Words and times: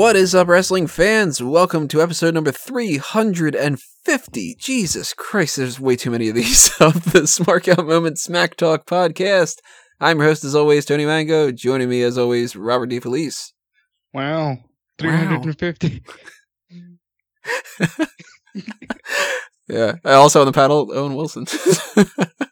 What 0.00 0.16
is 0.16 0.34
up, 0.34 0.48
wrestling 0.48 0.86
fans? 0.86 1.42
Welcome 1.42 1.86
to 1.88 2.00
episode 2.00 2.32
number 2.32 2.52
350. 2.52 4.56
Jesus 4.58 5.12
Christ, 5.12 5.58
there's 5.58 5.78
way 5.78 5.94
too 5.94 6.10
many 6.10 6.30
of 6.30 6.34
these 6.34 6.74
of 6.80 7.12
the 7.12 7.24
Smark 7.24 7.68
Out 7.68 7.86
Moment 7.86 8.18
Smack 8.18 8.56
Talk 8.56 8.86
podcast. 8.86 9.56
I'm 10.00 10.16
your 10.16 10.28
host, 10.28 10.42
as 10.42 10.54
always, 10.54 10.86
Tony 10.86 11.04
Mango. 11.04 11.52
Joining 11.52 11.90
me, 11.90 12.00
as 12.00 12.16
always, 12.16 12.56
Robert 12.56 12.88
DeFelice. 12.88 13.52
Wow. 14.14 14.56
350. 14.96 16.02
yeah. 19.68 19.96
Also 20.06 20.40
on 20.40 20.46
the 20.46 20.52
panel, 20.52 20.90
Owen 20.94 21.14
Wilson. 21.14 21.44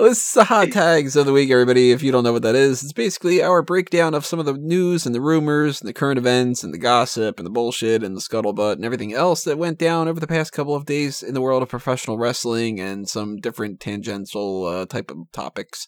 Is 0.00 0.32
the 0.32 0.44
hot 0.44 0.72
tags 0.72 1.14
of 1.14 1.24
the 1.24 1.32
week, 1.32 1.50
everybody. 1.50 1.92
If 1.92 2.02
you 2.02 2.10
don't 2.10 2.24
know 2.24 2.32
what 2.32 2.42
that 2.42 2.56
is, 2.56 2.82
it's 2.82 2.92
basically 2.92 3.40
our 3.40 3.62
breakdown 3.62 4.12
of 4.12 4.26
some 4.26 4.40
of 4.40 4.44
the 4.44 4.54
news 4.54 5.06
and 5.06 5.14
the 5.14 5.20
rumors 5.20 5.80
and 5.80 5.88
the 5.88 5.92
current 5.92 6.18
events 6.18 6.64
and 6.64 6.74
the 6.74 6.78
gossip 6.78 7.38
and 7.38 7.46
the 7.46 7.50
bullshit 7.50 8.02
and 8.02 8.16
the 8.16 8.20
scuttlebutt 8.20 8.72
and 8.72 8.84
everything 8.84 9.14
else 9.14 9.44
that 9.44 9.56
went 9.56 9.78
down 9.78 10.08
over 10.08 10.18
the 10.18 10.26
past 10.26 10.52
couple 10.52 10.74
of 10.74 10.84
days 10.84 11.22
in 11.22 11.32
the 11.32 11.40
world 11.40 11.62
of 11.62 11.68
professional 11.68 12.18
wrestling 12.18 12.80
and 12.80 13.08
some 13.08 13.36
different 13.36 13.78
tangential 13.78 14.66
uh, 14.66 14.84
type 14.84 15.12
of 15.12 15.30
topics. 15.32 15.86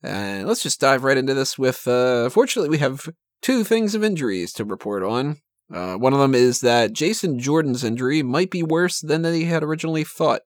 And 0.00 0.46
let's 0.46 0.62
just 0.62 0.80
dive 0.80 1.02
right 1.02 1.18
into 1.18 1.34
this 1.34 1.58
with, 1.58 1.88
uh, 1.88 2.30
fortunately, 2.30 2.70
we 2.70 2.78
have 2.78 3.08
two 3.42 3.64
things 3.64 3.96
of 3.96 4.04
injuries 4.04 4.52
to 4.54 4.64
report 4.64 5.02
on. 5.02 5.38
Uh, 5.74 5.96
one 5.96 6.12
of 6.12 6.20
them 6.20 6.36
is 6.36 6.60
that 6.60 6.92
Jason 6.92 7.40
Jordan's 7.40 7.82
injury 7.82 8.22
might 8.22 8.50
be 8.50 8.62
worse 8.62 9.00
than 9.00 9.22
they 9.22 9.42
had 9.42 9.64
originally 9.64 10.04
thought 10.04 10.42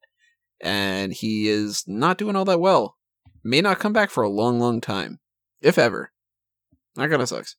and 0.64 1.12
he 1.12 1.48
is 1.48 1.84
not 1.86 2.18
doing 2.18 2.34
all 2.34 2.44
that 2.46 2.60
well. 2.60 2.96
May 3.44 3.60
not 3.60 3.78
come 3.78 3.92
back 3.92 4.10
for 4.10 4.22
a 4.22 4.28
long, 4.28 4.58
long 4.58 4.80
time, 4.80 5.20
if 5.60 5.78
ever. 5.78 6.10
That 6.96 7.10
kind 7.10 7.20
of 7.20 7.28
sucks. 7.28 7.56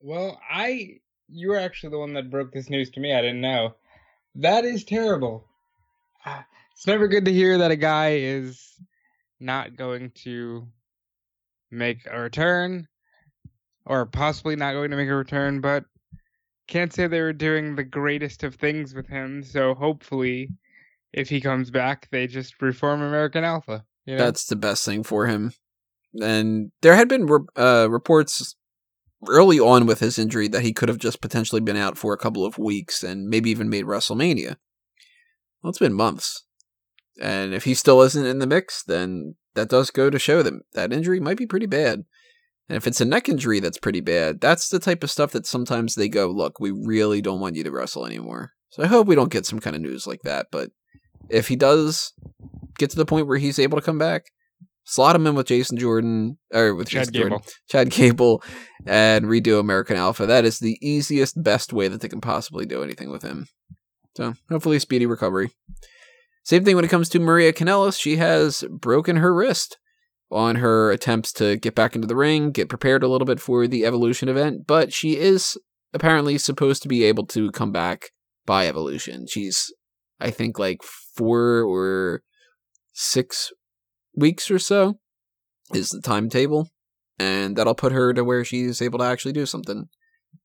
Well, 0.00 0.40
I 0.48 1.00
you 1.28 1.48
were 1.48 1.58
actually 1.58 1.90
the 1.90 1.98
one 1.98 2.14
that 2.14 2.30
broke 2.30 2.52
this 2.52 2.70
news 2.70 2.90
to 2.90 3.00
me. 3.00 3.14
I 3.14 3.22
didn't 3.22 3.40
know. 3.40 3.74
That 4.34 4.64
is 4.64 4.84
terrible. 4.84 5.44
Ah, 6.24 6.44
it's 6.72 6.86
never 6.86 7.08
good 7.08 7.24
to 7.24 7.32
hear 7.32 7.58
that 7.58 7.70
a 7.70 7.76
guy 7.76 8.16
is 8.16 8.74
not 9.40 9.76
going 9.76 10.10
to 10.10 10.66
make 11.70 12.06
a 12.10 12.20
return 12.20 12.88
or 13.84 14.06
possibly 14.06 14.56
not 14.56 14.72
going 14.72 14.90
to 14.90 14.96
make 14.96 15.08
a 15.08 15.14
return, 15.14 15.60
but 15.60 15.84
can't 16.66 16.92
say 16.92 17.06
they 17.06 17.22
were 17.22 17.32
doing 17.32 17.74
the 17.74 17.84
greatest 17.84 18.44
of 18.44 18.54
things 18.54 18.94
with 18.94 19.08
him, 19.08 19.42
so 19.42 19.74
hopefully 19.74 20.50
if 21.12 21.28
he 21.28 21.40
comes 21.40 21.70
back, 21.70 22.08
they 22.10 22.26
just 22.26 22.60
reform 22.60 23.00
American 23.00 23.44
Alpha. 23.44 23.84
That's 24.16 24.46
the 24.46 24.56
best 24.56 24.84
thing 24.84 25.02
for 25.02 25.26
him. 25.26 25.52
And 26.20 26.72
there 26.80 26.96
had 26.96 27.08
been 27.08 27.28
uh, 27.56 27.88
reports 27.90 28.56
early 29.26 29.58
on 29.58 29.86
with 29.86 30.00
his 30.00 30.18
injury 30.18 30.48
that 30.48 30.62
he 30.62 30.72
could 30.72 30.88
have 30.88 30.98
just 30.98 31.20
potentially 31.20 31.60
been 31.60 31.76
out 31.76 31.98
for 31.98 32.12
a 32.12 32.18
couple 32.18 32.44
of 32.44 32.58
weeks 32.58 33.02
and 33.02 33.28
maybe 33.28 33.50
even 33.50 33.68
made 33.68 33.84
WrestleMania. 33.84 34.56
Well, 35.62 35.70
it's 35.70 35.78
been 35.78 35.92
months. 35.92 36.44
And 37.20 37.52
if 37.52 37.64
he 37.64 37.74
still 37.74 38.00
isn't 38.02 38.26
in 38.26 38.38
the 38.38 38.46
mix, 38.46 38.84
then 38.84 39.34
that 39.54 39.68
does 39.68 39.90
go 39.90 40.08
to 40.08 40.18
show 40.18 40.42
that 40.42 40.54
that 40.74 40.92
injury 40.92 41.18
might 41.18 41.36
be 41.36 41.46
pretty 41.46 41.66
bad. 41.66 42.04
And 42.68 42.76
if 42.76 42.86
it's 42.86 43.00
a 43.00 43.04
neck 43.04 43.28
injury 43.28 43.60
that's 43.60 43.78
pretty 43.78 44.00
bad, 44.00 44.40
that's 44.40 44.68
the 44.68 44.78
type 44.78 45.02
of 45.02 45.10
stuff 45.10 45.32
that 45.32 45.46
sometimes 45.46 45.94
they 45.94 46.08
go, 46.08 46.28
look, 46.28 46.60
we 46.60 46.70
really 46.70 47.20
don't 47.20 47.40
want 47.40 47.56
you 47.56 47.64
to 47.64 47.70
wrestle 47.70 48.06
anymore. 48.06 48.52
So 48.70 48.82
I 48.82 48.86
hope 48.86 49.06
we 49.06 49.14
don't 49.14 49.32
get 49.32 49.46
some 49.46 49.58
kind 49.58 49.74
of 49.74 49.82
news 49.82 50.06
like 50.06 50.22
that, 50.22 50.48
but 50.52 50.70
if 51.28 51.48
he 51.48 51.56
does 51.56 52.12
get 52.78 52.90
to 52.90 52.96
the 52.96 53.06
point 53.06 53.26
where 53.26 53.38
he's 53.38 53.58
able 53.58 53.78
to 53.78 53.84
come 53.84 53.98
back, 53.98 54.26
slot 54.84 55.16
him 55.16 55.26
in 55.26 55.34
with 55.34 55.46
Jason 55.46 55.76
Jordan 55.76 56.38
or 56.52 56.74
with 56.74 56.88
Chad 56.88 57.00
Jason 57.00 57.12
Gable. 57.12 57.28
Jordan, 57.28 57.48
Chad 57.68 57.90
Gable, 57.90 58.42
and 58.86 59.26
redo 59.26 59.60
American 59.60 59.96
Alpha. 59.96 60.26
That 60.26 60.44
is 60.44 60.58
the 60.58 60.78
easiest, 60.80 61.42
best 61.42 61.72
way 61.72 61.88
that 61.88 62.00
they 62.00 62.08
can 62.08 62.20
possibly 62.20 62.64
do 62.64 62.82
anything 62.82 63.10
with 63.10 63.22
him. 63.22 63.46
So 64.16 64.34
hopefully, 64.50 64.78
speedy 64.78 65.06
recovery. 65.06 65.50
Same 66.44 66.64
thing 66.64 66.76
when 66.76 66.84
it 66.84 66.90
comes 66.90 67.10
to 67.10 67.18
Maria 67.18 67.52
Kanellis. 67.52 68.00
She 68.00 68.16
has 68.16 68.64
broken 68.70 69.16
her 69.16 69.34
wrist 69.34 69.76
on 70.30 70.56
her 70.56 70.90
attempts 70.90 71.32
to 71.34 71.56
get 71.56 71.74
back 71.74 71.94
into 71.94 72.06
the 72.06 72.16
ring, 72.16 72.50
get 72.50 72.68
prepared 72.68 73.02
a 73.02 73.08
little 73.08 73.26
bit 73.26 73.40
for 73.40 73.66
the 73.66 73.84
Evolution 73.84 74.28
event, 74.28 74.66
but 74.66 74.92
she 74.92 75.16
is 75.16 75.56
apparently 75.92 76.38
supposed 76.38 76.82
to 76.82 76.88
be 76.88 77.04
able 77.04 77.26
to 77.26 77.50
come 77.52 77.72
back 77.72 78.10
by 78.46 78.66
Evolution. 78.66 79.26
She's, 79.26 79.72
I 80.20 80.30
think, 80.30 80.58
like 80.58 80.82
four 80.82 81.62
or 81.62 82.22
six 82.98 83.52
weeks 84.16 84.50
or 84.50 84.58
so 84.58 84.98
is 85.72 85.90
the 85.90 86.00
timetable, 86.00 86.68
and 87.18 87.56
that'll 87.56 87.74
put 87.74 87.92
her 87.92 88.12
to 88.12 88.24
where 88.24 88.44
she's 88.44 88.82
able 88.82 88.98
to 88.98 89.04
actually 89.04 89.32
do 89.32 89.46
something. 89.46 89.88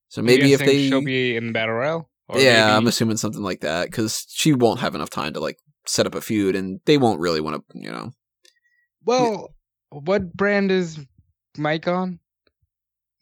So 0.10 0.22
maybe 0.22 0.54
if 0.54 0.60
they 0.60 0.88
she'll 0.88 1.04
be 1.04 1.36
in 1.36 1.52
battle 1.52 1.74
royal. 1.74 2.10
yeah, 2.36 2.66
maybe... 2.66 2.78
I'm 2.78 2.88
assuming 2.88 3.18
something 3.18 3.42
like 3.42 3.62
that 3.62 3.86
because 3.86 4.28
she 4.30 4.54
won't 4.54 4.82
have 4.82 4.94
enough 4.94 5.10
time 5.10 5.34
to 5.34 5.40
like 5.40 5.58
set 5.88 6.06
up 6.06 6.14
a 6.14 6.22
feud, 6.22 6.56
and 6.56 6.80
they 6.86 6.98
won't 6.98 7.20
really 7.20 7.42
want 7.42 7.56
to, 7.56 7.80
you 7.80 7.92
know. 7.92 8.12
Well, 9.04 9.56
what 9.90 10.34
brand 10.34 10.72
is 10.72 11.00
Mike 11.58 11.88
on? 11.88 12.20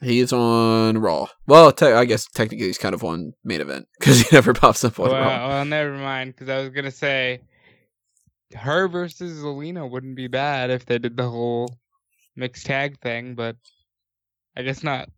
He's 0.01 0.33
on 0.33 0.97
Raw. 0.97 1.27
Well, 1.47 1.71
te- 1.71 1.85
I 1.85 2.05
guess 2.05 2.25
technically 2.25 2.67
he's 2.67 2.77
kind 2.77 2.95
of 2.95 3.03
on 3.03 3.33
main 3.43 3.61
event 3.61 3.87
because 3.97 4.19
he 4.19 4.27
never 4.35 4.53
pops 4.53 4.83
up 4.83 4.99
on 4.99 5.09
well, 5.09 5.21
Raw. 5.21 5.47
Well, 5.47 5.65
never 5.65 5.93
mind. 5.97 6.33
Because 6.33 6.49
I 6.49 6.57
was 6.57 6.69
gonna 6.69 6.91
say 6.91 7.39
her 8.53 8.87
versus 8.87 9.43
Zelina 9.43 9.89
wouldn't 9.89 10.15
be 10.15 10.27
bad 10.27 10.69
if 10.69 10.85
they 10.85 10.97
did 10.97 11.17
the 11.17 11.29
whole 11.29 11.77
mixed 12.35 12.65
tag 12.65 12.99
thing, 12.99 13.35
but 13.35 13.55
I 14.55 14.63
guess 14.63 14.83
not. 14.83 15.09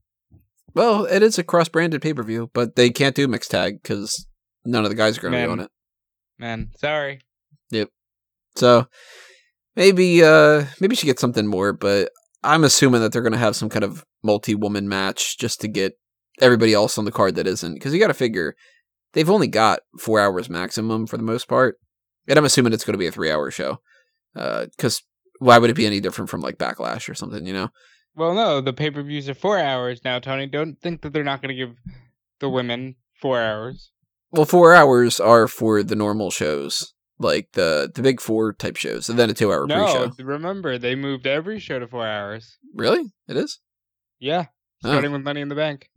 Well, 0.73 1.05
it 1.05 1.21
is 1.21 1.37
a 1.37 1.43
cross-branded 1.43 2.01
pay-per-view, 2.01 2.49
but 2.53 2.75
they 2.75 2.89
can't 2.89 3.15
do 3.15 3.27
mixed 3.27 3.51
tag 3.51 3.81
because 3.81 4.27
none 4.65 4.83
of 4.83 4.89
the 4.89 4.95
guys 4.95 5.17
are 5.17 5.21
going 5.21 5.33
to 5.33 5.39
be 5.39 5.51
on 5.51 5.59
it. 5.59 5.69
Man, 6.39 6.71
sorry. 6.77 7.21
Yep. 7.69 7.89
So 8.55 8.87
maybe 9.75 10.23
uh 10.23 10.65
maybe 10.79 10.95
she 10.95 11.07
gets 11.07 11.21
something 11.21 11.47
more, 11.47 11.73
but 11.73 12.09
I'm 12.43 12.63
assuming 12.63 13.01
that 13.01 13.11
they're 13.11 13.21
going 13.21 13.33
to 13.33 13.39
have 13.39 13.55
some 13.55 13.69
kind 13.69 13.83
of 13.83 14.03
multi-woman 14.23 14.89
match 14.89 15.37
just 15.37 15.61
to 15.61 15.67
get 15.67 15.93
everybody 16.41 16.73
else 16.73 16.97
on 16.97 17.05
the 17.05 17.11
card 17.11 17.35
that 17.35 17.47
isn't 17.47 17.75
because 17.75 17.93
you 17.93 17.99
got 17.99 18.07
to 18.07 18.13
figure 18.13 18.55
they've 19.13 19.29
only 19.29 19.47
got 19.47 19.81
four 19.99 20.19
hours 20.19 20.49
maximum 20.49 21.05
for 21.05 21.17
the 21.17 21.23
most 21.23 21.47
part 21.47 21.77
and 22.27 22.37
i'm 22.37 22.45
assuming 22.45 22.73
it's 22.73 22.83
going 22.83 22.93
to 22.93 22.99
be 22.99 23.07
a 23.07 23.11
three 23.11 23.31
hour 23.31 23.51
show 23.51 23.79
because 24.33 24.97
uh, 24.97 25.01
why 25.39 25.57
would 25.57 25.69
it 25.69 25.75
be 25.75 25.85
any 25.85 25.99
different 25.99 26.29
from 26.29 26.41
like 26.41 26.57
backlash 26.57 27.09
or 27.09 27.13
something 27.13 27.45
you 27.45 27.53
know? 27.53 27.69
Well 28.15 28.33
no 28.33 28.61
the 28.61 28.73
pay-per-views 28.73 29.29
are 29.29 29.33
four 29.33 29.59
hours 29.59 30.01
now 30.03 30.19
tony. 30.19 30.47
Don't 30.47 30.79
think 30.81 31.01
that 31.01 31.13
they're 31.13 31.23
not 31.23 31.41
going 31.41 31.55
to 31.55 31.65
give 31.65 31.75
the 32.39 32.49
women 32.49 32.95
four 33.21 33.41
hours. 33.41 33.91
Well 34.31 34.45
four 34.45 34.73
hours 34.73 35.19
are 35.19 35.47
for 35.47 35.83
the 35.83 35.95
normal 35.95 36.31
shows 36.31 36.93
like 37.19 37.49
the 37.53 37.91
the 37.93 38.01
big 38.01 38.21
four 38.21 38.53
type 38.53 38.77
shows 38.77 39.09
and 39.09 39.17
then 39.17 39.29
a 39.29 39.33
two 39.33 39.51
hour 39.51 39.67
no, 39.67 39.83
pre-show. 39.83 40.23
remember 40.23 40.77
they 40.77 40.95
moved 40.95 41.27
every 41.27 41.59
show 41.59 41.79
to 41.79 41.87
four 41.87 42.07
hours. 42.07 42.57
Really? 42.75 43.11
It 43.27 43.37
is? 43.37 43.59
Yeah 44.19 44.45
starting 44.83 45.11
oh. 45.11 45.13
with 45.13 45.23
money 45.23 45.41
in 45.41 45.47
the 45.47 45.55
bank. 45.55 45.89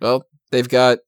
Well, 0.00 0.24
they've 0.50 0.68
got 0.68 0.98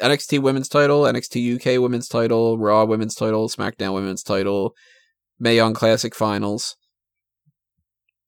NXT 0.00 0.40
Women's 0.40 0.68
Title, 0.68 1.02
NXT 1.02 1.56
UK 1.56 1.80
Women's 1.80 2.08
Title, 2.08 2.58
Raw 2.58 2.84
Women's 2.84 3.14
Title, 3.14 3.48
SmackDown 3.48 3.94
Women's 3.94 4.22
Title, 4.22 4.74
Mae 5.38 5.56
Young 5.56 5.74
Classic 5.74 6.14
Finals. 6.14 6.76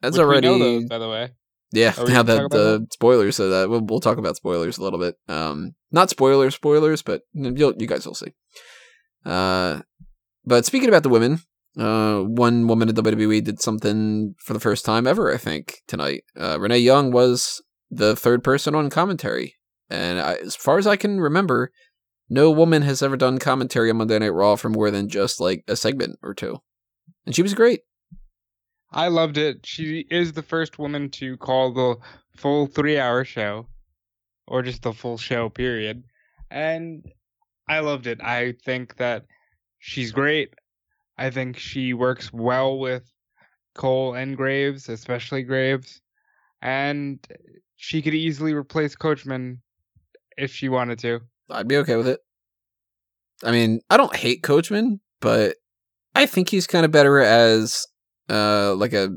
That's 0.01 0.17
Which 0.17 0.25
already 0.25 0.49
those, 0.49 0.85
by 0.87 0.99
the 0.99 1.09
way. 1.09 1.31
Yeah, 1.73 1.95
now 2.07 2.23
that 2.23 2.51
the 2.51 2.81
that? 2.81 2.93
spoilers 2.93 3.37
so 3.37 3.49
that 3.49 3.71
we'll, 3.71 3.81
we'll, 3.81 4.01
talk 4.01 4.19
about 4.19 4.37
spoilers 4.37 4.77
a 4.77 4.83
little 4.83 4.99
bit. 4.99 5.17
Um, 5.27 5.75
not 5.91 6.11
spoiler 6.11 6.51
spoilers, 6.51 7.03
but 7.03 7.23
you'll, 7.33 7.75
you 7.79 7.87
guys 7.87 8.07
will 8.07 8.15
see. 8.15 8.35
Uh, 9.25 9.81
but 10.45 10.67
speaking 10.67 10.89
about 10.89 11.03
the 11.03 11.09
women, 11.09 11.41
uh, 11.79 12.21
one 12.21 12.67
woman 12.67 12.91
at 12.91 12.95
WWE 12.97 13.43
did 13.43 13.63
something 13.63 14.35
for 14.39 14.53
the 14.53 14.61
first 14.61 14.85
time 14.85 15.07
ever, 15.07 15.33
I 15.33 15.39
think, 15.39 15.79
tonight. 15.87 16.25
Uh, 16.39 16.61
Renee 16.61 16.79
Young 16.79 17.11
was 17.11 17.63
the 17.91 18.15
third 18.17 18.45
person 18.45 18.75
on 18.75 18.91
commentary 18.91 19.55
and 19.93 20.21
I, 20.21 20.35
as 20.35 20.57
far 20.57 20.79
as 20.79 20.87
I 20.87 20.97
can 20.97 21.21
remember, 21.21 21.71
no 22.31 22.51
woman 22.51 22.81
has 22.83 23.03
ever 23.03 23.17
done 23.17 23.39
commentary 23.39 23.91
on 23.91 23.99
Monday 23.99 24.19
Night 24.19 24.31
Raw 24.31 24.57
for 24.57 24.71
more 24.71 24.91
than 24.91 25.09
just 25.09 25.39
like 25.39 25.65
a 25.69 25.77
segment 25.77 26.19
or 26.23 26.33
two. 26.33 26.59
And 27.27 27.35
she 27.35 27.43
was 27.43 27.53
great. 27.53 27.83
I 28.91 29.09
loved 29.09 29.37
it. 29.37 29.67
She 29.67 30.07
is 30.11 30.33
the 30.33 30.43
first 30.43 30.79
woman 30.79 31.11
to 31.11 31.37
call 31.37 31.73
the 31.73 31.97
full 32.37 32.67
three 32.67 32.99
hour 32.99 33.25
show, 33.25 33.67
or 34.47 34.63
just 34.63 34.83
the 34.83 34.95
full 34.95 35.19
show, 35.19 35.51
period. 35.51 36.05
And 36.51 37.05
I 37.69 37.81
loved 37.81 38.07
it. 38.07 38.23
I 38.23 38.55
think 38.65 38.97
that 38.97 39.27
she's 39.79 40.11
great. 40.11 40.55
I 41.19 41.29
think 41.29 41.59
she 41.59 41.93
works 41.93 42.33
well 42.33 42.79
with 42.79 43.11
Cole 43.75 44.15
and 44.15 44.37
Graves, 44.39 44.89
especially 44.89 45.43
Graves. 45.43 46.01
And 46.63 47.19
she 47.77 48.01
could 48.01 48.15
easily 48.15 48.55
replace 48.55 48.97
Coachman 48.97 49.61
if 50.37 50.53
she 50.53 50.69
wanted 50.69 50.99
to. 51.01 51.21
I'd 51.51 51.69
be 51.69 51.77
okay 51.79 51.97
with 51.97 52.09
it. 52.09 52.21
I 53.45 53.51
mean, 53.51 53.81
I 53.91 53.97
don't 53.97 54.15
hate 54.15 54.43
Coachman, 54.43 55.01
but 55.21 55.57
I 56.15 56.27
think 56.27 56.49
he's 56.49 56.67
kind 56.67 56.85
of 56.85 56.91
better 56.91 57.21
as 57.21 57.87
uh 58.31 58.75
like 58.77 58.93
a 58.93 59.11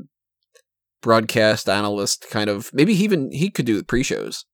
broadcast 1.00 1.68
analyst 1.68 2.26
kind 2.30 2.50
of 2.50 2.68
maybe 2.72 2.94
he 2.94 3.04
even 3.04 3.30
he 3.30 3.50
could 3.50 3.66
do 3.66 3.76
the 3.76 3.84
pre-shows. 3.84 4.44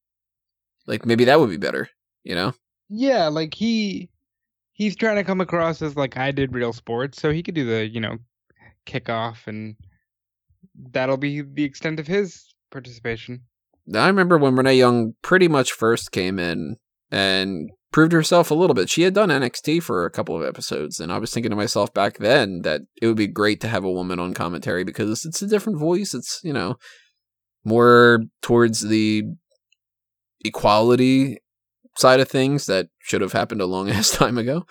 Like 0.87 1.06
maybe 1.06 1.25
that 1.25 1.41
would 1.41 1.50
be 1.50 1.56
better, 1.56 1.88
you 2.25 2.35
know? 2.35 2.53
Yeah, 2.88 3.29
like 3.29 3.55
he 3.55 4.11
he's 4.73 4.97
trying 4.97 5.17
to 5.17 5.25
come 5.25 5.41
across 5.41 5.81
as 5.81 5.97
like 5.97 6.17
I 6.17 6.31
did 6.31 6.55
real 6.55 6.73
sports, 6.73 7.20
so 7.20 7.31
he 7.31 7.43
could 7.43 7.55
do 7.55 7.65
the, 7.65 7.87
you 7.87 8.00
know, 8.00 8.19
kickoff 8.87 9.47
and 9.47 9.76
that'll 10.91 11.17
be 11.17 11.41
the 11.41 11.65
extent 11.65 12.00
of 12.00 12.06
his 12.06 12.55
participation. 12.70 13.43
I 13.94 14.06
remember 14.06 14.38
when 14.38 14.55
Renee 14.55 14.76
Young 14.76 15.14
pretty 15.23 15.49
much 15.49 15.73
first 15.73 16.12
came 16.12 16.38
in 16.38 16.76
and 17.11 17.70
proved 17.93 18.12
herself 18.12 18.50
a 18.50 18.55
little 18.55 18.75
bit. 18.75 18.88
She 18.88 19.02
had 19.02 19.14
done 19.14 19.29
NXT 19.29 19.82
for 19.82 20.05
a 20.05 20.11
couple 20.11 20.37
of 20.37 20.46
episodes, 20.46 20.99
and 20.99 21.12
I 21.12 21.19
was 21.19 21.32
thinking 21.32 21.50
to 21.50 21.56
myself 21.56 21.93
back 21.93 22.19
then 22.19 22.62
that 22.62 22.82
it 23.00 23.06
would 23.06 23.17
be 23.17 23.26
great 23.26 23.61
to 23.61 23.69
have 23.69 23.84
a 23.84 23.93
woman 23.93 24.19
on 24.19 24.34
commentary 24.34 24.84
because 24.84 25.25
it's 25.25 25.43
a 25.43 25.46
different 25.46 25.79
voice. 25.79 26.14
It's, 26.14 26.40
you 26.43 26.52
know, 26.52 26.76
more 27.64 28.20
towards 28.40 28.81
the 28.81 29.25
equality 30.44 31.38
side 31.99 32.20
of 32.20 32.29
things 32.29 32.67
that 32.67 32.88
should 33.00 33.20
have 33.20 33.32
happened 33.32 33.61
a 33.61 33.67
long 33.67 33.90
ass 33.90 34.11
time 34.11 34.38
ago. 34.38 34.64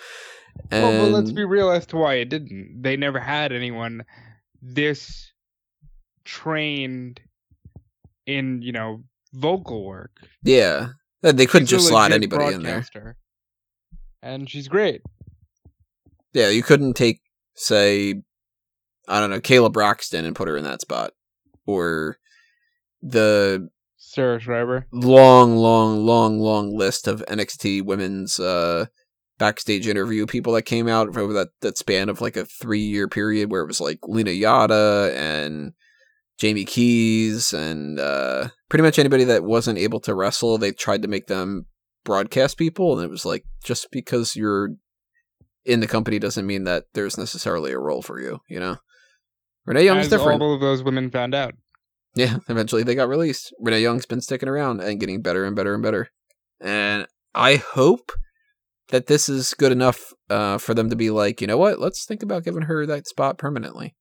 And 0.70 0.84
Well, 0.84 1.06
but 1.06 1.12
let's 1.12 1.32
be 1.32 1.46
real 1.46 1.70
as 1.70 1.86
to 1.88 1.98
why 1.98 2.16
it 2.16 2.30
didn't. 2.30 2.82
They 2.82 2.98
never 2.98 3.20
had 3.20 3.52
anyone 3.52 4.04
this 4.62 5.32
trained 6.26 7.22
in, 8.26 8.62
you 8.62 8.72
know, 8.72 9.04
vocal 9.34 9.86
work. 9.86 10.12
yeah, 10.44 10.90
they 11.22 11.46
couldn't 11.46 11.68
She's 11.68 11.80
just 11.80 11.88
slot 11.88 12.12
anybody 12.12 12.54
in 12.54 12.64
there. 12.64 12.86
And 14.22 14.50
she's 14.50 14.68
great. 14.68 15.02
Yeah, 16.34 16.50
you 16.50 16.64
couldn't 16.64 16.94
take, 16.94 17.22
say, 17.56 18.22
I 19.08 19.20
don't 19.20 19.30
know, 19.30 19.42
Kayla 19.42 19.72
Braxton 19.72 20.26
and 20.26 20.36
put 20.36 20.48
her 20.48 20.58
in 20.58 20.64
that 20.64 20.82
spot, 20.82 21.12
or 21.66 22.18
the 23.02 23.70
Sarah 23.98 24.40
Schreiber. 24.40 24.88
long, 24.92 25.56
long, 25.56 26.06
long, 26.06 26.40
long 26.40 26.76
list 26.78 27.08
of 27.08 27.24
NXT 27.28 27.84
women's 27.84 28.40
uh, 28.40 28.86
backstage 29.40 29.88
interview 29.88 30.26
people 30.26 30.54
that 30.54 30.64
came 30.64 30.88
out 30.88 31.08
over 31.18 31.34
that, 31.34 31.50
that 31.62 31.78
span 31.78 32.10
of 32.10 32.22
like 32.22 32.38
a 32.38 32.46
three 32.46 32.80
year 32.80 33.08
period 33.08 33.52
where 33.52 33.62
it 33.62 33.68
was 33.68 33.82
like 33.82 34.00
Lena 34.04 34.32
Yada 34.32 35.14
and 35.16 35.74
Jamie 36.42 36.66
Keys 36.66 37.54
and 37.54 38.00
uh, 38.00 38.48
pretty 38.68 38.82
much 38.82 38.98
anybody 38.98 39.26
that 39.26 39.44
wasn't 39.44 39.78
able 39.78 40.00
to 40.00 40.16
wrestle, 40.16 40.58
they 40.58 40.72
tried 40.72 41.04
to 41.04 41.08
make 41.08 41.28
them 41.28 41.68
broadcast 42.04 42.58
people. 42.58 42.98
And 42.98 43.06
it 43.06 43.12
was 43.12 43.28
like, 43.28 43.44
just 43.64 43.90
because 43.92 44.36
you're 44.36 44.70
in 45.66 45.82
the 45.82 45.88
company 45.88 46.18
doesn't 46.18 46.48
mean 46.48 46.64
that 46.64 46.86
there's 46.96 47.16
necessarily 47.16 47.72
a 47.72 47.78
role 47.78 48.02
for 48.02 48.20
you, 48.20 48.40
you 48.50 48.60
know? 48.60 48.78
Renee 49.68 49.86
Young's 49.86 50.06
As 50.06 50.10
different. 50.10 50.42
all 50.42 50.56
of 50.56 50.62
those 50.62 50.82
women 50.82 51.12
found 51.12 51.36
out. 51.36 51.54
Yeah, 52.16 52.38
eventually 52.50 52.82
they 52.82 52.96
got 52.96 53.08
released. 53.08 53.54
Renee 53.60 53.84
Young's 53.84 54.08
been 54.08 54.20
sticking 54.20 54.50
around 54.50 54.82
and 54.82 55.00
getting 55.00 55.22
better 55.22 55.46
and 55.46 55.56
better 55.56 55.76
and 55.76 55.84
better. 55.84 56.10
And 56.60 57.06
I 57.36 57.58
hope 57.58 58.14
that 58.90 59.06
this 59.06 59.30
is 59.30 59.54
good 59.54 59.72
enough 59.72 60.12
uh, 60.28 60.58
for 60.58 60.74
them 60.74 60.90
to 60.90 60.96
be 60.96 61.12
like, 61.12 61.40
you 61.40 61.46
know 61.46 61.60
what? 61.60 61.80
Let's 61.80 62.04
think 62.04 62.24
about 62.24 62.46
giving 62.46 62.64
her 62.64 62.88
that 62.88 63.06
spot 63.06 63.38
permanently. 63.38 63.94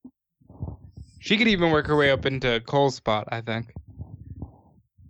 She 1.20 1.36
could 1.36 1.48
even 1.48 1.70
work 1.70 1.86
her 1.86 1.96
way 1.96 2.10
up 2.10 2.26
into 2.26 2.60
Cole's 2.66 2.96
spot, 2.96 3.28
I 3.30 3.40
think. 3.42 3.72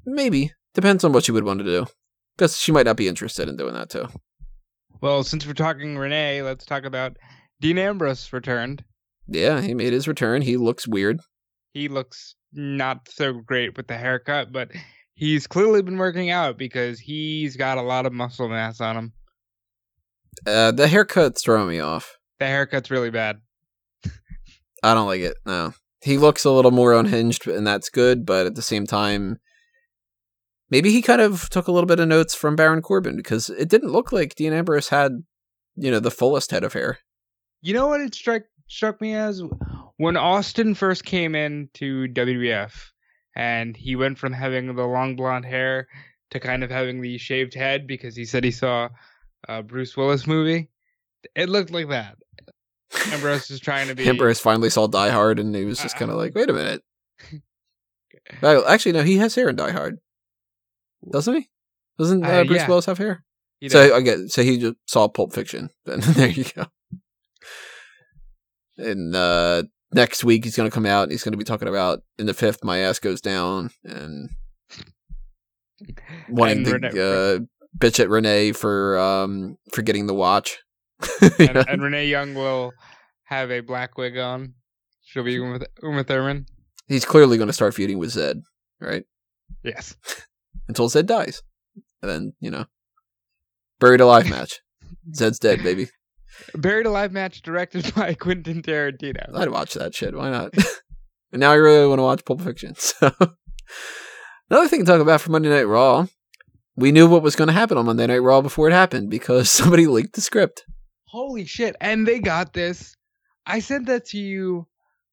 Maybe 0.04 0.52
depends 0.74 1.04
on 1.04 1.12
what 1.12 1.24
she 1.24 1.32
would 1.32 1.44
want 1.44 1.60
to 1.60 1.64
do, 1.64 1.86
because 2.36 2.58
she 2.58 2.72
might 2.72 2.86
not 2.86 2.96
be 2.96 3.08
interested 3.08 3.48
in 3.48 3.56
doing 3.56 3.74
that 3.74 3.90
too. 3.90 4.08
Well, 5.00 5.22
since 5.22 5.46
we're 5.46 5.54
talking 5.54 5.96
Renee, 5.96 6.42
let's 6.42 6.66
talk 6.66 6.84
about 6.84 7.16
Dean 7.60 7.78
Ambrose 7.78 8.32
returned. 8.32 8.84
Yeah, 9.28 9.60
he 9.60 9.72
made 9.72 9.92
his 9.92 10.08
return. 10.08 10.42
He 10.42 10.56
looks 10.56 10.88
weird. 10.88 11.20
He 11.72 11.88
looks 11.88 12.34
not 12.52 13.08
so 13.08 13.32
great 13.32 13.76
with 13.76 13.86
the 13.86 13.96
haircut, 13.96 14.52
but 14.52 14.72
he's 15.14 15.46
clearly 15.46 15.80
been 15.82 15.98
working 15.98 16.30
out 16.30 16.58
because 16.58 16.98
he's 16.98 17.56
got 17.56 17.78
a 17.78 17.82
lot 17.82 18.06
of 18.06 18.12
muscle 18.12 18.48
mass 18.48 18.80
on 18.80 18.96
him. 18.96 19.12
Uh, 20.44 20.72
the 20.72 20.88
haircut's 20.88 21.44
throwing 21.44 21.68
me 21.68 21.78
off. 21.78 22.16
The 22.40 22.46
haircut's 22.46 22.90
really 22.90 23.10
bad. 23.10 23.36
I 24.82 24.94
don't 24.94 25.06
like 25.06 25.20
it. 25.20 25.36
No, 25.46 25.72
he 26.02 26.18
looks 26.18 26.44
a 26.44 26.50
little 26.50 26.70
more 26.70 26.94
unhinged, 26.94 27.46
and 27.46 27.66
that's 27.66 27.90
good. 27.90 28.24
But 28.24 28.46
at 28.46 28.54
the 28.54 28.62
same 28.62 28.86
time, 28.86 29.38
maybe 30.70 30.90
he 30.90 31.02
kind 31.02 31.20
of 31.20 31.48
took 31.50 31.68
a 31.68 31.72
little 31.72 31.86
bit 31.86 32.00
of 32.00 32.08
notes 32.08 32.34
from 32.34 32.56
Baron 32.56 32.82
Corbin 32.82 33.16
because 33.16 33.50
it 33.50 33.68
didn't 33.68 33.92
look 33.92 34.12
like 34.12 34.34
Dean 34.34 34.52
Ambrose 34.52 34.88
had, 34.88 35.24
you 35.76 35.90
know, 35.90 36.00
the 36.00 36.10
fullest 36.10 36.50
head 36.50 36.64
of 36.64 36.72
hair. 36.72 36.98
You 37.62 37.74
know 37.74 37.88
what 37.88 38.00
it 38.00 38.14
struck 38.14 38.42
struck 38.68 39.00
me 39.00 39.14
as 39.14 39.42
when 39.96 40.16
Austin 40.16 40.74
first 40.74 41.04
came 41.04 41.34
into 41.34 42.06
WWF 42.08 42.72
and 43.36 43.76
he 43.76 43.96
went 43.96 44.18
from 44.18 44.32
having 44.32 44.74
the 44.74 44.86
long 44.86 45.16
blonde 45.16 45.44
hair 45.44 45.88
to 46.30 46.40
kind 46.40 46.64
of 46.64 46.70
having 46.70 47.00
the 47.00 47.18
shaved 47.18 47.54
head 47.54 47.86
because 47.86 48.14
he 48.16 48.24
said 48.24 48.44
he 48.44 48.50
saw 48.50 48.88
a 49.48 49.62
Bruce 49.62 49.96
Willis 49.96 50.26
movie. 50.26 50.70
It 51.34 51.48
looked 51.48 51.70
like 51.70 51.88
that. 51.90 52.16
Ambrose 53.08 53.50
is 53.50 53.60
trying 53.60 53.88
to 53.88 53.94
be 53.94 54.08
Ambrose 54.08 54.40
finally 54.40 54.70
saw 54.70 54.86
Die 54.86 55.10
Hard, 55.10 55.38
and 55.38 55.54
he 55.54 55.64
was 55.64 55.78
just 55.80 55.96
Uh, 55.96 55.98
kind 56.00 56.10
of 56.10 56.16
like, 56.16 56.34
"Wait 56.34 56.50
a 56.50 56.52
minute." 56.52 56.82
well, 58.42 58.64
actually, 58.66 58.92
no, 58.92 59.02
he 59.02 59.16
has 59.18 59.34
hair 59.34 59.48
in 59.48 59.56
Die 59.56 59.70
Hard, 59.70 59.98
doesn't 61.10 61.34
he? 61.34 61.48
Doesn't 61.98 62.24
uh, 62.24 62.28
Uh, 62.28 62.44
Bruce 62.44 62.58
yeah. 62.60 62.68
Willis 62.68 62.86
have 62.86 62.98
hair? 62.98 63.24
So. 63.68 63.94
I 63.94 64.00
get. 64.00 64.30
So 64.30 64.42
he 64.42 64.56
just 64.58 64.76
saw 64.86 65.08
Pulp 65.08 65.32
Fiction. 65.34 65.70
Then 65.84 66.00
there 66.00 66.28
you 66.28 66.44
go. 66.56 66.66
And 68.78 69.14
uh, 69.14 69.64
next 69.92 70.24
week 70.24 70.44
he's 70.44 70.56
going 70.56 70.70
to 70.70 70.74
come 70.74 70.86
out 70.86 71.02
and 71.04 71.12
he's 71.12 71.22
going 71.22 71.32
to 71.32 71.38
be 71.38 71.44
talking 71.44 71.68
about 71.68 72.00
in 72.18 72.24
the 72.26 72.32
fifth, 72.34 72.64
my 72.64 72.78
ass 72.78 72.98
goes 72.98 73.20
down 73.20 73.70
and 73.84 74.30
wanting 76.30 76.58
And 76.58 76.66
to 76.66 76.72
Renee- 76.72 76.88
uh, 77.36 77.38
bitch 77.78 78.00
at 78.00 78.08
Renee 78.08 78.52
for 78.52 78.98
um 78.98 79.56
for 79.72 79.82
getting 79.82 80.06
the 80.06 80.14
watch. 80.14 80.58
and, 81.38 81.56
and 81.56 81.82
Renee 81.82 82.06
Young 82.06 82.34
will 82.34 82.72
have 83.24 83.50
a 83.50 83.60
black 83.60 83.96
wig 83.96 84.18
on. 84.18 84.54
She'll 85.02 85.24
be 85.24 85.34
Uma, 85.34 85.60
Uma 85.82 86.04
Thurman. 86.04 86.46
he's 86.88 87.04
clearly 87.04 87.36
going 87.36 87.48
to 87.48 87.52
start 87.52 87.74
feuding 87.74 87.98
with 87.98 88.10
Zed, 88.10 88.42
right? 88.80 89.04
Yes. 89.62 89.96
Until 90.68 90.88
Zed 90.88 91.06
dies, 91.06 91.42
and 92.02 92.10
then 92.10 92.32
you 92.40 92.50
know, 92.50 92.66
buried 93.78 94.00
alive 94.00 94.28
match. 94.28 94.60
Zed's 95.14 95.38
dead, 95.38 95.62
baby. 95.62 95.88
Buried 96.54 96.86
Alive 96.86 97.12
match 97.12 97.42
directed 97.42 97.92
by 97.94 98.14
Quentin 98.14 98.62
Tarantino. 98.62 99.34
I'd 99.34 99.50
watch 99.50 99.74
that 99.74 99.94
shit. 99.94 100.14
Why 100.14 100.30
not? 100.30 100.54
and 101.32 101.40
now 101.40 101.50
I 101.50 101.56
really 101.56 101.86
want 101.86 101.98
to 101.98 102.02
watch 102.04 102.24
Pulp 102.24 102.40
Fiction. 102.40 102.74
So 102.76 103.12
another 104.50 104.68
thing 104.68 104.80
to 104.80 104.86
talk 104.86 105.00
about 105.00 105.20
for 105.20 105.30
Monday 105.30 105.48
Night 105.48 105.66
Raw. 105.66 106.06
We 106.76 106.92
knew 106.92 107.08
what 107.08 107.22
was 107.22 107.36
going 107.36 107.48
to 107.48 107.52
happen 107.54 107.76
on 107.76 107.86
Monday 107.86 108.06
Night 108.06 108.22
Raw 108.22 108.40
before 108.40 108.68
it 108.68 108.72
happened 108.72 109.10
because 109.10 109.50
somebody 109.50 109.86
leaked 109.86 110.14
the 110.14 110.20
script. 110.20 110.64
Holy 111.10 111.44
shit. 111.44 111.74
And 111.80 112.06
they 112.06 112.20
got 112.20 112.52
this. 112.52 112.96
I 113.46 113.58
sent 113.58 113.86
that 113.86 114.04
to 114.06 114.18
you 114.18 114.66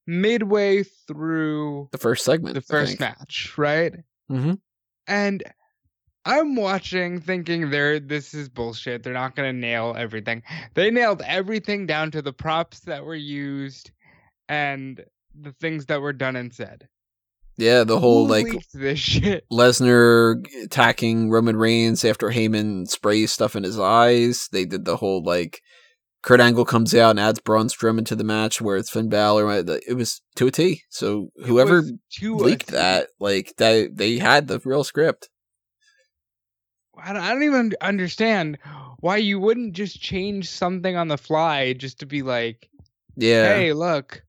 midway 0.05 0.83
through 0.83 1.89
The 1.91 1.97
first 1.97 2.23
segment. 2.23 2.53
the 2.53 2.61
first 2.61 2.99
match, 2.99 3.53
right? 3.57 3.93
Mm-hmm. 4.31 4.53
And 5.07 5.43
I'm 6.23 6.55
watching 6.55 7.19
thinking 7.19 7.69
they're 7.71 7.99
this 7.99 8.33
is 8.33 8.47
bullshit. 8.47 9.01
They're 9.01 9.13
not 9.13 9.35
gonna 9.35 9.53
nail 9.53 9.95
everything. 9.97 10.43
They 10.75 10.91
nailed 10.91 11.23
everything 11.25 11.87
down 11.87 12.11
to 12.11 12.21
the 12.21 12.33
props 12.33 12.81
that 12.81 13.03
were 13.03 13.15
used 13.15 13.91
and 14.49 15.03
the 15.39 15.53
things 15.53 15.87
that 15.87 16.01
were 16.01 16.13
done 16.13 16.35
and 16.35 16.53
said. 16.53 16.87
Yeah, 17.57 17.85
the 17.85 17.99
whole 17.99 18.27
Who 18.27 18.31
like 18.31 18.67
this 18.73 18.99
shit. 18.99 19.45
Lesnar 19.51 20.45
attacking 20.63 21.31
Roman 21.31 21.55
Reigns 21.57 22.05
after 22.05 22.27
Heyman 22.29 22.87
sprays 22.87 23.31
stuff 23.31 23.55
in 23.55 23.63
his 23.63 23.79
eyes. 23.79 24.47
They 24.51 24.65
did 24.65 24.85
the 24.85 24.97
whole 24.97 25.23
like 25.23 25.61
Kurt 26.27 26.41
Angle 26.41 26.65
comes 26.65 26.93
out 26.93 27.11
and 27.11 27.21
adds 27.21 27.39
Braun 27.39 27.69
Strowman 27.69 28.05
to 28.07 28.15
the 28.15 28.25
match 28.25 28.59
where 28.59 28.75
it's 28.75 28.89
Finn 28.89 29.07
Balor. 29.07 29.63
It 29.87 29.95
was 29.95 30.21
to 30.35 30.47
a 30.47 30.51
T. 30.51 30.81
So 30.89 31.29
whoever 31.45 31.81
leaked 32.21 32.67
that, 32.67 33.07
like 33.17 33.53
they 33.55 33.87
they 33.87 34.17
had 34.17 34.49
the 34.49 34.59
real 34.65 34.83
script. 34.83 35.29
I 37.01 37.13
don't, 37.13 37.23
I 37.23 37.29
don't 37.29 37.43
even 37.43 37.73
understand 37.79 38.57
why 38.99 39.17
you 39.17 39.39
wouldn't 39.39 39.73
just 39.73 40.01
change 40.01 40.49
something 40.49 40.97
on 40.97 41.07
the 41.07 41.17
fly 41.17 41.71
just 41.71 42.01
to 42.01 42.05
be 42.05 42.23
like, 42.23 42.69
Yeah, 43.15 43.55
hey, 43.55 43.71
look, 43.71 44.21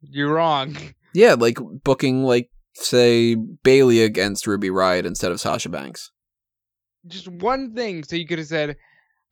you're 0.00 0.32
wrong. 0.32 0.74
yeah, 1.14 1.34
like 1.34 1.58
booking 1.84 2.24
like 2.24 2.48
say 2.76 3.34
Bayley 3.34 4.02
against 4.02 4.46
Ruby 4.46 4.70
Riott 4.70 5.04
instead 5.04 5.32
of 5.32 5.38
Sasha 5.38 5.68
Banks. 5.68 6.12
Just 7.06 7.28
one 7.28 7.74
thing. 7.74 8.04
So 8.04 8.16
you 8.16 8.26
could 8.26 8.38
have 8.38 8.48
said, 8.48 8.76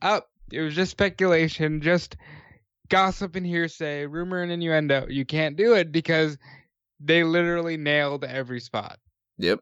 oh, 0.03 0.21
it 0.53 0.61
was 0.61 0.75
just 0.75 0.91
speculation, 0.91 1.81
just 1.81 2.17
gossip 2.89 3.37
and 3.37 3.47
hearsay, 3.47 4.07
rumor 4.07 4.43
and 4.43 4.53
innuendo. 4.53 5.07
You 5.09 5.25
can't 5.25 5.57
do 5.57 5.75
it 5.75 5.91
because 5.93 6.37
they 7.01 7.25
literally 7.25 7.77
nailed 7.77 8.25
every 8.25 8.61
spot. 8.61 8.99
Yep. 9.39 9.61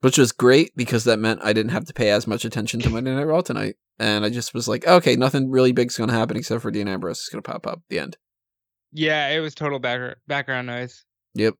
Which 0.00 0.18
was 0.18 0.32
great 0.32 0.72
because 0.74 1.04
that 1.04 1.18
meant 1.18 1.40
I 1.44 1.52
didn't 1.52 1.72
have 1.72 1.84
to 1.84 1.92
pay 1.92 2.10
as 2.10 2.26
much 2.26 2.44
attention 2.44 2.80
to 2.80 2.90
Monday 2.90 3.14
Night 3.14 3.24
Raw 3.26 3.40
tonight. 3.40 3.76
And 3.98 4.24
I 4.24 4.30
just 4.30 4.52
was 4.52 4.66
like, 4.66 4.86
okay, 4.86 5.14
nothing 5.14 5.50
really 5.50 5.72
big's 5.72 5.96
going 5.96 6.08
to 6.08 6.16
happen 6.16 6.36
except 6.36 6.62
for 6.62 6.70
Dean 6.70 6.88
Ambrose 6.88 7.20
is 7.20 7.28
going 7.28 7.42
to 7.42 7.48
pop 7.48 7.66
up 7.66 7.78
at 7.78 7.88
the 7.88 7.98
end. 8.00 8.16
Yeah, 8.90 9.28
it 9.28 9.40
was 9.40 9.54
total 9.54 9.78
background 9.78 10.16
background 10.26 10.66
noise. 10.66 11.04
Yep. 11.34 11.54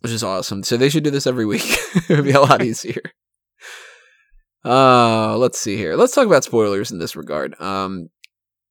Which 0.00 0.12
is 0.12 0.24
awesome. 0.24 0.62
So 0.62 0.76
they 0.76 0.88
should 0.88 1.04
do 1.04 1.10
this 1.10 1.26
every 1.26 1.44
week. 1.44 1.64
it 2.08 2.08
would 2.08 2.24
be 2.24 2.32
a 2.32 2.40
lot 2.40 2.62
easier. 2.64 3.02
Uh, 4.64 5.36
let's 5.36 5.58
see 5.58 5.76
here. 5.76 5.96
Let's 5.96 6.14
talk 6.14 6.26
about 6.26 6.44
spoilers 6.44 6.90
in 6.90 6.98
this 6.98 7.16
regard. 7.16 7.60
Um, 7.60 8.08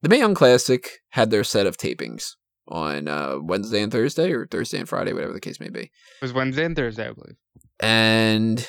the 0.02 0.10
Mae 0.10 0.20
Young 0.20 0.34
Classic 0.34 0.90
had 1.10 1.30
their 1.30 1.44
set 1.44 1.68
of 1.68 1.78
tapings 1.78 2.32
on 2.68 3.08
uh, 3.08 3.38
Wednesday 3.42 3.82
and 3.82 3.92
Thursday, 3.92 4.32
or 4.32 4.48
Thursday 4.48 4.80
and 4.80 4.88
Friday, 4.88 5.14
whatever 5.14 5.34
the 5.34 5.42
case 5.42 5.60
may 5.60 5.70
be. 5.70 5.82
It 5.82 5.92
was 6.22 6.34
Wednesday 6.34 6.66
and 6.66 6.76
Thursday, 6.76 7.08
I 7.08 7.12
believe. 7.12 7.36
And 7.80 8.68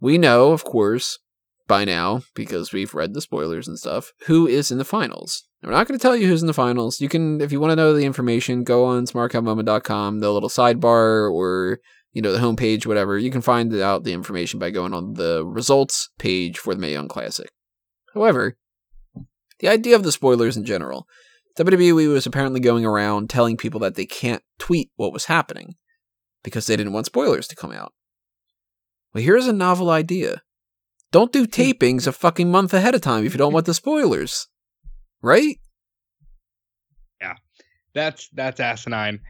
we 0.00 0.18
know, 0.18 0.52
of 0.52 0.64
course, 0.64 1.18
by 1.66 1.84
now, 1.84 2.22
because 2.34 2.72
we've 2.72 2.94
read 2.94 3.14
the 3.14 3.20
spoilers 3.20 3.68
and 3.68 3.78
stuff, 3.78 4.12
who 4.26 4.46
is 4.46 4.70
in 4.70 4.78
the 4.78 4.84
finals. 4.84 5.44
We're 5.62 5.72
not 5.72 5.86
going 5.86 5.98
to 5.98 6.02
tell 6.02 6.16
you 6.16 6.26
who's 6.26 6.40
in 6.40 6.46
the 6.46 6.54
finals. 6.54 7.00
You 7.00 7.08
can, 7.08 7.40
if 7.40 7.52
you 7.52 7.60
want 7.60 7.72
to 7.72 7.76
know 7.76 7.92
the 7.92 8.06
information, 8.06 8.64
go 8.64 8.84
on 8.84 9.04
smarkoutmoment.com, 9.06 10.20
the 10.20 10.32
little 10.32 10.48
sidebar 10.48 11.30
or, 11.32 11.80
you 12.12 12.22
know, 12.22 12.32
the 12.32 12.38
homepage, 12.38 12.86
whatever. 12.86 13.18
You 13.18 13.30
can 13.30 13.42
find 13.42 13.74
out 13.74 14.04
the 14.04 14.12
information 14.12 14.58
by 14.58 14.70
going 14.70 14.92
on 14.92 15.14
the 15.14 15.44
results 15.44 16.10
page 16.18 16.58
for 16.58 16.74
the 16.74 16.80
Mae 16.80 16.92
Young 16.92 17.08
Classic. 17.08 17.48
However, 18.14 18.56
the 19.60 19.68
idea 19.68 19.94
of 19.94 20.02
the 20.02 20.12
spoilers 20.12 20.56
in 20.56 20.64
general, 20.64 21.06
WWE 21.58 22.12
was 22.12 22.26
apparently 22.26 22.60
going 22.60 22.84
around 22.84 23.30
telling 23.30 23.56
people 23.56 23.80
that 23.80 23.94
they 23.94 24.06
can't 24.06 24.42
tweet 24.58 24.90
what 24.96 25.12
was 25.12 25.26
happening 25.26 25.74
because 26.42 26.66
they 26.66 26.76
didn't 26.76 26.92
want 26.92 27.06
spoilers 27.06 27.46
to 27.48 27.56
come 27.56 27.72
out. 27.72 27.92
Well, 29.12 29.22
here's 29.22 29.46
a 29.46 29.52
novel 29.52 29.90
idea. 29.90 30.42
Don't 31.12 31.32
do 31.32 31.46
tapings 31.46 32.06
a 32.06 32.12
fucking 32.12 32.50
month 32.50 32.72
ahead 32.72 32.94
of 32.94 33.00
time 33.00 33.26
if 33.26 33.34
you 33.34 33.38
don't 33.38 33.52
want 33.52 33.66
the 33.66 33.74
spoilers. 33.74 34.46
Right? 35.22 35.58
Yeah. 37.20 37.34
That's 37.94 38.28
that's 38.32 38.60
asinine. 38.60 39.20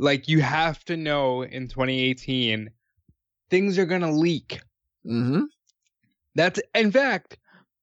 Like 0.00 0.28
you 0.28 0.40
have 0.40 0.82
to 0.86 0.96
know 0.96 1.42
in 1.42 1.68
2018 1.68 2.70
things 3.50 3.78
are 3.78 3.84
going 3.84 4.00
to 4.00 4.10
leak. 4.10 4.60
Mm-hmm. 5.06 5.42
That's 6.34 6.58
in 6.74 6.90
fact 6.90 7.36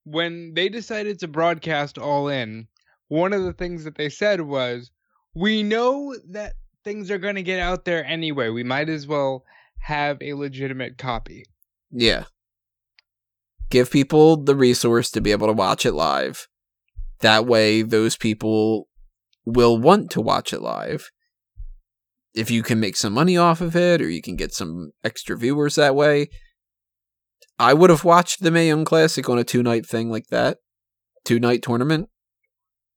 when 0.04 0.52
they 0.54 0.68
decided 0.68 1.20
to 1.20 1.28
broadcast 1.28 1.96
all 1.96 2.28
in, 2.28 2.66
one 3.06 3.32
of 3.32 3.44
the 3.44 3.52
things 3.52 3.84
that 3.84 3.94
they 3.94 4.08
said 4.08 4.40
was, 4.40 4.90
"We 5.34 5.62
know 5.62 6.16
that 6.30 6.54
things 6.82 7.08
are 7.12 7.18
going 7.18 7.36
to 7.36 7.42
get 7.42 7.60
out 7.60 7.84
there 7.84 8.04
anyway. 8.04 8.48
We 8.48 8.64
might 8.64 8.88
as 8.88 9.06
well 9.06 9.44
have 9.78 10.18
a 10.20 10.34
legitimate 10.34 10.98
copy." 10.98 11.44
Yeah. 11.92 12.24
Give 13.70 13.90
people 13.90 14.38
the 14.38 14.56
resource 14.56 15.10
to 15.12 15.20
be 15.20 15.30
able 15.30 15.46
to 15.46 15.52
watch 15.52 15.86
it 15.86 15.92
live. 15.92 16.48
That 17.20 17.46
way, 17.46 17.82
those 17.82 18.16
people 18.16 18.88
will 19.44 19.78
want 19.78 20.10
to 20.12 20.20
watch 20.20 20.52
it 20.52 20.62
live. 20.62 21.10
If 22.38 22.50
you 22.50 22.62
can 22.62 22.78
make 22.78 22.96
some 22.96 23.12
money 23.12 23.36
off 23.36 23.60
of 23.60 23.74
it, 23.74 24.00
or 24.00 24.08
you 24.08 24.22
can 24.22 24.36
get 24.36 24.52
some 24.52 24.92
extra 25.02 25.36
viewers 25.36 25.74
that 25.74 25.96
way. 25.96 26.28
I 27.58 27.74
would 27.74 27.90
have 27.90 28.04
watched 28.04 28.42
the 28.42 28.52
Mae 28.52 28.68
Young 28.68 28.84
Classic 28.84 29.28
on 29.28 29.38
a 29.38 29.44
two 29.44 29.62
night 29.62 29.84
thing 29.84 30.10
like 30.10 30.28
that. 30.30 30.58
Two 31.24 31.40
night 31.40 31.62
tournament. 31.62 32.08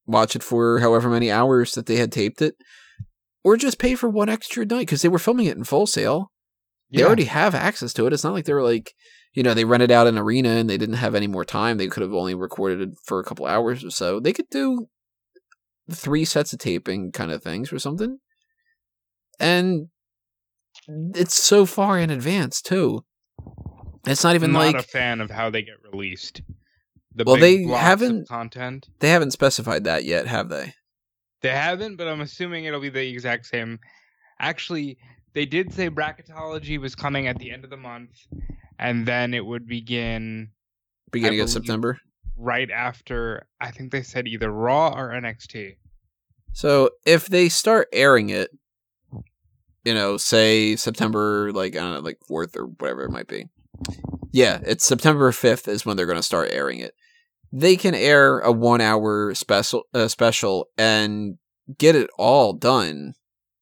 Watch 0.05 0.35
it 0.35 0.43
for 0.43 0.79
however 0.79 1.09
many 1.09 1.31
hours 1.31 1.73
that 1.73 1.87
they 1.87 1.95
had 1.95 2.11
taped 2.11 2.41
it. 2.41 2.55
Or 3.43 3.57
just 3.57 3.79
pay 3.79 3.95
for 3.95 4.09
one 4.09 4.29
extra 4.29 4.63
night 4.63 4.81
because 4.81 5.01
they 5.01 5.09
were 5.09 5.17
filming 5.17 5.47
it 5.47 5.57
in 5.57 5.63
Full 5.63 5.87
Sail. 5.87 6.31
They 6.91 7.03
already 7.03 7.25
have 7.25 7.55
access 7.55 7.93
to 7.93 8.05
it. 8.05 8.13
It's 8.13 8.23
not 8.23 8.33
like 8.33 8.45
they 8.45 8.53
were 8.53 8.63
like, 8.63 8.93
you 9.33 9.43
know, 9.43 9.53
they 9.53 9.63
rented 9.63 9.91
out 9.91 10.07
an 10.07 10.17
arena 10.17 10.49
and 10.49 10.69
they 10.69 10.77
didn't 10.77 10.95
have 10.95 11.15
any 11.15 11.27
more 11.27 11.45
time. 11.45 11.77
They 11.77 11.87
could 11.87 12.03
have 12.03 12.13
only 12.13 12.35
recorded 12.35 12.81
it 12.81 12.89
for 13.05 13.19
a 13.19 13.23
couple 13.23 13.45
hours 13.45 13.83
or 13.83 13.89
so. 13.89 14.19
They 14.19 14.33
could 14.33 14.49
do 14.51 14.87
three 15.89 16.25
sets 16.25 16.53
of 16.53 16.59
taping 16.59 17.11
kind 17.11 17.31
of 17.31 17.41
things 17.41 17.71
or 17.71 17.79
something. 17.79 18.19
And 19.39 19.87
it's 20.87 21.35
so 21.41 21.65
far 21.65 21.99
in 21.99 22.09
advance 22.09 22.61
too. 22.61 23.03
It's 24.05 24.23
not 24.23 24.35
even 24.35 24.49
I'm 24.49 24.53
not 24.53 24.73
like 24.73 24.75
a 24.75 24.87
fan 24.87 25.21
of 25.21 25.29
how 25.29 25.49
they 25.49 25.61
get 25.61 25.75
released. 25.91 26.41
The 27.13 27.23
Well, 27.25 27.37
they 27.37 27.63
haven't- 27.65 28.27
content. 28.27 28.87
they 28.99 29.09
haven't 29.09 29.31
specified 29.31 29.83
that 29.83 30.05
yet, 30.05 30.27
have 30.27 30.49
they? 30.49 30.73
They 31.41 31.49
haven't, 31.51 31.97
but 31.97 32.07
I'm 32.07 32.21
assuming 32.21 32.65
it'll 32.65 32.79
be 32.81 32.89
the 32.89 33.07
exact 33.07 33.45
same. 33.47 33.79
Actually, 34.39 34.97
they 35.33 35.45
did 35.45 35.73
say 35.73 35.89
bracketology 35.89 36.79
was 36.79 36.95
coming 36.95 37.27
at 37.27 37.37
the 37.37 37.51
end 37.51 37.63
of 37.63 37.69
the 37.69 37.77
month, 37.77 38.11
and 38.79 39.05
then 39.05 39.33
it 39.33 39.45
would 39.45 39.67
begin 39.67 40.49
Beginning 41.11 41.41
of 41.41 41.49
September. 41.49 41.99
right 42.37 42.69
after. 42.71 43.45
I 43.59 43.71
think 43.71 43.91
they 43.91 44.03
said 44.03 44.27
either 44.27 44.49
Raw 44.51 44.93
or 44.95 45.09
NXT. 45.11 45.77
So 46.53 46.91
if 47.05 47.27
they 47.27 47.49
start 47.49 47.87
airing 47.93 48.29
it, 48.29 48.49
you 49.83 49.93
know, 49.93 50.17
say 50.17 50.75
September 50.75 51.51
like 51.51 51.75
I 51.75 51.79
don't 51.79 51.93
know, 51.93 51.99
like 51.99 52.19
fourth 52.27 52.55
or 52.55 52.65
whatever 52.65 53.03
it 53.03 53.11
might 53.11 53.27
be. 53.27 53.45
Yeah, 54.31 54.59
it's 54.63 54.85
September 54.85 55.31
fifth 55.31 55.67
is 55.67 55.85
when 55.85 55.97
they're 55.97 56.05
going 56.05 56.17
to 56.17 56.23
start 56.23 56.49
airing 56.51 56.79
it. 56.79 56.93
They 57.51 57.75
can 57.75 57.93
air 57.93 58.39
a 58.39 58.51
one 58.51 58.79
hour 58.79 59.33
special 59.35 59.83
uh, 59.93 60.07
special 60.07 60.67
and 60.77 61.37
get 61.77 61.95
it 61.95 62.09
all 62.17 62.53
done 62.53 63.13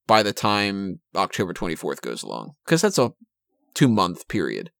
by 0.06 0.22
the 0.22 0.32
time 0.32 1.00
October 1.16 1.52
twenty 1.52 1.74
fourth 1.74 2.02
goes 2.02 2.22
along 2.22 2.52
because 2.64 2.82
that's 2.82 2.98
a 2.98 3.12
two 3.74 3.88
month 3.88 4.28
period. 4.28 4.70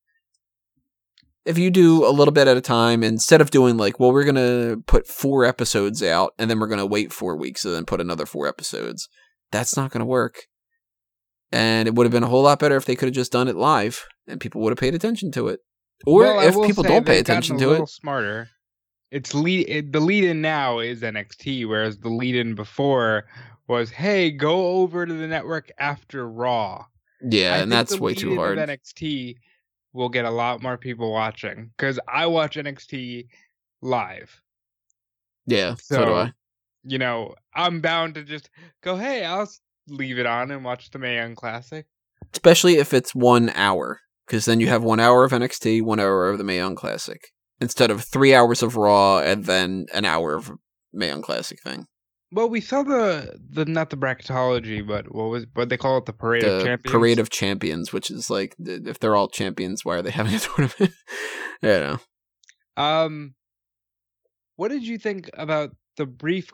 If 1.47 1.56
you 1.56 1.70
do 1.70 2.06
a 2.06 2.12
little 2.12 2.32
bit 2.32 2.49
at 2.49 2.59
a 2.59 2.61
time, 2.61 3.02
instead 3.02 3.40
of 3.40 3.50
doing 3.50 3.78
like, 3.78 3.99
well, 3.99 4.12
we're 4.12 4.25
gonna 4.25 4.76
put 4.87 5.09
four 5.09 5.44
episodes 5.44 6.02
out 6.02 6.35
and 6.38 6.50
then 6.50 6.61
we're 6.61 6.68
gonna 6.68 6.87
wait 6.87 7.12
four 7.12 7.35
weeks 7.35 7.64
and 7.64 7.75
then 7.75 7.87
put 7.87 8.00
another 8.00 8.26
four 8.26 8.47
episodes, 8.47 9.09
that's 9.50 9.76
not 9.76 9.90
gonna 9.90 10.04
work. 10.04 10.47
And 11.52 11.88
it 11.88 11.95
would 11.95 12.04
have 12.04 12.12
been 12.12 12.23
a 12.23 12.28
whole 12.28 12.42
lot 12.42 12.61
better 12.61 12.76
if 12.76 12.85
they 12.85 12.95
could 12.95 13.07
have 13.07 13.14
just 13.14 13.33
done 13.33 13.49
it 13.49 13.57
live 13.57 14.07
and 14.28 14.40
people 14.40 14.61
would 14.61 14.71
have 14.71 14.78
paid 14.78 14.95
attention 14.95 15.33
to 15.33 15.49
it. 15.49 15.61
Or 16.07 16.23
Well, 16.23 16.40
if 16.40 16.66
people 16.66 16.85
don't 16.85 17.04
pay 17.04 17.19
attention 17.19 17.59
to 17.59 17.73
it, 17.73 17.88
smarter. 17.88 18.49
It's 19.11 19.35
lead. 19.35 19.69
It, 19.69 19.92
the 19.92 20.00
lead 20.00 20.25
in 20.25 20.40
now 20.40 20.78
is 20.78 21.02
NXT, 21.02 21.69
whereas 21.69 21.99
the 21.99 22.09
lead 22.09 22.37
in 22.37 22.54
before 22.54 23.26
was, 23.66 23.90
"Hey, 23.90 24.30
go 24.30 24.76
over 24.76 25.04
to 25.04 25.12
the 25.12 25.26
network 25.26 25.71
after 25.78 26.28
Raw." 26.28 26.87
yeah, 27.21 27.54
I 27.54 27.59
and 27.59 27.73
that's 27.73 27.99
way 27.99 28.14
too 28.14 28.37
hard. 28.37 28.57
NXT 28.59 29.37
will 29.92 30.09
get 30.09 30.25
a 30.25 30.30
lot 30.30 30.62
more 30.62 30.78
people 30.78 31.12
watching 31.12 31.71
because 31.76 31.99
I 32.09 32.26
watch 32.26 32.57
NXT 32.57 33.26
live. 33.83 34.40
Yeah, 35.47 35.75
so, 35.75 35.97
So, 35.97 36.04
do 36.04 36.12
I. 36.12 36.33
you 36.85 36.99
know, 36.99 37.35
I'm 37.52 37.80
bound 37.80 38.14
to 38.14 38.23
just 38.23 38.49
go, 38.83 38.97
"Hey, 38.97 39.25
I'll 39.25 39.50
leave 39.88 40.18
it 40.18 40.26
on 40.26 40.50
and 40.50 40.64
watch 40.64 40.90
the 40.90 40.99
Mae 40.99 41.16
Young 41.16 41.34
Classic." 41.34 41.87
Especially 42.32 42.76
if 42.76 42.92
it's 42.92 43.14
one 43.14 43.50
hour, 43.50 44.00
because 44.26 44.44
then 44.44 44.60
you 44.60 44.68
have 44.68 44.82
one 44.82 45.00
hour 45.00 45.25
of 45.25 45.32
NXT, 45.32 45.82
one 45.82 46.00
hour 46.00 46.28
of 46.28 46.38
the 46.38 46.44
Mae 46.44 46.56
Young 46.56 46.76
Classic, 46.76 47.20
instead 47.60 47.90
of 47.90 48.04
three 48.04 48.34
hours 48.34 48.62
of 48.62 48.76
Raw 48.76 49.18
and 49.18 49.44
then 49.44 49.87
an 49.92 50.04
hour 50.04 50.34
of 50.34 50.52
Mae 50.92 51.08
Young 51.08 51.22
Classic 51.22 51.60
thing. 51.62 51.87
Well, 52.32 52.49
we 52.49 52.60
saw 52.60 52.84
the 52.84 53.37
the 53.50 53.64
not 53.64 53.90
the 53.90 53.96
bracketology, 53.96 54.87
but 54.87 55.12
what 55.12 55.30
was 55.30 55.46
what 55.54 55.68
they 55.68 55.76
call 55.76 55.99
it 55.99 56.06
the 56.06 56.12
parade 56.12 56.44
of 56.44 56.60
the 56.60 56.64
champions. 56.64 56.92
Parade 56.92 57.18
of 57.18 57.30
Champions, 57.30 57.92
which 57.92 58.10
is 58.10 58.30
like, 58.30 58.54
if 58.58 59.00
they're 59.00 59.16
all 59.16 59.28
champions, 59.28 59.84
why 59.84 59.96
are 59.96 60.02
they 60.02 60.12
having 60.12 60.34
a 60.34 60.38
tournament? 60.38 60.92
I 61.62 61.66
don't 61.66 62.00
know. 62.76 62.82
Um, 62.82 63.34
what 64.54 64.68
did 64.68 64.87
you 64.87 64.96
think 64.96 65.28
about 65.34 65.70
the 65.96 66.06
brief 66.06 66.50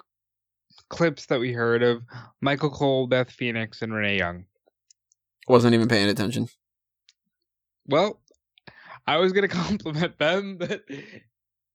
clips 0.89 1.27
that 1.27 1.41
we 1.41 1.53
heard 1.53 1.83
of 1.83 2.03
Michael 2.41 2.71
Cole, 2.71 3.07
Beth 3.07 3.31
Phoenix, 3.31 3.83
and 3.83 3.93
Renee 3.93 4.19
Young? 4.19 4.45
Wasn't 5.49 5.75
even 5.75 5.89
paying 5.89 6.09
attention. 6.09 6.49
Well, 7.87 8.21
I 9.07 9.19
was 9.19 9.33
gonna 9.33 9.49
compliment 9.49 10.19
them, 10.19 10.57
but 10.59 10.83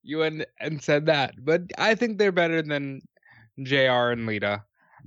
you 0.03 0.19
went 0.19 0.45
and 0.59 0.81
said 0.81 1.05
that. 1.05 1.35
But 1.43 1.63
I 1.77 1.95
think 1.95 2.17
they're 2.17 2.31
better 2.31 2.61
than 2.61 3.01
Jr. 3.61 4.11
and 4.11 4.25
Lita, 4.25 4.63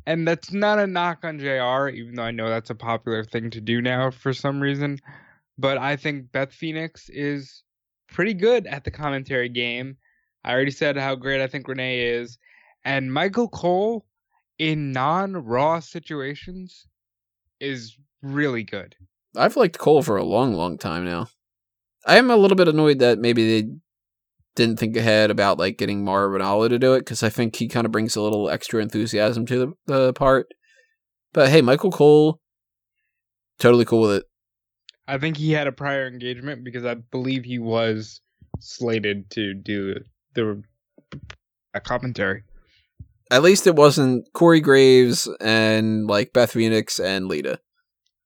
and 0.07 0.27
that's 0.27 0.53
not 0.53 0.79
a 0.79 0.87
knock 0.87 1.25
on 1.25 1.39
Jr. 1.39 1.89
Even 1.89 2.15
though 2.15 2.23
I 2.23 2.31
know 2.31 2.49
that's 2.49 2.71
a 2.71 2.75
popular 2.75 3.25
thing 3.25 3.51
to 3.51 3.61
do 3.61 3.83
now 3.83 4.11
for 4.11 4.33
some 4.33 4.61
reason. 4.61 4.99
But 5.57 5.79
I 5.79 5.97
think 5.97 6.33
Beth 6.33 6.53
Phoenix 6.53 7.09
is 7.09 7.63
pretty 8.09 8.35
good 8.35 8.67
at 8.67 8.85
the 8.85 8.91
commentary 8.91 9.49
game. 9.49 9.97
I 10.45 10.53
already 10.53 10.71
said 10.73 10.97
how 10.97 11.15
great 11.15 11.41
I 11.41 11.47
think 11.47 11.69
Renee 11.69 12.01
is, 12.01 12.39
and 12.85 13.13
Michael 13.13 13.49
Cole 13.49 14.05
in 14.59 14.93
non-Raw 14.93 15.81
situations 15.81 16.87
is 17.61 17.97
really 18.23 18.63
good. 18.63 18.95
I've 19.37 19.57
liked 19.57 19.79
Cole 19.79 20.03
for 20.03 20.17
a 20.17 20.25
long, 20.25 20.55
long 20.55 20.79
time 20.79 21.05
now. 21.05 21.29
I 22.07 22.19
am 22.19 22.31
a 22.31 22.37
little 22.37 22.57
bit 22.57 22.69
annoyed 22.69 22.99
that 23.01 23.19
maybe 23.19 23.61
they 23.63 23.69
didn't 24.55 24.79
think 24.79 24.97
ahead 24.97 25.31
about 25.31 25.59
like 25.59 25.79
getting 25.79 26.05
Mauro 26.05 26.39
Ranallo 26.39 26.69
to 26.69 26.79
do 26.79 26.95
it 26.95 27.01
because 27.01 27.23
I 27.23 27.31
think 27.31 27.57
he 27.57 27.67
kind 27.67 27.87
of 27.87 27.93
brings 27.93 28.15
a 28.15 28.23
little 28.23 28.49
extra 28.49 28.81
enthusiasm 28.81 29.47
to 29.47 29.59
the, 29.59 29.73
the 29.87 30.13
part. 30.13 30.47
But 31.33 31.49
hey, 31.49 31.63
Michael 31.63 31.91
Cole, 31.91 32.41
totally 33.59 33.85
cool 33.85 34.03
with 34.03 34.19
it. 34.19 34.25
I 35.09 35.19
think 35.19 35.37
he 35.37 35.53
had 35.53 35.67
a 35.67 35.73
prior 35.73 36.07
engagement 36.07 36.65
because 36.65 36.85
I 36.85 36.95
believe 36.95 37.45
he 37.45 37.59
was 37.59 38.21
slated 38.61 39.31
to 39.31 39.55
do 39.55 39.97
the 40.35 40.63
a 41.75 41.81
commentary. 41.81 42.45
At 43.35 43.43
least 43.43 43.67
it 43.67 43.75
wasn't 43.75 44.33
Corey 44.33 44.61
Graves 44.61 45.29
and 45.41 46.07
like 46.07 46.33
Beth 46.33 46.53
Phoenix 46.53 47.01
and 47.01 47.27
Lita. 47.27 47.59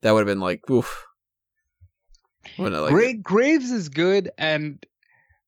That 0.03 0.13
would 0.13 0.21
have 0.21 0.27
been 0.27 0.39
like, 0.39 0.69
oof. 0.71 1.07
Wouldn't 2.59 2.75
have 2.75 2.85
liked 2.93 2.93
it. 2.93 3.23
Gra- 3.23 3.23
Graves 3.23 3.71
is 3.71 3.89
good, 3.89 4.31
and 4.37 4.85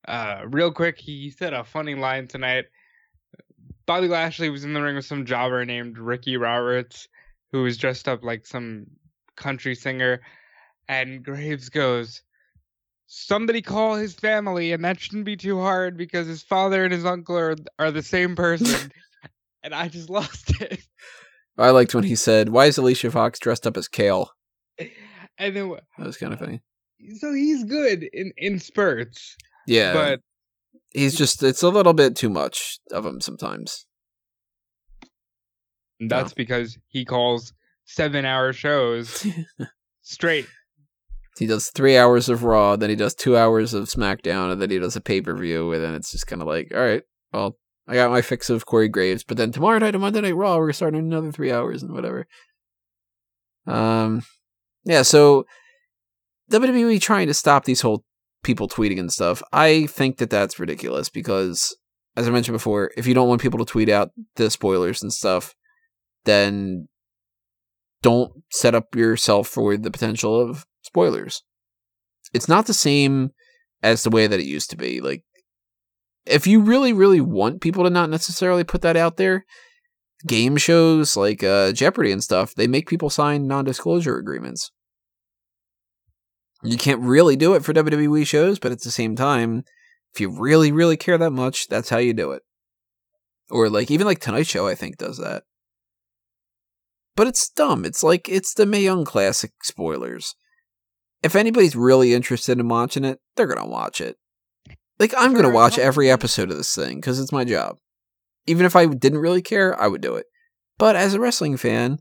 Uh, 0.08 0.44
real 0.46 0.72
quick, 0.72 0.98
he 0.98 1.30
said 1.30 1.52
a 1.52 1.62
funny 1.62 1.94
line 1.94 2.26
tonight. 2.26 2.64
Bobby 3.84 4.08
Lashley 4.08 4.48
was 4.48 4.64
in 4.64 4.72
the 4.72 4.80
ring 4.80 4.96
with 4.96 5.04
some 5.04 5.26
jobber 5.26 5.66
named 5.66 5.98
Ricky 5.98 6.38
Roberts, 6.38 7.06
who 7.52 7.62
was 7.62 7.76
dressed 7.76 8.08
up 8.08 8.24
like 8.24 8.46
some 8.46 8.86
country 9.36 9.74
singer. 9.74 10.22
And 10.88 11.22
Graves 11.22 11.68
goes, 11.68 12.22
Somebody 13.08 13.60
call 13.60 13.94
his 13.94 14.14
family, 14.14 14.72
and 14.72 14.82
that 14.86 14.98
shouldn't 14.98 15.26
be 15.26 15.36
too 15.36 15.60
hard 15.60 15.98
because 15.98 16.26
his 16.26 16.42
father 16.42 16.82
and 16.82 16.94
his 16.94 17.04
uncle 17.04 17.36
are, 17.36 17.56
are 17.78 17.90
the 17.90 18.02
same 18.02 18.34
person. 18.34 18.90
and 19.62 19.74
I 19.74 19.88
just 19.88 20.08
lost 20.18 20.60
it. 20.60 20.80
I 21.58 21.70
liked 21.70 21.94
when 21.94 22.04
he 22.04 22.16
said, 22.16 22.48
"Why 22.48 22.66
is 22.66 22.78
Alicia 22.78 23.10
Fox 23.10 23.38
dressed 23.38 23.66
up 23.66 23.76
as 23.76 23.88
Kale?" 23.88 24.30
And 25.38 25.56
then 25.56 25.70
That 25.98 26.06
was 26.06 26.16
kind 26.16 26.32
of 26.32 26.38
funny. 26.38 26.60
so 27.18 27.32
he's 27.34 27.64
good 27.64 28.02
in 28.12 28.32
in 28.36 28.58
spurts, 28.58 29.36
Yeah, 29.66 29.92
but 29.92 30.20
he's 30.90 31.16
just 31.16 31.42
it's 31.42 31.62
a 31.62 31.68
little 31.68 31.92
bit 31.94 32.16
too 32.16 32.30
much 32.30 32.78
of 32.92 33.04
him 33.06 33.20
sometimes. 33.20 33.86
that's 36.08 36.32
because 36.32 36.78
he 36.88 37.04
calls 37.04 37.52
seven 37.84 38.24
hour 38.24 38.52
shows 38.52 39.26
straight. 40.02 40.46
he 41.38 41.46
does 41.46 41.70
three 41.74 41.96
hours 41.96 42.28
of 42.28 42.42
Raw, 42.44 42.76
then 42.76 42.90
he 42.90 42.96
does 42.96 43.14
two 43.14 43.36
hours 43.36 43.74
of 43.74 43.84
SmackDown, 43.84 44.52
and 44.52 44.62
then 44.62 44.70
he 44.70 44.78
does 44.78 44.96
a 44.96 45.00
pay 45.00 45.20
per 45.20 45.34
view, 45.36 45.72
and 45.72 45.82
then 45.82 45.94
it's 45.94 46.10
just 46.12 46.26
kind 46.26 46.40
of 46.42 46.48
like, 46.48 46.72
all 46.74 46.80
right, 46.80 47.02
well, 47.32 47.56
I 47.90 47.94
got 47.94 48.12
my 48.12 48.22
fix 48.22 48.48
of 48.48 48.66
Corey 48.66 48.88
Graves, 48.88 49.24
but 49.24 49.36
then 49.36 49.50
tomorrow 49.50 49.78
night 49.80 49.96
on 49.96 50.00
Monday 50.00 50.20
Night 50.20 50.36
Raw, 50.36 50.58
we're 50.58 50.72
starting 50.72 51.00
another 51.00 51.32
three 51.32 51.50
hours 51.50 51.82
and 51.82 51.92
whatever. 51.92 52.28
Um, 53.66 54.22
yeah, 54.84 55.02
so 55.02 55.44
WWE 56.52 57.00
trying 57.00 57.26
to 57.26 57.34
stop 57.34 57.64
these 57.64 57.80
whole 57.80 58.04
people 58.44 58.68
tweeting 58.68 59.00
and 59.00 59.12
stuff. 59.12 59.42
I 59.52 59.86
think 59.86 60.18
that 60.18 60.30
that's 60.30 60.60
ridiculous 60.60 61.08
because, 61.08 61.76
as 62.16 62.28
I 62.28 62.30
mentioned 62.30 62.54
before, 62.54 62.92
if 62.96 63.08
you 63.08 63.14
don't 63.14 63.28
want 63.28 63.42
people 63.42 63.58
to 63.58 63.64
tweet 63.64 63.88
out 63.88 64.10
the 64.36 64.50
spoilers 64.50 65.02
and 65.02 65.12
stuff, 65.12 65.56
then 66.26 66.86
don't 68.02 68.30
set 68.52 68.76
up 68.76 68.94
yourself 68.94 69.48
for 69.48 69.76
the 69.76 69.90
potential 69.90 70.40
of 70.40 70.64
spoilers. 70.82 71.42
It's 72.32 72.48
not 72.48 72.66
the 72.66 72.74
same 72.74 73.30
as 73.82 74.04
the 74.04 74.10
way 74.10 74.28
that 74.28 74.38
it 74.38 74.46
used 74.46 74.70
to 74.70 74.76
be. 74.76 75.00
Like, 75.00 75.24
if 76.26 76.46
you 76.46 76.60
really, 76.60 76.92
really 76.92 77.20
want 77.20 77.60
people 77.60 77.84
to 77.84 77.90
not 77.90 78.10
necessarily 78.10 78.64
put 78.64 78.82
that 78.82 78.96
out 78.96 79.16
there, 79.16 79.44
game 80.26 80.56
shows 80.56 81.16
like 81.16 81.42
uh, 81.42 81.72
Jeopardy 81.72 82.12
and 82.12 82.22
stuff, 82.22 82.54
they 82.54 82.66
make 82.66 82.88
people 82.88 83.10
sign 83.10 83.46
non 83.46 83.64
disclosure 83.64 84.16
agreements. 84.16 84.70
You 86.62 86.76
can't 86.76 87.00
really 87.00 87.36
do 87.36 87.54
it 87.54 87.64
for 87.64 87.72
WWE 87.72 88.26
shows, 88.26 88.58
but 88.58 88.72
at 88.72 88.82
the 88.82 88.90
same 88.90 89.16
time, 89.16 89.64
if 90.14 90.20
you 90.20 90.30
really, 90.30 90.72
really 90.72 90.96
care 90.96 91.16
that 91.16 91.30
much, 91.30 91.68
that's 91.68 91.88
how 91.88 91.98
you 91.98 92.12
do 92.12 92.32
it. 92.32 92.42
Or 93.48 93.70
like 93.70 93.90
even 93.90 94.06
like 94.06 94.20
Tonight 94.20 94.46
Show, 94.46 94.66
I 94.66 94.74
think 94.74 94.98
does 94.98 95.18
that. 95.18 95.44
But 97.16 97.26
it's 97.26 97.48
dumb. 97.48 97.84
It's 97.84 98.02
like 98.02 98.28
it's 98.28 98.54
the 98.54 98.66
Mae 98.66 98.82
Young 98.82 99.04
Classic 99.04 99.52
spoilers. 99.62 100.34
If 101.22 101.34
anybody's 101.34 101.76
really 101.76 102.14
interested 102.14 102.58
in 102.58 102.68
watching 102.68 103.04
it, 103.04 103.20
they're 103.36 103.46
gonna 103.46 103.68
watch 103.68 104.00
it. 104.00 104.16
Like 105.00 105.14
I'm 105.16 105.34
gonna 105.34 105.50
watch 105.50 105.72
couple- 105.72 105.84
every 105.84 106.10
episode 106.10 106.50
of 106.50 106.58
this 106.58 106.74
thing 106.74 106.96
because 106.96 107.18
it's 107.18 107.32
my 107.32 107.44
job. 107.44 107.78
Even 108.46 108.66
if 108.66 108.76
I 108.76 108.86
didn't 108.86 109.18
really 109.18 109.42
care, 109.42 109.80
I 109.80 109.88
would 109.88 110.02
do 110.02 110.14
it. 110.14 110.26
But 110.78 110.94
as 110.94 111.14
a 111.14 111.20
wrestling 111.20 111.56
fan, 111.56 111.98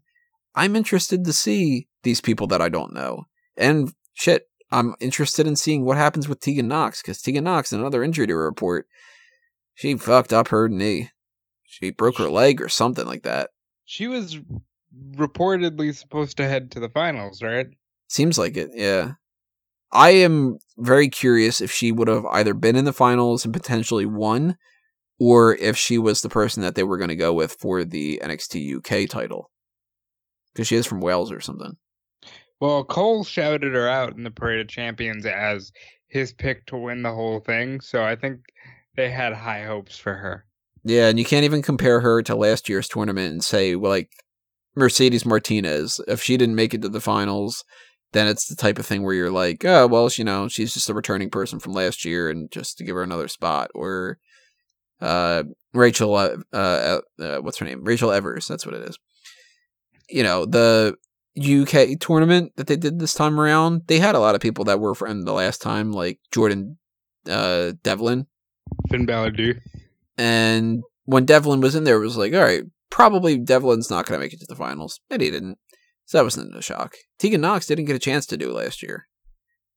I'm 0.53 0.75
interested 0.75 1.23
to 1.23 1.33
see 1.33 1.87
these 2.03 2.21
people 2.21 2.45
that 2.47 2.61
I 2.61 2.67
don't 2.69 2.93
know. 2.93 3.23
And 3.55 3.93
shit, 4.13 4.47
I'm 4.71 4.95
interested 4.99 5.47
in 5.47 5.55
seeing 5.55 5.85
what 5.85 5.97
happens 5.97 6.27
with 6.27 6.41
Tegan 6.41 6.67
Nox 6.67 7.01
because 7.01 7.21
Tegan 7.21 7.45
Nox, 7.45 7.71
another 7.71 8.03
injury 8.03 8.27
to 8.27 8.35
report, 8.35 8.85
she 9.75 9.95
fucked 9.95 10.33
up 10.33 10.49
her 10.49 10.67
knee. 10.67 11.09
She 11.63 11.91
broke 11.91 12.17
her 12.17 12.29
leg 12.29 12.61
or 12.61 12.67
something 12.67 13.05
like 13.05 13.23
that. 13.23 13.51
She 13.85 14.07
was 14.07 14.39
reportedly 15.15 15.95
supposed 15.95 16.35
to 16.37 16.47
head 16.47 16.71
to 16.71 16.79
the 16.79 16.89
finals, 16.89 17.41
right? 17.41 17.67
Seems 18.07 18.37
like 18.37 18.57
it, 18.57 18.71
yeah. 18.73 19.13
I 19.91 20.11
am 20.11 20.59
very 20.77 21.09
curious 21.09 21.61
if 21.61 21.71
she 21.71 21.91
would 21.91 22.07
have 22.07 22.25
either 22.27 22.53
been 22.53 22.75
in 22.75 22.85
the 22.85 22.93
finals 22.93 23.43
and 23.43 23.53
potentially 23.53 24.05
won, 24.05 24.57
or 25.19 25.55
if 25.55 25.77
she 25.77 25.97
was 25.97 26.21
the 26.21 26.29
person 26.29 26.61
that 26.63 26.75
they 26.75 26.83
were 26.83 26.97
going 26.97 27.09
to 27.09 27.15
go 27.15 27.33
with 27.33 27.53
for 27.53 27.83
the 27.83 28.21
NXT 28.23 28.77
UK 28.77 29.09
title. 29.09 29.49
Because 30.53 30.67
she 30.67 30.75
is 30.75 30.85
from 30.85 31.01
Wales 31.01 31.31
or 31.31 31.41
something. 31.41 31.77
Well, 32.59 32.83
Cole 32.83 33.23
shouted 33.23 33.73
her 33.73 33.87
out 33.87 34.15
in 34.15 34.23
the 34.23 34.31
Parade 34.31 34.59
of 34.59 34.67
Champions 34.67 35.25
as 35.25 35.71
his 36.07 36.33
pick 36.33 36.65
to 36.67 36.77
win 36.77 37.03
the 37.03 37.13
whole 37.13 37.39
thing, 37.39 37.81
so 37.81 38.03
I 38.03 38.15
think 38.15 38.39
they 38.95 39.09
had 39.09 39.33
high 39.33 39.63
hopes 39.63 39.97
for 39.97 40.13
her. 40.13 40.45
Yeah, 40.83 41.07
and 41.07 41.19
you 41.19 41.25
can't 41.25 41.45
even 41.45 41.61
compare 41.61 41.99
her 42.01 42.21
to 42.23 42.35
last 42.35 42.67
year's 42.67 42.87
tournament 42.87 43.31
and 43.31 43.43
say, 43.43 43.75
well, 43.75 43.91
like, 43.91 44.11
Mercedes 44.75 45.25
Martinez, 45.25 45.99
if 46.07 46.21
she 46.21 46.37
didn't 46.37 46.55
make 46.55 46.73
it 46.73 46.81
to 46.81 46.89
the 46.89 47.01
finals, 47.01 47.63
then 48.11 48.27
it's 48.27 48.47
the 48.47 48.55
type 48.55 48.79
of 48.79 48.85
thing 48.85 49.03
where 49.03 49.13
you're 49.13 49.31
like, 49.31 49.63
oh, 49.65 49.87
well, 49.87 50.09
you 50.15 50.23
know, 50.23 50.47
she's 50.47 50.73
just 50.73 50.89
a 50.89 50.93
returning 50.93 51.29
person 51.29 51.59
from 51.59 51.73
last 51.73 52.05
year 52.05 52.29
and 52.29 52.51
just 52.51 52.77
to 52.77 52.83
give 52.83 52.95
her 52.95 53.03
another 53.03 53.27
spot. 53.27 53.69
Or 53.75 54.17
uh, 54.99 55.43
Rachel, 55.73 56.15
uh, 56.15 56.37
uh, 56.51 56.99
uh, 57.19 57.37
what's 57.37 57.59
her 57.59 57.65
name? 57.65 57.83
Rachel 57.83 58.11
Evers, 58.11 58.47
that's 58.47 58.65
what 58.65 58.75
it 58.75 58.89
is. 58.89 58.97
You 60.09 60.23
know, 60.23 60.45
the 60.45 60.95
UK 61.39 61.99
tournament 61.99 62.53
that 62.55 62.67
they 62.67 62.75
did 62.75 62.99
this 62.99 63.13
time 63.13 63.39
around, 63.39 63.83
they 63.87 63.99
had 63.99 64.15
a 64.15 64.19
lot 64.19 64.35
of 64.35 64.41
people 64.41 64.65
that 64.65 64.79
were 64.79 64.95
from 64.95 65.23
the 65.23 65.33
last 65.33 65.61
time, 65.61 65.91
like 65.91 66.19
Jordan 66.31 66.77
uh, 67.29 67.73
Devlin. 67.83 68.25
Finn 68.89 69.05
Balor 69.05 69.31
do. 69.31 69.55
And 70.17 70.83
when 71.05 71.25
Devlin 71.25 71.61
was 71.61 71.75
in 71.75 71.83
there, 71.83 71.97
it 71.97 72.05
was 72.05 72.17
like, 72.17 72.33
all 72.33 72.41
right, 72.41 72.63
probably 72.89 73.37
Devlin's 73.37 73.89
not 73.89 74.05
going 74.05 74.19
to 74.19 74.23
make 74.23 74.33
it 74.33 74.39
to 74.39 74.45
the 74.47 74.55
finals. 74.55 74.99
And 75.09 75.21
he 75.21 75.29
didn't. 75.31 75.57
So 76.09 76.17
that 76.17 76.23
wasn't 76.23 76.57
a 76.57 76.61
shock. 76.63 76.95
Tegan 77.19 77.41
Nox 77.41 77.67
didn't 77.67 77.85
get 77.85 77.95
a 77.95 77.99
chance 77.99 78.25
to 78.25 78.35
do 78.35 78.51
last 78.51 78.81
year. 78.81 79.05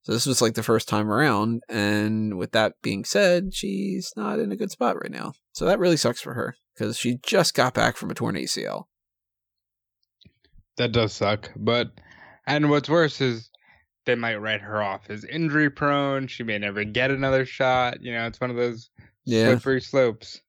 So 0.01 0.12
this 0.12 0.25
was 0.25 0.40
like 0.40 0.55
the 0.55 0.62
first 0.62 0.88
time 0.88 1.11
around. 1.11 1.62
And 1.68 2.38
with 2.38 2.53
that 2.53 2.73
being 2.83 3.05
said, 3.05 3.53
she's 3.53 4.11
not 4.16 4.38
in 4.38 4.51
a 4.51 4.57
good 4.57 4.71
spot 4.71 4.97
right 4.99 5.11
now. 5.11 5.35
So 5.53 5.66
that 5.66 5.79
really 5.79 5.99
sucks 5.99 6.23
for 6.23 6.33
her 6.33 6.57
because 6.75 6.97
she 6.97 7.18
just 7.23 7.53
got 7.53 7.75
back 7.75 7.99
from 7.99 8.11
a 8.11 8.14
torn 8.14 8.35
ACL. 8.37 8.85
That 10.79 10.92
does 10.92 11.12
suck. 11.12 11.51
But 11.55 11.90
and 12.47 12.71
what's 12.71 12.88
worse 12.88 13.21
is 13.21 13.51
they 14.07 14.14
might 14.14 14.37
write 14.37 14.62
her 14.62 14.83
off 14.83 15.11
as 15.11 15.27
injury 15.27 15.68
prone. 15.68 16.29
She 16.29 16.45
may 16.45 16.57
never 16.57 16.83
get 16.83 17.11
another 17.11 17.45
shot. 17.45 17.99
You 18.01 18.14
know, 18.14 18.27
it's 18.27 18.40
one 18.40 18.49
of 18.49 18.57
those 18.57 18.88
Yeah. 19.27 19.49
slippery 19.49 19.83
slopes. 19.83 20.40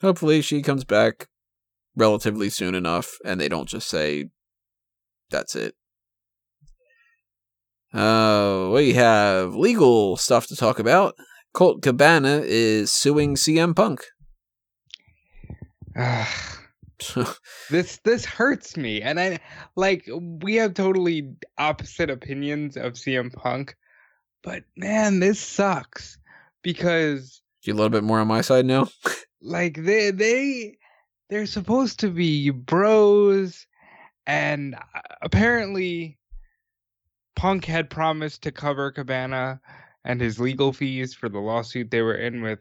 Hopefully 0.00 0.40
she 0.40 0.62
comes 0.62 0.84
back 0.84 1.28
relatively 1.94 2.48
soon 2.48 2.74
enough 2.74 3.18
and 3.26 3.38
they 3.38 3.50
don't 3.50 3.68
just 3.68 3.88
say, 3.88 4.30
that's 5.32 5.56
it. 5.56 5.74
Uh, 7.92 8.70
we 8.72 8.92
have 8.94 9.54
legal 9.54 10.16
stuff 10.16 10.46
to 10.46 10.56
talk 10.56 10.78
about. 10.78 11.14
Colt 11.52 11.82
Cabana 11.82 12.40
is 12.44 12.92
suing 12.92 13.34
CM 13.34 13.74
Punk. 13.74 14.04
this 17.70 17.98
this 18.04 18.24
hurts 18.24 18.76
me 18.76 19.02
and 19.02 19.18
i 19.18 19.36
like 19.74 20.08
we 20.40 20.54
have 20.54 20.72
totally 20.72 21.34
opposite 21.58 22.08
opinions 22.08 22.76
of 22.76 22.92
cm 22.92 23.30
punk 23.32 23.74
but 24.44 24.62
man 24.76 25.18
this 25.18 25.40
sucks 25.40 26.16
because 26.62 27.42
you 27.64 27.72
a 27.72 27.76
little 27.76 27.90
bit 27.90 28.04
more 28.04 28.18
on 28.18 28.26
my 28.26 28.40
side 28.40 28.66
now? 28.66 28.88
like 29.40 29.76
they 29.76 30.10
they 30.10 30.76
they're 31.30 31.46
supposed 31.46 32.00
to 32.00 32.08
be 32.08 32.50
bros 32.50 33.66
and 34.26 34.74
uh, 34.74 35.00
apparently 35.22 36.18
punk 37.36 37.64
had 37.64 37.90
promised 37.90 38.42
to 38.42 38.52
cover 38.52 38.90
cabana 38.90 39.60
and 40.04 40.20
his 40.20 40.38
legal 40.38 40.72
fees 40.72 41.14
for 41.14 41.28
the 41.28 41.38
lawsuit 41.38 41.90
they 41.90 42.02
were 42.02 42.14
in 42.14 42.42
with 42.42 42.58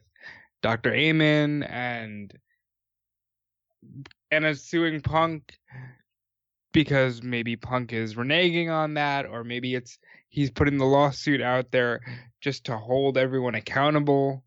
dr 0.62 0.93
Amann 0.93 1.63
and 1.63 2.34
and 4.32 4.45
is 4.45 4.63
suing 4.63 5.02
punk 5.02 5.58
because 6.71 7.21
maybe 7.21 7.56
punk 7.56 7.91
is 7.91 8.15
reneging 8.15 8.71
on 8.71 8.93
that 8.93 9.26
or 9.26 9.43
maybe 9.43 9.76
it's 9.76 9.97
he's 10.30 10.50
putting 10.50 10.78
the 10.78 10.86
lawsuit 10.86 11.41
out 11.41 11.71
there 11.71 12.00
just 12.39 12.65
to 12.65 12.78
hold 12.78 13.17
everyone 13.17 13.56
accountable 13.56 14.43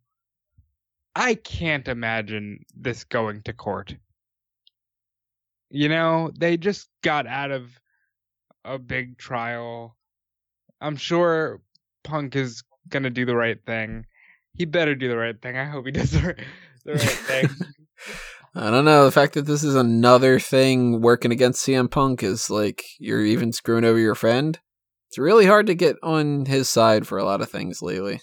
I 1.16 1.35
can't 1.37 1.87
imagine 1.87 2.64
this 2.74 3.05
going 3.05 3.42
to 3.42 3.53
court. 3.53 3.94
You 5.74 5.88
know, 5.88 6.30
they 6.38 6.56
just 6.56 6.88
got 7.02 7.26
out 7.26 7.50
of 7.50 7.68
a 8.64 8.78
big 8.78 9.18
trial. 9.18 9.96
I'm 10.80 10.94
sure 10.94 11.60
Punk 12.04 12.37
is 12.37 12.62
going 12.88 13.02
to 13.02 13.10
do 13.10 13.26
the 13.26 13.34
right 13.34 13.58
thing. 13.66 14.06
He 14.52 14.66
better 14.66 14.94
do 14.94 15.08
the 15.08 15.16
right 15.16 15.34
thing. 15.42 15.56
I 15.56 15.64
hope 15.64 15.87
he 15.87 15.90
does 15.90 16.12
the 16.12 16.20
right, 16.20 16.38
the 16.84 16.92
right 16.92 17.00
thing. 17.00 17.48
I 18.54 18.70
don't 18.70 18.84
know. 18.84 19.04
The 19.04 19.10
fact 19.10 19.34
that 19.34 19.46
this 19.46 19.64
is 19.64 19.74
another 19.74 20.38
thing 20.38 21.00
working 21.00 21.32
against 21.32 21.66
CM 21.66 21.90
Punk 21.90 22.22
is 22.22 22.48
like 22.50 22.84
you're 23.00 23.24
even 23.24 23.52
screwing 23.52 23.84
over 23.84 23.98
your 23.98 24.14
friend. 24.14 24.56
It's 25.08 25.18
really 25.18 25.46
hard 25.46 25.66
to 25.66 25.74
get 25.74 25.96
on 26.04 26.46
his 26.46 26.68
side 26.68 27.04
for 27.04 27.18
a 27.18 27.24
lot 27.24 27.40
of 27.40 27.50
things 27.50 27.82
lately. 27.82 28.20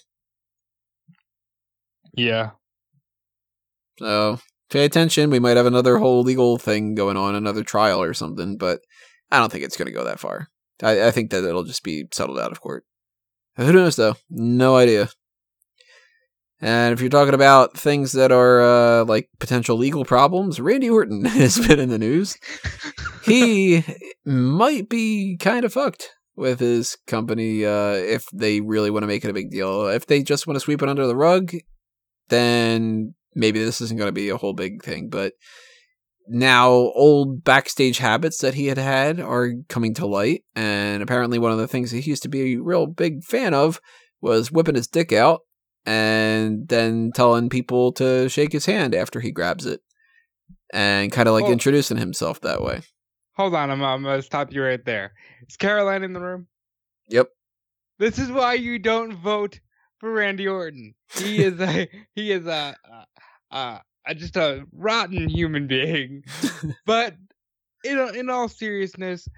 Yeah. 2.14 2.52
So 3.98 4.38
pay 4.72 4.84
attention. 4.84 5.30
We 5.30 5.38
might 5.38 5.56
have 5.56 5.66
another 5.66 5.98
whole 5.98 6.22
legal 6.22 6.58
thing 6.58 6.94
going 6.94 7.16
on, 7.16 7.34
another 7.34 7.62
trial 7.62 8.02
or 8.02 8.14
something, 8.14 8.56
but 8.56 8.80
I 9.30 9.38
don't 9.38 9.52
think 9.52 9.64
it's 9.64 9.76
going 9.76 9.86
to 9.86 9.92
go 9.92 10.04
that 10.04 10.20
far. 10.20 10.48
I, 10.82 11.08
I 11.08 11.10
think 11.10 11.30
that 11.30 11.44
it'll 11.44 11.64
just 11.64 11.84
be 11.84 12.06
settled 12.12 12.40
out 12.40 12.52
of 12.52 12.60
court. 12.60 12.84
Who 13.56 13.72
knows, 13.72 13.96
though? 13.96 14.16
No 14.30 14.76
idea. 14.76 15.10
And 16.60 16.92
if 16.92 17.00
you're 17.00 17.10
talking 17.10 17.34
about 17.34 17.76
things 17.76 18.12
that 18.12 18.30
are 18.30 18.62
uh, 18.62 19.04
like 19.04 19.28
potential 19.40 19.76
legal 19.76 20.04
problems, 20.04 20.60
Randy 20.60 20.88
Orton 20.88 21.24
has 21.26 21.58
been 21.66 21.80
in 21.80 21.88
the 21.88 21.98
news. 21.98 22.38
he 23.24 23.84
might 24.24 24.88
be 24.88 25.36
kind 25.38 25.64
of 25.64 25.72
fucked 25.72 26.10
with 26.36 26.60
his 26.60 26.96
company 27.06 27.64
uh, 27.64 27.92
if 27.92 28.26
they 28.32 28.60
really 28.60 28.90
want 28.90 29.02
to 29.02 29.08
make 29.08 29.24
it 29.24 29.30
a 29.30 29.34
big 29.34 29.50
deal. 29.50 29.88
If 29.88 30.06
they 30.06 30.22
just 30.22 30.46
want 30.46 30.56
to 30.56 30.60
sweep 30.60 30.82
it 30.82 30.88
under 30.88 31.06
the 31.06 31.16
rug, 31.16 31.52
then 32.28 33.14
maybe 33.34 33.62
this 33.62 33.80
isn't 33.80 33.96
going 33.98 34.08
to 34.08 34.12
be 34.12 34.28
a 34.28 34.36
whole 34.36 34.52
big 34.52 34.82
thing. 34.82 35.08
But 35.08 35.34
now 36.28 36.70
old 36.70 37.44
backstage 37.44 37.98
habits 37.98 38.38
that 38.38 38.54
he 38.54 38.66
had 38.66 38.78
had 38.78 39.20
are 39.20 39.52
coming 39.68 39.94
to 39.94 40.06
light. 40.06 40.44
And 40.54 41.02
apparently, 41.02 41.38
one 41.38 41.52
of 41.52 41.58
the 41.58 41.68
things 41.68 41.90
that 41.90 41.98
he 42.00 42.10
used 42.10 42.22
to 42.22 42.28
be 42.28 42.54
a 42.54 42.62
real 42.62 42.86
big 42.86 43.24
fan 43.24 43.54
of 43.54 43.80
was 44.20 44.52
whipping 44.52 44.76
his 44.76 44.86
dick 44.86 45.12
out 45.12 45.40
and 45.84 46.68
then 46.68 47.10
telling 47.12 47.48
people 47.48 47.92
to 47.92 48.28
shake 48.28 48.52
his 48.52 48.66
hand 48.66 48.94
after 48.94 49.18
he 49.20 49.32
grabs 49.32 49.66
it 49.66 49.80
and 50.72 51.10
kind 51.10 51.28
of 51.28 51.34
like 51.34 51.42
Well- 51.44 51.52
introducing 51.52 51.96
himself 51.96 52.40
that 52.42 52.62
way. 52.62 52.82
Hold 53.36 53.54
on, 53.54 53.70
I'm, 53.70 53.82
I'm 53.82 54.02
gonna 54.02 54.20
stop 54.22 54.52
you 54.52 54.62
right 54.62 54.84
there. 54.84 55.12
Is 55.48 55.56
Caroline 55.56 56.02
in 56.04 56.12
the 56.12 56.20
room? 56.20 56.48
Yep. 57.08 57.28
This 57.98 58.18
is 58.18 58.30
why 58.30 58.54
you 58.54 58.78
don't 58.78 59.14
vote 59.14 59.58
for 60.02 60.10
Randy 60.10 60.48
Orton. 60.48 60.94
He 61.14 61.44
is 61.44 61.60
a 61.60 61.88
he 62.14 62.32
is 62.32 62.46
a, 62.46 62.76
a, 62.84 63.56
a, 63.56 63.82
a 64.08 64.14
just 64.14 64.36
a 64.36 64.66
rotten 64.72 65.28
human 65.28 65.68
being. 65.68 66.24
but 66.86 67.14
in 67.84 67.98
in 68.16 68.28
all 68.28 68.48
seriousness, 68.48 69.28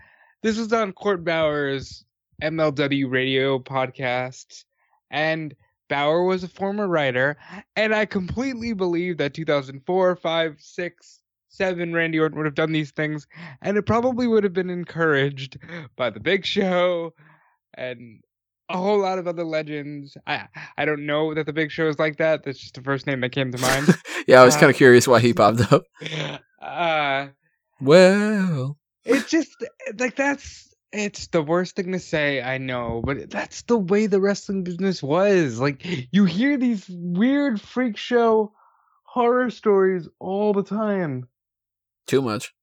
this 0.43 0.59
was 0.59 0.73
on 0.73 0.93
Court 0.93 1.23
Bauer's 1.23 2.05
MLW 2.43 3.11
radio 3.11 3.59
podcast, 3.59 4.65
and 5.11 5.55
Bauer 5.91 6.25
was 6.25 6.43
a 6.43 6.49
former 6.49 6.89
writer, 6.89 7.37
and 7.77 7.95
I 7.95 8.07
completely 8.07 8.73
believe 8.73 9.19
that 9.19 9.35
2004, 9.35 10.17
5, 10.17 10.57
6, 10.59 11.21
7 11.49 11.93
Randy 11.93 12.19
Orton 12.19 12.39
would 12.39 12.47
have 12.47 12.55
done 12.55 12.73
these 12.73 12.91
things, 12.91 13.27
and 13.61 13.77
it 13.77 13.83
probably 13.83 14.27
would 14.27 14.45
have 14.45 14.55
been 14.55 14.71
encouraged 14.71 15.59
by 15.95 16.09
the 16.09 16.21
Big 16.21 16.47
Show 16.47 17.13
and 17.75 18.21
a 18.69 18.77
whole 18.77 18.99
lot 19.01 19.19
of 19.19 19.27
other 19.29 19.45
legends. 19.45 20.17
I 20.27 20.49
I 20.77 20.85
don't 20.85 21.07
know 21.07 21.35
that 21.35 21.47
the 21.47 21.53
Big 21.53 21.71
Show 21.71 21.89
is 21.89 21.99
like 21.99 22.17
that. 22.19 22.45
That's 22.45 22.59
just 22.59 22.75
the 22.75 22.83
first 22.83 23.07
name 23.07 23.21
that 23.21 23.33
came 23.33 23.53
to 23.53 23.59
mind. 23.59 23.89
yeah, 24.27 24.41
I 24.41 24.45
was 24.45 24.57
Uh, 24.57 24.61
kind 24.61 24.71
of 24.71 24.77
curious 24.77 25.07
why 25.07 25.21
he 25.21 25.33
popped 25.35 25.73
up. 25.73 25.83
uh, 26.63 27.29
Well, 27.81 28.79
it's 29.05 29.29
just 29.31 29.51
like 29.99 30.17
that's 30.17 30.75
it's 30.93 31.27
the 31.29 31.43
worst 31.43 31.75
thing 31.75 31.91
to 31.91 31.99
say 31.99 32.41
i 32.41 32.57
know 32.57 33.03
but 33.05 33.29
that's 33.29 33.63
the 33.63 33.77
way 33.77 34.07
the 34.07 34.21
wrestling 34.21 34.63
business 34.63 35.03
was 35.03 35.59
like 35.59 35.85
you 36.13 36.25
hear 36.25 36.57
these 36.57 36.87
weird 36.89 37.61
freak 37.61 37.97
show 37.97 38.53
horror 39.03 39.51
stories 39.51 40.09
all 40.21 40.53
the 40.53 40.63
time 40.63 41.27
too 42.07 42.23
much. 42.23 42.55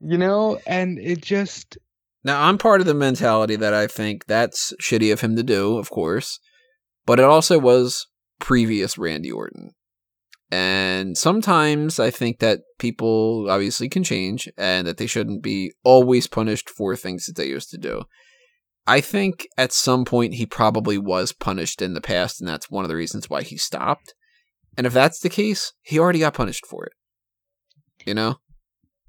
you 0.00 0.18
know 0.18 0.58
and 0.66 0.98
it 0.98 1.22
just 1.22 1.78
Now, 2.24 2.42
I'm 2.42 2.58
part 2.58 2.80
of 2.80 2.86
the 2.86 2.94
mentality 2.94 3.56
that 3.56 3.74
I 3.74 3.86
think 3.86 4.26
that's 4.26 4.74
shitty 4.82 5.12
of 5.12 5.20
him 5.20 5.36
to 5.36 5.42
do, 5.42 5.78
of 5.78 5.90
course, 5.90 6.40
but 7.06 7.20
it 7.20 7.24
also 7.24 7.58
was 7.58 8.06
previous 8.40 8.98
Randy 8.98 9.30
Orton. 9.30 9.70
And 10.50 11.16
sometimes 11.16 12.00
I 12.00 12.10
think 12.10 12.38
that 12.38 12.60
people 12.78 13.50
obviously 13.50 13.88
can 13.88 14.02
change 14.02 14.48
and 14.56 14.86
that 14.86 14.96
they 14.96 15.06
shouldn't 15.06 15.42
be 15.42 15.72
always 15.84 16.26
punished 16.26 16.70
for 16.70 16.96
things 16.96 17.26
that 17.26 17.36
they 17.36 17.48
used 17.48 17.70
to 17.70 17.78
do. 17.78 18.04
I 18.86 19.02
think 19.02 19.46
at 19.58 19.72
some 19.72 20.06
point 20.06 20.34
he 20.34 20.46
probably 20.46 20.96
was 20.96 21.32
punished 21.32 21.82
in 21.82 21.92
the 21.92 22.00
past, 22.00 22.40
and 22.40 22.48
that's 22.48 22.70
one 22.70 22.84
of 22.84 22.88
the 22.88 22.96
reasons 22.96 23.28
why 23.28 23.42
he 23.42 23.58
stopped. 23.58 24.14
And 24.78 24.86
if 24.86 24.94
that's 24.94 25.20
the 25.20 25.28
case, 25.28 25.74
he 25.82 25.98
already 25.98 26.20
got 26.20 26.32
punished 26.32 26.64
for 26.66 26.86
it. 26.86 26.92
You 28.06 28.14
know? 28.14 28.36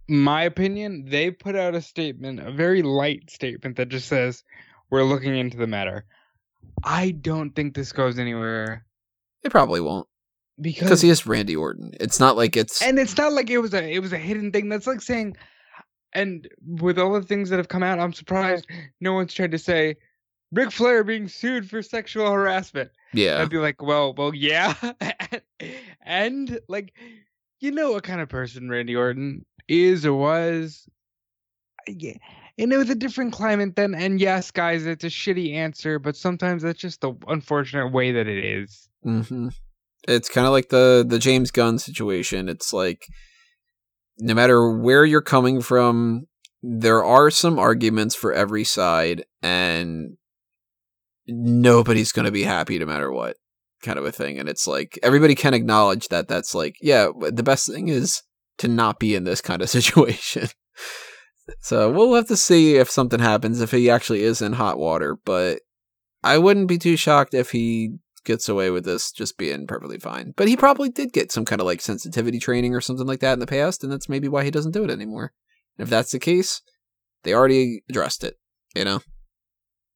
My 0.10 0.44
opinion 0.44 1.06
they 1.08 1.30
put 1.32 1.56
out 1.56 1.76
a 1.76 1.82
statement 1.82 2.40
a 2.40 2.52
very 2.52 2.82
light 2.82 3.30
statement 3.30 3.76
that 3.78 3.90
just 3.90 4.08
says 4.08 4.44
we're 4.90 5.04
looking 5.04 5.36
into 5.38 5.56
the 5.58 5.68
matter 5.68 6.04
i 6.84 7.12
don't 7.12 7.52
think 7.56 7.74
this 7.76 7.92
goes 7.92 8.18
anywhere 8.20 8.86
It 9.44 9.52
probably 9.52 9.80
won't. 9.82 10.08
because 10.60 11.02
he 11.02 11.10
is 11.10 11.26
Randy 11.26 11.56
Orton. 11.56 11.94
It's 12.00 12.20
not 12.20 12.36
like 12.36 12.58
it's. 12.58 12.82
and 12.82 12.98
it's 13.00 13.16
not 13.18 13.32
like 13.34 13.50
it 13.50 13.60
was 13.60 13.74
a 13.74 13.84
it 13.94 14.00
was 14.00 14.12
a 14.14 14.18
hidden 14.18 14.52
thing 14.52 14.68
that's 14.68 14.88
like 14.88 15.02
saying 15.02 15.38
and 16.14 16.48
with 16.66 16.98
all 16.98 17.14
the 17.14 17.22
things 17.22 17.50
that 17.50 17.58
have 17.58 17.68
come 17.70 17.84
out 17.84 18.00
i'm 18.00 18.12
surprised 18.14 18.66
no 19.00 19.14
one's 19.14 19.34
tried 19.34 19.52
to 19.52 19.60
say 19.60 19.96
Ric 20.52 20.72
Flair 20.72 21.04
being 21.04 21.28
sued 21.28 21.70
for 21.70 21.84
sexual 21.84 22.32
harassment. 22.32 22.90
yeah. 23.14 23.40
I'd 23.40 23.52
be 23.52 23.60
like, 23.60 23.84
well, 23.84 24.16
well, 24.16 24.34
yeah, 24.34 24.74
and 26.04 26.60
like, 26.68 26.92
you 27.60 27.70
know 27.70 27.92
what 27.92 28.04
kind 28.04 28.20
of 28.20 28.30
person 28.30 28.68
Randy 28.68 28.96
Orton 28.96 29.46
is 29.70 30.06
or 30.06 30.14
was. 30.14 30.88
Yeah. 31.88 32.18
And 32.58 32.74
it 32.74 32.78
was 32.78 32.90
a 32.90 32.96
different 32.96 33.32
climate 33.32 33.76
then. 33.76 33.96
And 33.96 34.20
yes, 34.20 34.52
guys, 34.52 34.86
it's 34.86 35.06
a 35.06 35.08
shitty 35.08 35.54
answer, 35.54 35.98
but 35.98 36.18
sometimes 36.18 36.62
that's 36.64 36.80
just 36.80 37.02
the 37.02 37.14
unfortunate 37.28 37.94
way 37.94 38.12
that 38.12 38.28
it 38.28 38.44
is. 38.44 38.90
hmm 39.04 39.48
It's 40.08 40.30
kind 40.30 40.46
of 40.46 40.52
like 40.52 40.70
the 40.70 41.06
the 41.08 41.20
James 41.20 41.52
Gunn 41.52 41.80
situation. 41.80 42.50
It's 42.50 42.74
like 42.74 43.06
no 44.20 44.34
matter 44.34 44.78
where 44.78 45.06
you're 45.06 45.22
coming 45.22 45.62
from, 45.62 46.28
there 46.62 47.04
are 47.04 47.32
some 47.32 47.58
arguments 47.58 48.16
for 48.16 48.34
every 48.34 48.66
side, 48.66 49.24
and 49.42 50.18
nobody's 51.28 52.12
going 52.12 52.26
to 52.26 52.32
be 52.32 52.44
happy 52.44 52.78
no 52.80 52.86
matter 52.86 53.12
what, 53.12 53.38
kind 53.82 53.98
of 53.98 54.06
a 54.06 54.12
thing. 54.12 54.38
And 54.38 54.50
it's 54.50 54.68
like 54.68 55.00
everybody 55.02 55.36
can 55.36 55.54
acknowledge 55.54 56.10
that. 56.10 56.28
That's 56.28 56.54
like, 56.54 56.76
yeah, 56.82 57.10
the 57.32 57.44
best 57.44 57.72
thing 57.72 57.88
is 57.88 58.22
to 58.60 58.68
not 58.68 59.00
be 59.00 59.16
in 59.16 59.24
this 59.24 59.42
kind 59.42 59.62
of 59.62 59.70
situation. 59.78 60.48
so 61.62 61.92
we'll 61.92 62.14
have 62.16 62.28
to 62.28 62.38
see 62.38 62.76
if 62.76 62.90
something 62.90 63.20
happens 63.20 63.62
if 63.62 63.72
he 63.72 63.90
actually 63.90 64.24
is 64.24 64.42
in 64.42 64.54
hot 64.54 64.78
water, 64.78 65.18
but 65.26 65.60
I 66.24 66.38
wouldn't 66.38 66.68
be 66.68 66.78
too 66.78 66.96
shocked 66.96 67.34
if 67.34 67.52
he 67.52 67.96
gets 68.26 68.50
away 68.50 68.70
with 68.70 68.86
this 68.86 69.12
just 69.12 69.38
being 69.38 69.66
perfectly 69.66 69.98
fine. 69.98 70.34
But 70.36 70.48
he 70.48 70.58
probably 70.58 70.90
did 70.90 71.14
get 71.14 71.32
some 71.32 71.46
kind 71.46 71.62
of 71.62 71.66
like 71.66 71.82
sensitivity 71.82 72.40
training 72.40 72.76
or 72.76 72.82
something 72.82 73.08
like 73.08 73.22
that 73.22 73.34
in 73.34 73.40
the 73.40 73.48
past, 73.48 73.84
and 73.84 73.92
that's 73.92 74.10
maybe 74.10 74.28
why 74.28 74.44
he 74.44 74.52
doesn't 74.52 74.74
do 74.74 74.84
it 74.84 74.92
anymore. 74.92 75.34
And 75.78 75.86
if 75.86 75.90
that's 75.90 76.12
the 76.12 76.20
case, 76.20 76.62
they 77.24 77.34
already 77.34 77.82
addressed 77.90 78.24
it, 78.24 78.36
you 78.76 78.86
know? 78.86 79.02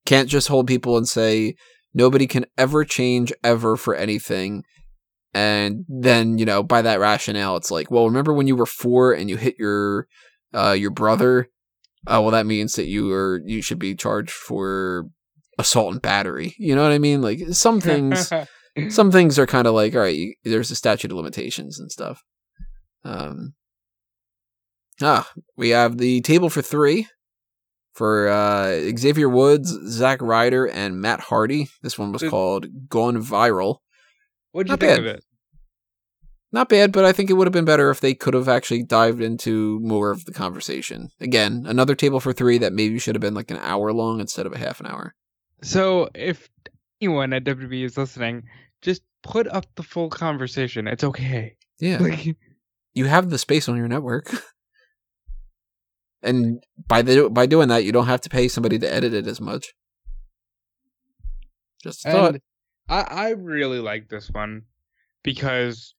Can't 0.06 0.30
just 0.30 0.48
hold 0.48 0.68
people 0.68 0.98
and 0.98 1.08
say 1.08 1.56
nobody 1.94 2.28
can 2.28 2.46
ever 2.58 2.84
change 2.84 3.32
ever 3.44 3.78
for 3.78 3.96
anything. 3.96 4.64
And 5.34 5.86
then, 5.88 6.38
you 6.38 6.46
know, 6.46 6.62
by 6.62 6.82
that 6.84 7.00
rationale, 7.00 7.56
it's 7.58 7.72
like, 7.72 7.90
well, 7.90 8.06
remember 8.06 8.34
when 8.34 8.48
you 8.48 8.56
were 8.56 8.68
four 8.68 9.14
and 9.14 9.30
you 9.30 9.38
hit 9.38 9.56
your 9.58 10.08
uh 10.54 10.72
your 10.78 10.92
brother? 10.92 11.50
Oh 12.06 12.22
well 12.22 12.32
that 12.32 12.46
means 12.46 12.76
that 12.76 12.88
you 12.88 13.12
are 13.14 13.42
you 13.46 13.62
should 13.62 13.80
be 13.80 13.96
charged 13.96 14.32
for 14.32 15.08
assault 15.58 15.94
and 15.94 16.02
battery. 16.02 16.56
You 16.58 16.76
know 16.76 16.84
what 16.84 16.92
I 16.92 17.00
mean? 17.00 17.22
Like 17.22 17.40
some 17.52 17.80
things, 17.82 18.32
some 18.90 19.12
things 19.12 19.40
are 19.40 19.48
kind 19.48 19.68
of 19.68 19.74
like, 19.74 19.96
all 19.96 20.02
right, 20.02 20.16
you, 20.16 20.36
there's 20.44 20.72
a 20.72 20.76
statute 20.76 21.12
of 21.12 21.18
limitations 21.18 21.80
and 21.80 21.92
stuff. 21.92 22.24
Um, 23.04 23.54
ah, 25.02 25.30
we 25.58 25.70
have 25.70 25.98
the 25.98 26.22
table 26.22 26.50
for 26.50 26.62
three 26.62 27.08
for 27.94 28.28
uh, 28.28 28.92
Xavier 28.98 29.30
Woods, 29.30 29.70
Zack 29.88 30.22
Ryder, 30.22 30.66
and 30.66 31.00
Matt 31.00 31.20
Hardy. 31.20 31.70
This 31.82 31.98
one 31.98 32.12
was 32.12 32.24
called 32.24 32.90
"Gone 32.90 33.18
Viral." 33.18 33.78
What'd 34.54 34.70
you 34.70 34.74
Not 34.74 34.80
think 34.80 34.92
bad. 34.92 35.00
of 35.00 35.06
it? 35.06 35.24
Not 36.52 36.70
bad, 36.70 36.92
but 36.92 37.04
I 37.04 37.12
think 37.12 37.32
it 37.32 37.34
would 37.34 37.48
have 37.48 37.54
been 37.54 37.66
better 37.66 37.90
if 37.90 38.00
they 38.00 38.14
could 38.14 38.36
have 38.36 38.48
actually 38.48 38.84
dived 38.84 39.22
into 39.22 39.80
more 39.82 40.12
of 40.12 40.26
the 40.26 40.32
conversation. 40.32 41.10
Again, 41.20 41.66
another 41.68 41.96
table 41.96 42.20
for 42.20 42.32
three 42.32 42.60
that 42.60 42.72
maybe 42.72 43.00
should 43.00 43.16
have 43.16 43.22
been 43.22 43.34
like 43.34 43.50
an 43.50 43.58
hour 43.58 43.92
long 43.92 44.20
instead 44.20 44.46
of 44.46 44.54
a 44.54 44.60
half 44.60 44.80
an 44.80 44.86
hour. 44.86 45.16
So 45.64 46.10
if 46.14 46.48
anyone 47.02 47.34
at 47.34 47.44
WWE 47.44 47.84
is 47.84 47.98
listening, 47.98 48.44
just 48.84 49.02
put 49.24 49.48
up 49.48 49.66
the 49.76 49.82
full 49.82 50.10
conversation. 50.10 50.88
It's 50.88 51.04
okay. 51.04 51.56
Yeah. 51.80 51.98
Like, 51.98 52.38
you 52.94 53.06
have 53.06 53.32
the 53.32 53.40
space 53.40 53.68
on 53.68 53.76
your 53.76 53.88
network. 53.88 54.32
and 56.22 56.64
by 56.88 57.02
the 57.02 57.32
by 57.32 57.48
doing 57.48 57.70
that, 57.70 57.84
you 57.84 57.92
don't 57.92 58.06
have 58.06 58.22
to 58.22 58.30
pay 58.30 58.48
somebody 58.48 58.78
to 58.78 58.94
edit 58.94 59.16
it 59.16 59.26
as 59.26 59.42
much. 59.42 59.74
Just 61.82 62.04
thought. 62.04 62.36
I 62.90 63.02
I 63.02 63.30
really 63.32 63.80
like 63.80 64.10
this 64.10 64.30
one 64.30 64.64
because 65.24 65.96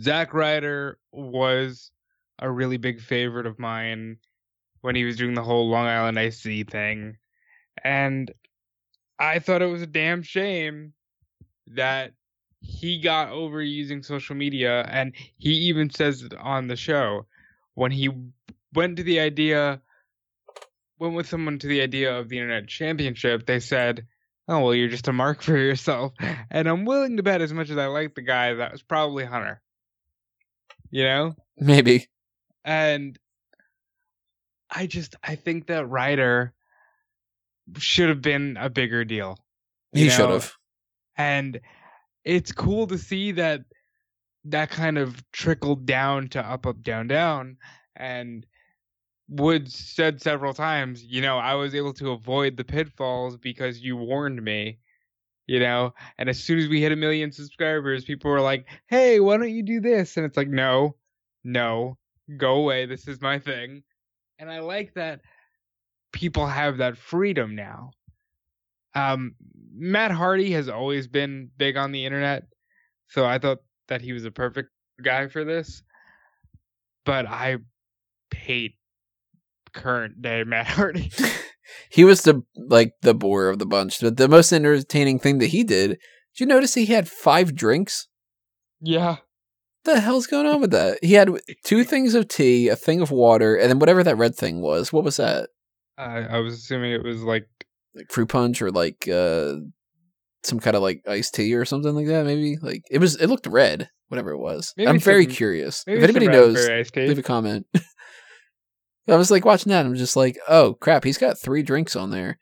Zack 0.00 0.32
Ryder 0.32 0.98
was 1.12 1.90
a 2.38 2.50
really 2.50 2.76
big 2.76 3.00
favorite 3.00 3.46
of 3.46 3.58
mine 3.58 4.18
when 4.80 4.96
he 4.96 5.04
was 5.04 5.16
doing 5.16 5.34
the 5.34 5.42
whole 5.42 5.68
Long 5.68 5.86
Island 5.86 6.18
IC 6.18 6.70
thing, 6.70 7.16
and 7.84 8.32
I 9.18 9.38
thought 9.38 9.62
it 9.62 9.66
was 9.66 9.82
a 9.82 9.86
damn 9.86 10.22
shame 10.22 10.94
that 11.66 12.12
he 12.60 13.00
got 13.00 13.30
over 13.30 13.62
using 13.62 14.02
social 14.02 14.36
media, 14.36 14.82
and 14.90 15.14
he 15.38 15.50
even 15.50 15.90
says 15.90 16.22
it 16.22 16.34
on 16.34 16.68
the 16.68 16.76
show 16.76 17.26
when 17.74 17.90
he 17.90 18.10
went 18.74 18.96
to 18.96 19.02
the 19.02 19.20
idea, 19.20 19.80
went 20.98 21.14
with 21.14 21.28
someone 21.28 21.58
to 21.58 21.66
the 21.66 21.80
idea 21.80 22.16
of 22.16 22.28
the 22.28 22.38
internet 22.38 22.68
championship. 22.68 23.46
They 23.46 23.60
said, 23.60 24.06
"Oh 24.50 24.60
well, 24.60 24.74
you're 24.74 24.88
just 24.88 25.08
a 25.08 25.12
mark 25.12 25.40
for 25.42 25.56
yourself," 25.56 26.12
and 26.50 26.68
I'm 26.68 26.84
willing 26.84 27.16
to 27.16 27.22
bet, 27.22 27.40
as 27.40 27.52
much 27.54 27.70
as 27.70 27.78
I 27.78 27.86
like 27.86 28.14
the 28.14 28.22
guy, 28.22 28.52
that 28.54 28.72
was 28.72 28.82
probably 28.82 29.24
Hunter. 29.24 29.62
You 30.90 31.04
know, 31.04 31.34
Maybe. 31.56 32.08
and 32.64 33.16
I 34.70 34.86
just 34.86 35.14
I 35.22 35.36
think 35.36 35.68
that 35.68 35.88
Ryder 35.88 36.52
should 37.78 38.08
have 38.08 38.20
been 38.22 38.56
a 38.60 38.68
bigger 38.68 39.04
deal. 39.04 39.38
He 39.92 40.10
should 40.10 40.30
have. 40.30 40.52
and 41.16 41.60
it's 42.24 42.52
cool 42.52 42.86
to 42.88 42.98
see 42.98 43.32
that 43.32 43.62
that 44.44 44.70
kind 44.70 44.98
of 44.98 45.22
trickled 45.32 45.86
down 45.86 46.28
to 46.28 46.40
up 46.40 46.66
up 46.66 46.82
down 46.82 47.06
down 47.06 47.56
and 47.94 48.46
Woods 49.30 49.74
said 49.74 50.20
several 50.20 50.52
times, 50.52 51.04
you 51.04 51.22
know, 51.22 51.38
I 51.38 51.54
was 51.54 51.74
able 51.74 51.92
to 51.94 52.10
avoid 52.10 52.56
the 52.56 52.64
pitfalls 52.64 53.36
because 53.36 53.80
you 53.80 53.96
warned 53.96 54.42
me. 54.42 54.78
You 55.46 55.58
know, 55.58 55.94
and 56.16 56.28
as 56.28 56.40
soon 56.40 56.60
as 56.60 56.68
we 56.68 56.80
hit 56.80 56.92
a 56.92 56.96
million 56.96 57.32
subscribers, 57.32 58.04
people 58.04 58.30
were 58.30 58.40
like, 58.40 58.66
"Hey, 58.86 59.18
why 59.18 59.36
don't 59.36 59.50
you 59.50 59.64
do 59.64 59.80
this?" 59.80 60.16
And 60.16 60.24
it's 60.24 60.36
like, 60.36 60.48
"No, 60.48 60.94
no, 61.42 61.98
go 62.36 62.54
away. 62.54 62.86
This 62.86 63.08
is 63.08 63.20
my 63.20 63.40
thing." 63.40 63.82
And 64.38 64.48
I 64.48 64.60
like 64.60 64.94
that 64.94 65.22
people 66.12 66.46
have 66.46 66.78
that 66.78 66.96
freedom 66.96 67.56
now. 67.56 67.90
Um, 68.94 69.34
Matt 69.72 70.10
Hardy 70.12 70.52
has 70.52 70.68
always 70.68 71.08
been 71.08 71.50
big 71.56 71.76
on 71.76 71.92
the 71.92 72.04
internet, 72.04 72.44
so 73.08 73.24
I 73.26 73.38
thought 73.38 73.58
that 73.88 74.02
he 74.02 74.12
was 74.12 74.24
a 74.24 74.30
perfect 74.30 74.70
guy 75.02 75.28
for 75.28 75.44
this. 75.44 75.82
But 77.04 77.26
I 77.26 77.58
hate 78.34 78.74
current 79.72 80.20
day 80.22 80.44
Matt 80.46 80.66
Hardy. 80.66 81.10
He 81.88 82.02
was 82.02 82.22
the 82.22 82.42
like 82.56 82.94
the 83.02 83.14
bore 83.14 83.48
of 83.48 83.60
the 83.60 83.66
bunch. 83.66 84.00
But 84.00 84.16
the 84.16 84.28
most 84.28 84.52
entertaining 84.52 85.20
thing 85.20 85.38
that 85.38 85.48
he 85.48 85.62
did, 85.62 85.90
did 85.90 85.98
you 86.40 86.46
notice 86.46 86.74
he 86.74 86.86
had 86.86 87.08
five 87.08 87.54
drinks? 87.54 88.08
yeah, 88.80 89.16
What 89.84 89.94
the 89.94 90.00
hell's 90.00 90.26
going 90.26 90.46
on 90.46 90.60
with 90.60 90.72
that? 90.72 90.98
He 91.00 91.14
had 91.14 91.30
two 91.64 91.84
things 91.84 92.14
of 92.14 92.26
tea, 92.26 92.68
a 92.68 92.74
thing 92.76 93.00
of 93.00 93.12
water, 93.12 93.54
and 93.56 93.70
then 93.70 93.78
whatever 93.78 94.02
that 94.02 94.16
red 94.18 94.34
thing 94.34 94.60
was. 94.60 94.92
What 94.92 95.04
was 95.04 95.16
that? 95.18 95.50
I 95.96 96.18
I 96.22 96.38
was 96.40 96.54
assuming 96.54 96.90
it 96.92 97.04
was 97.04 97.22
like 97.22 97.46
Like 97.94 98.10
fruit 98.10 98.28
punch 98.28 98.60
or 98.62 98.72
like 98.72 99.06
uh 99.08 99.54
some 100.42 100.58
kind 100.58 100.74
of 100.74 100.82
like 100.82 101.02
iced 101.06 101.34
tea 101.34 101.54
or 101.54 101.64
something 101.64 101.94
like 101.94 102.06
that, 102.08 102.26
maybe? 102.26 102.56
Like 102.60 102.82
it 102.90 102.98
was 102.98 103.14
it 103.16 103.28
looked 103.28 103.46
red, 103.46 103.90
whatever 104.08 104.30
it 104.30 104.38
was. 104.38 104.74
Maybe 104.76 104.88
I'm 104.88 104.98
very 104.98 105.26
curious. 105.26 105.84
if 105.86 106.02
anybody 106.02 106.26
knows, 106.26 106.56
raspberry 106.56 106.80
iced 106.80 106.94
tea. 106.94 107.06
leave 107.06 107.18
a 107.18 107.22
comment. 107.22 107.66
I 109.08 109.16
was 109.16 109.30
like 109.30 109.44
watching 109.44 109.70
that, 109.70 109.80
and 109.80 109.88
I'm 109.88 109.96
just 109.96 110.16
like, 110.16 110.38
oh 110.48 110.74
crap, 110.74 111.04
he's 111.04 111.18
got 111.18 111.38
three 111.38 111.62
drinks 111.62 111.96
on 111.96 112.10
there. 112.10 112.38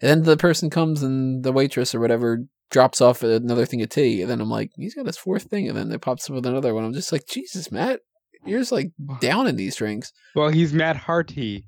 And 0.00 0.10
then 0.10 0.22
the 0.22 0.36
person 0.36 0.70
comes 0.70 1.02
and 1.02 1.42
the 1.42 1.52
waitress 1.52 1.94
or 1.94 2.00
whatever 2.00 2.44
drops 2.70 3.00
off 3.00 3.22
another 3.22 3.66
thing 3.66 3.82
of 3.82 3.88
tea, 3.88 4.22
and 4.22 4.30
then 4.30 4.40
I'm 4.40 4.50
like, 4.50 4.70
he's 4.76 4.94
got 4.94 5.06
his 5.06 5.18
fourth 5.18 5.44
thing, 5.44 5.68
and 5.68 5.76
then 5.76 5.92
it 5.92 6.00
pops 6.00 6.28
up 6.28 6.34
with 6.34 6.46
another 6.46 6.74
one. 6.74 6.84
I'm 6.84 6.92
just 6.92 7.12
like, 7.12 7.26
Jesus, 7.26 7.70
Matt, 7.70 8.00
you're 8.44 8.60
just 8.60 8.72
like 8.72 8.92
down 9.20 9.46
in 9.46 9.56
these 9.56 9.76
drinks. 9.76 10.12
Well, 10.34 10.48
he's 10.48 10.72
Matt 10.72 10.96
Hardy. 10.96 11.66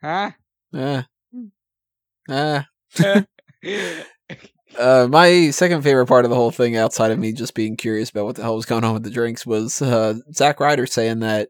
Huh? 0.00 0.32
Ah. 0.74 1.06
Ah. 2.28 2.66
Uh, 4.78 5.08
my 5.10 5.50
second 5.50 5.82
favorite 5.82 6.06
part 6.06 6.24
of 6.24 6.30
the 6.30 6.36
whole 6.36 6.50
thing, 6.50 6.76
outside 6.76 7.10
of 7.10 7.18
me 7.18 7.32
just 7.32 7.54
being 7.54 7.76
curious 7.76 8.10
about 8.10 8.26
what 8.26 8.36
the 8.36 8.42
hell 8.42 8.56
was 8.56 8.66
going 8.66 8.84
on 8.84 8.92
with 8.94 9.04
the 9.04 9.10
drinks, 9.10 9.46
was 9.46 9.80
uh, 9.80 10.14
Zack 10.32 10.60
Ryder 10.60 10.86
saying 10.86 11.20
that 11.20 11.48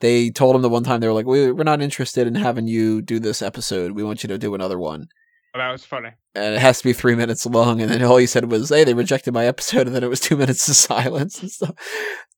they 0.00 0.30
told 0.30 0.56
him 0.56 0.62
the 0.62 0.68
one 0.68 0.84
time 0.84 1.00
they 1.00 1.06
were 1.06 1.14
like, 1.14 1.26
we, 1.26 1.50
"We're 1.52 1.64
not 1.64 1.80
interested 1.80 2.26
in 2.26 2.34
having 2.34 2.66
you 2.66 3.02
do 3.02 3.18
this 3.18 3.42
episode. 3.42 3.92
We 3.92 4.04
want 4.04 4.22
you 4.22 4.28
to 4.28 4.38
do 4.38 4.54
another 4.54 4.78
one, 4.78 5.06
oh, 5.54 5.58
that 5.58 5.70
was 5.70 5.84
funny. 5.84 6.10
and 6.34 6.54
it 6.54 6.60
has 6.60 6.78
to 6.78 6.84
be 6.84 6.92
three 6.92 7.14
minutes 7.14 7.46
long." 7.46 7.80
And 7.80 7.90
then 7.90 8.02
all 8.02 8.16
he 8.16 8.26
said 8.26 8.50
was, 8.50 8.68
"Hey, 8.68 8.84
they 8.84 8.94
rejected 8.94 9.32
my 9.34 9.46
episode," 9.46 9.86
and 9.86 9.94
then 9.94 10.04
it 10.04 10.10
was 10.10 10.20
two 10.20 10.36
minutes 10.42 10.68
of 10.68 10.76
silence 10.76 11.40
and 11.40 11.50
stuff. 11.50 11.74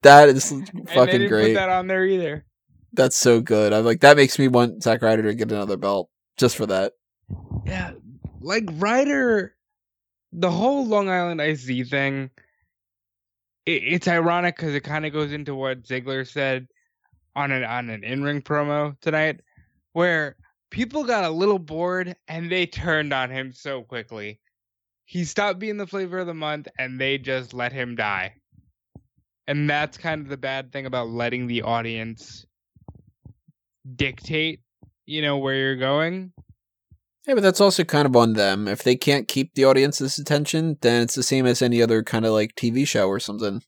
That 0.03 0.29
is 0.29 0.51
and 0.51 0.67
they 0.67 0.95
fucking 0.95 1.13
didn't 1.13 1.29
great. 1.29 1.55
Put 1.55 1.61
that 1.61 1.69
on 1.71 1.87
there 1.87 2.05
either. 2.05 2.45
That's 2.93 3.17
so 3.17 3.41
good. 3.41 3.73
I'm 3.73 3.85
like, 3.85 4.01
that 4.01 4.17
makes 4.17 4.39
me 4.39 4.49
want 4.49 4.83
Zack 4.83 5.03
Ryder 5.03 5.23
to 5.25 5.35
get 5.35 5.53
another 5.53 5.77
belt 5.77 6.09
just 6.37 6.57
for 6.57 6.67
that. 6.67 6.93
Yeah, 7.67 7.93
like 8.41 8.65
Ryder, 8.75 9.55
the 10.33 10.51
whole 10.51 10.87
Long 10.87 11.09
Island 11.09 11.41
IC 11.41 11.89
thing. 11.89 12.31
It, 13.67 13.83
it's 13.85 14.09
ironic 14.09 14.57
because 14.57 14.75
it 14.75 14.81
kind 14.81 15.05
of 15.05 15.13
goes 15.13 15.33
into 15.33 15.55
what 15.55 15.83
Ziggler 15.83 16.27
said 16.27 16.69
on 17.37 17.53
an 17.53 17.63
on 17.63 17.91
an 17.91 18.03
in 18.03 18.25
ring 18.25 18.43
promo 18.43 18.99
tonight, 19.01 19.41
where 19.93 20.37
people 20.71 21.05
got 21.05 21.25
a 21.25 21.31
little 21.31 21.59
bored 21.59 22.17
and 22.27 22.51
they 22.51 22.67
turned 22.67 23.13
on 23.13 23.31
him 23.31 23.53
so 23.53 23.83
quickly. 23.83 24.41
He 25.05 25.25
stopped 25.25 25.61
being 25.61 25.77
the 25.77 25.87
flavor 25.87 26.19
of 26.19 26.27
the 26.27 26.35
month, 26.35 26.67
and 26.79 27.01
they 27.01 27.19
just 27.19 27.55
let 27.55 27.73
him 27.73 27.95
die. 27.95 28.35
And 29.47 29.71
that's 29.71 29.97
kind 29.97 30.23
of 30.23 30.29
the 30.29 30.37
bad 30.37 30.73
thing 30.73 30.87
about 30.87 31.09
letting 31.09 31.47
the 31.47 31.63
audience 31.63 32.45
dictate, 33.95 34.61
you 35.05 35.23
know, 35.23 35.39
where 35.39 35.55
you're 35.55 35.77
going. 35.77 36.33
Yeah, 37.27 37.35
but 37.35 37.43
that's 37.43 37.61
also 37.61 37.85
kind 37.85 38.07
of 38.07 38.17
on 38.17 38.33
them. 38.33 38.67
If 38.67 38.83
they 38.83 38.97
can't 38.97 39.29
keep 39.29 39.55
the 39.55 39.65
audience's 39.65 40.19
attention, 40.19 40.79
then 40.81 41.03
it's 41.03 41.15
the 41.15 41.23
same 41.23 41.47
as 41.47 41.63
any 41.63 41.83
other 41.83 42.03
kind 42.03 42.25
of 42.25 42.33
like 42.33 42.55
TV 42.57 42.87
show 42.87 43.09
or 43.09 43.21
something. 43.21 43.63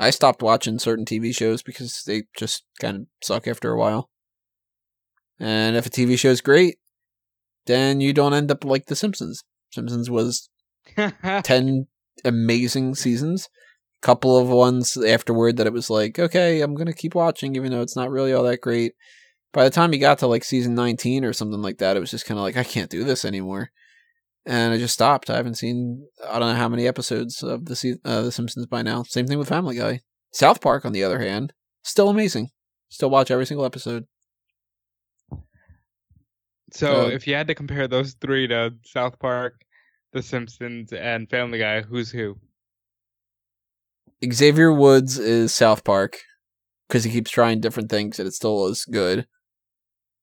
I 0.00 0.10
stopped 0.10 0.42
watching 0.42 0.78
certain 0.78 1.04
TV 1.04 1.34
shows 1.34 1.62
because 1.62 2.02
they 2.06 2.24
just 2.36 2.64
kind 2.80 2.96
of 2.96 3.06
suck 3.22 3.46
after 3.46 3.70
a 3.70 3.78
while. 3.78 4.10
And 5.38 5.76
if 5.76 5.86
a 5.86 5.90
TV 5.90 6.18
show 6.18 6.30
is 6.30 6.40
great, 6.40 6.78
then 7.66 8.00
you 8.00 8.12
don't 8.12 8.34
end 8.34 8.50
up 8.50 8.64
like 8.64 8.86
The 8.86 8.96
Simpsons. 8.96 9.44
Simpsons 9.72 10.10
was 10.10 10.48
10 11.44 11.86
amazing 12.24 12.94
seasons. 12.94 13.48
Couple 14.00 14.36
of 14.36 14.48
ones 14.48 14.96
afterward 14.96 15.56
that 15.56 15.66
it 15.66 15.72
was 15.72 15.88
like, 15.88 16.18
okay, 16.18 16.60
I'm 16.60 16.74
going 16.74 16.86
to 16.86 16.92
keep 16.92 17.14
watching 17.14 17.54
even 17.54 17.70
though 17.70 17.82
it's 17.82 17.96
not 17.96 18.10
really 18.10 18.32
all 18.32 18.42
that 18.44 18.60
great. 18.60 18.94
By 19.52 19.64
the 19.64 19.70
time 19.70 19.92
you 19.92 20.00
got 20.00 20.18
to 20.20 20.26
like 20.26 20.44
season 20.44 20.74
19 20.74 21.24
or 21.24 21.32
something 21.32 21.62
like 21.62 21.78
that, 21.78 21.96
it 21.96 22.00
was 22.00 22.10
just 22.10 22.26
kind 22.26 22.38
of 22.38 22.42
like, 22.42 22.56
I 22.56 22.64
can't 22.64 22.90
do 22.90 23.04
this 23.04 23.24
anymore. 23.24 23.70
And 24.44 24.74
I 24.74 24.78
just 24.78 24.94
stopped. 24.94 25.30
I 25.30 25.36
haven't 25.36 25.54
seen, 25.54 26.08
I 26.26 26.38
don't 26.38 26.48
know 26.48 26.54
how 26.54 26.68
many 26.68 26.86
episodes 26.86 27.42
of 27.42 27.66
the, 27.66 27.76
se- 27.76 27.98
uh, 28.04 28.22
the 28.22 28.32
Simpsons 28.32 28.66
by 28.66 28.82
now. 28.82 29.04
Same 29.04 29.26
thing 29.26 29.38
with 29.38 29.48
Family 29.48 29.76
Guy. 29.76 30.00
South 30.32 30.60
Park, 30.60 30.84
on 30.84 30.92
the 30.92 31.04
other 31.04 31.20
hand, 31.20 31.52
still 31.84 32.08
amazing. 32.08 32.48
Still 32.88 33.10
watch 33.10 33.30
every 33.30 33.46
single 33.46 33.64
episode. 33.64 34.06
So 36.72 37.06
Uh, 37.06 37.08
if 37.08 37.26
you 37.26 37.34
had 37.34 37.46
to 37.48 37.54
compare 37.54 37.86
those 37.86 38.14
three 38.14 38.48
to 38.48 38.74
South 38.84 39.18
Park, 39.18 39.62
The 40.12 40.22
Simpsons, 40.22 40.92
and 40.92 41.28
Family 41.28 41.58
Guy, 41.58 41.82
who's 41.82 42.10
who? 42.10 42.36
Xavier 44.32 44.72
Woods 44.72 45.18
is 45.18 45.54
South 45.54 45.84
Park 45.84 46.18
because 46.88 47.04
he 47.04 47.10
keeps 47.10 47.30
trying 47.30 47.60
different 47.60 47.90
things 47.90 48.18
and 48.18 48.26
it 48.26 48.32
still 48.32 48.66
is 48.66 48.84
good. 48.84 49.26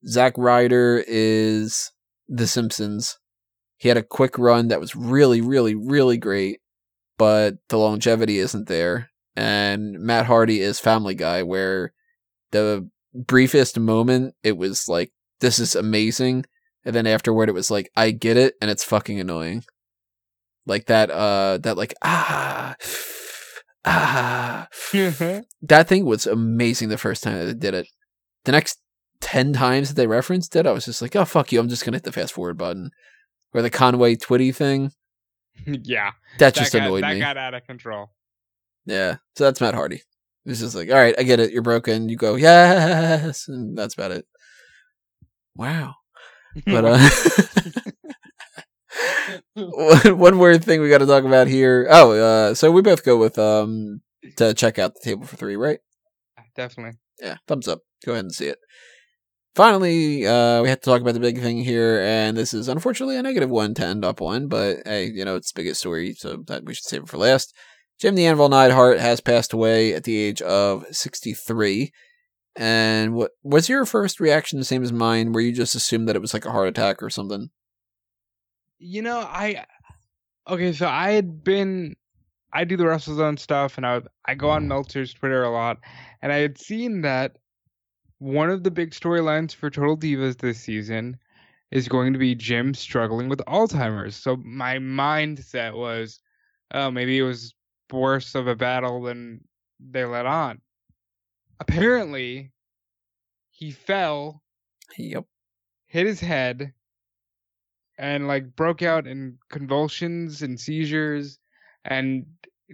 Zack 0.08 0.34
Ryder 0.38 1.04
is 1.08 1.92
The 2.28 2.48
Simpsons. 2.48 3.18
He 3.80 3.88
had 3.88 3.98
a 3.98 4.04
quick 4.04 4.38
run 4.38 4.68
that 4.68 4.80
was 4.80 4.96
really, 4.96 5.42
really, 5.42 5.74
really 5.74 6.18
great, 6.18 6.60
but 7.18 7.56
the 7.70 7.78
longevity 7.78 8.38
isn't 8.38 8.68
there. 8.68 9.10
And 9.36 10.00
Matt 10.00 10.26
Hardy 10.26 10.60
is 10.60 10.82
Family 10.82 11.16
Guy, 11.16 11.44
where 11.44 11.94
the 12.52 12.90
briefest 13.16 13.80
moment 13.80 14.36
it 14.44 14.58
was 14.58 14.90
like, 14.90 15.12
this 15.40 15.60
is 15.60 15.76
amazing. 15.76 16.46
And 16.84 16.94
then 16.94 17.08
afterward 17.08 17.48
it 17.48 17.54
was 17.54 17.72
like, 17.72 17.90
I 17.96 18.12
get 18.12 18.36
it, 18.36 18.56
and 18.62 18.70
it's 18.70 18.84
fucking 18.84 19.20
annoying. 19.20 19.64
Like 20.66 20.88
that, 20.88 21.10
uh, 21.10 21.60
that 21.60 21.78
like, 21.78 21.94
ah, 22.04 22.76
ah, 23.86 24.68
that 25.62 25.88
thing 25.88 26.06
was 26.06 26.28
amazing 26.28 26.90
the 26.90 26.98
first 26.98 27.24
time 27.24 27.40
that 27.40 27.46
they 27.46 27.54
did 27.54 27.74
it. 27.74 27.88
The 28.44 28.52
next 28.52 28.80
10 29.22 29.54
times 29.54 29.90
that 29.90 29.96
they 29.96 30.08
referenced 30.08 30.56
it, 30.56 30.66
I 30.68 30.72
was 30.72 30.86
just 30.86 31.02
like, 31.02 31.16
oh, 31.16 31.26
fuck 31.26 31.52
you. 31.52 31.60
I'm 31.60 31.70
just 31.70 31.86
going 31.86 31.94
to 31.94 31.98
hit 31.98 32.04
the 32.04 32.12
fast 32.12 32.34
forward 32.34 32.58
button. 32.58 32.92
Or 33.54 33.62
the 33.62 33.70
Conway 33.70 34.16
Twitty 34.16 34.56
thing. 34.56 34.92
yeah, 35.66 36.12
That 36.38 36.54
that 36.54 36.56
just 36.56 36.74
got, 36.74 36.84
annoyed 36.84 37.04
that 37.04 37.14
me. 37.16 37.20
got 37.20 37.38
out 37.38 37.54
of 37.54 37.66
control. 37.66 38.12
Yeah. 38.86 39.18
So 39.36 39.44
that's 39.46 39.62
Matt 39.62 39.76
Hardy. 39.76 40.02
It's 40.46 40.60
just 40.62 40.76
like, 40.76 40.90
all 40.90 40.96
right, 40.96 41.16
I 41.18 41.24
get 41.24 41.40
it. 41.40 41.52
You're 41.52 41.62
broken. 41.62 42.10
You 42.10 42.16
go, 42.16 42.36
yes. 42.36 43.48
And 43.48 43.78
that's 43.78 43.94
about 43.94 44.12
it. 44.12 44.26
Wow. 45.56 45.96
But, 46.66 46.86
uh, 46.86 47.10
one 49.54 50.18
one 50.18 50.36
more 50.36 50.58
thing 50.58 50.82
we 50.82 50.90
got 50.90 51.00
to 51.00 51.06
talk 51.06 51.24
about 51.24 51.48
here. 51.48 51.88
Oh, 51.90 52.12
uh, 52.12 52.54
so 52.54 52.72
we 52.72 52.82
both 52.82 53.04
go 53.04 53.18
with, 53.18 53.38
um, 53.38 54.02
to 54.38 54.54
check 54.54 54.80
out 54.80 54.94
the 54.96 55.02
table 55.04 55.26
for 55.26 55.36
three, 55.36 55.56
right? 55.56 55.80
definitely. 56.56 56.98
Yeah, 57.22 57.38
thumbs 57.48 57.68
up. 57.68 57.82
Go 58.06 58.14
ahead 58.14 58.26
and 58.26 58.34
see 58.34 58.48
it. 58.48 58.58
Finally, 59.60 60.26
uh, 60.26 60.62
we 60.62 60.70
have 60.70 60.80
to 60.80 60.90
talk 60.90 61.02
about 61.02 61.14
the 61.14 61.20
big 61.20 61.42
thing 61.42 61.58
here, 61.58 62.00
and 62.00 62.38
this 62.38 62.54
is 62.54 62.70
unfortunately 62.70 63.18
a 63.18 63.22
negative 63.22 63.50
one 63.50 63.74
to 63.74 63.86
end 63.86 64.06
up 64.06 64.22
on, 64.22 64.48
but 64.48 64.78
hey, 64.86 65.04
you 65.04 65.26
know, 65.26 65.36
it's 65.36 65.52
the 65.52 65.60
biggest 65.60 65.82
story, 65.82 66.14
so 66.14 66.38
that 66.48 66.64
we 66.64 66.74
should 66.74 66.86
save 66.86 67.04
it 67.04 67.10
for 67.10 67.18
last. 67.18 67.54
Jim 68.00 68.16
the 68.16 68.26
Anvil 68.26 68.48
Neidhart 68.48 69.02
has 69.02 69.20
passed 69.20 69.52
away 69.52 69.94
at 69.94 70.06
the 70.06 70.18
age 70.18 70.42
of 70.42 70.86
63. 70.92 71.92
And 72.56 73.14
what 73.14 73.32
was 73.44 73.68
your 73.68 73.86
first 73.86 74.22
reaction 74.22 74.60
the 74.60 74.66
same 74.66 74.82
as 74.82 74.94
mine, 74.94 75.34
where 75.34 75.44
you 75.44 75.52
just 75.52 75.76
assumed 75.76 76.08
that 76.08 76.16
it 76.16 76.22
was 76.22 76.34
like 76.34 76.46
a 76.46 76.52
heart 76.52 76.70
attack 76.70 77.04
or 77.04 77.10
something? 77.10 77.50
You 78.78 79.02
know, 79.02 79.20
I 79.20 79.66
okay, 80.48 80.72
so 80.72 80.88
I 80.88 81.12
had 81.12 81.44
been 81.44 81.98
I 82.54 82.64
do 82.64 82.78
the 82.78 82.86
WrestleZone 82.86 83.38
stuff 83.38 83.76
and 83.76 83.86
I 83.86 84.00
I 84.24 84.36
go 84.36 84.52
on 84.52 84.70
Meltzer's 84.70 85.14
Twitter 85.14 85.44
a 85.44 85.52
lot 85.52 85.80
and 86.22 86.32
I 86.32 86.38
had 86.38 86.58
seen 86.58 87.02
that 87.02 87.36
one 88.20 88.50
of 88.50 88.64
the 88.64 88.72
big 88.72 88.92
storylines 88.92 89.56
for 89.56 89.70
Total 89.70 89.98
Divas 89.98 90.38
this 90.38 90.60
season 90.60 91.18
is 91.72 91.88
going 91.88 92.14
to 92.14 92.20
be 92.20 92.36
Jim 92.36 92.74
struggling 92.74 93.30
with 93.30 93.40
Alzheimer's. 93.48 94.16
So 94.16 94.36
my 94.38 94.78
mindset 94.78 95.74
was, 95.74 96.20
oh, 96.72 96.92
maybe 96.92 97.18
it 97.18 97.24
was 97.24 97.54
worse 97.92 98.36
of 98.36 98.48
a 98.48 98.56
battle 98.56 99.02
than 99.02 99.42
they 99.80 100.04
let 100.06 100.26
on. 100.26 100.62
Apparently, 101.60 102.52
he 103.52 103.72
fell, 103.72 104.42
Yep. 104.98 105.26
hit 105.88 106.08
his 106.08 106.20
head, 106.20 106.74
and 107.98 108.28
like 108.28 108.56
broke 108.56 108.82
out 108.82 109.08
in 109.08 109.38
convulsions 109.50 110.42
and 110.42 110.60
seizures. 110.60 111.40
And 111.86 112.26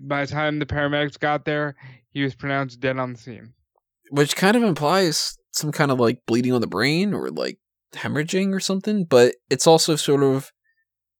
by 0.02 0.26
the 0.26 0.32
time 0.32 0.60
the 0.60 0.66
paramedics 0.66 1.20
got 1.20 1.46
there, 1.46 1.76
he 2.12 2.24
was 2.24 2.36
pronounced 2.36 2.80
dead 2.80 2.98
on 2.98 3.14
the 3.14 3.20
scene. 3.20 3.54
Which 4.10 4.36
kind 4.36 4.56
of 4.56 4.64
implies 4.64 5.38
some 5.52 5.72
kind 5.72 5.92
of 5.92 6.00
like 6.00 6.20
bleeding 6.28 6.54
on 6.54 6.62
the 6.62 6.68
brain 6.68 7.14
or 7.14 7.30
like 7.30 7.58
hemorrhaging 7.94 8.54
or 8.54 8.60
something, 8.60 9.06
but 9.06 9.36
it's 9.50 9.68
also 9.68 9.96
sort 9.96 10.24
of 10.24 10.52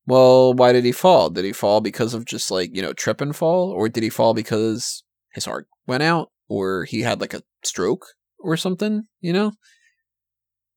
well, 0.08 0.54
why 0.54 0.72
did 0.72 0.86
he 0.86 0.92
fall? 0.92 1.30
Did 1.30 1.46
he 1.46 1.52
fall 1.52 1.82
because 1.82 2.14
of 2.14 2.26
just 2.26 2.52
like, 2.52 2.76
you 2.76 2.82
know, 2.82 2.94
trip 2.94 3.22
and 3.22 3.36
fall? 3.36 3.72
Or 3.72 3.90
did 3.90 4.04
he 4.04 4.10
fall 4.10 4.34
because 4.34 5.04
his 5.34 5.46
heart 5.46 5.68
went 5.88 6.04
out? 6.04 6.30
Or 6.48 6.86
he 6.86 7.02
had 7.02 7.22
like 7.22 7.34
a 7.34 7.42
stroke 7.64 8.06
or 8.40 8.56
something, 8.56 9.06
you 9.20 9.34
know? 9.34 9.54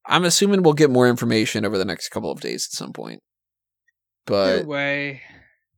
I'm 0.06 0.24
assuming 0.24 0.62
we'll 0.62 0.72
get 0.72 0.90
more 0.90 1.06
information 1.06 1.66
over 1.66 1.76
the 1.76 1.84
next 1.84 2.08
couple 2.08 2.30
of 2.30 2.40
days 2.40 2.66
at 2.70 2.76
some 2.76 2.94
point. 2.94 3.20
But 4.24 4.60
Either 4.60 4.66
way, 4.66 5.22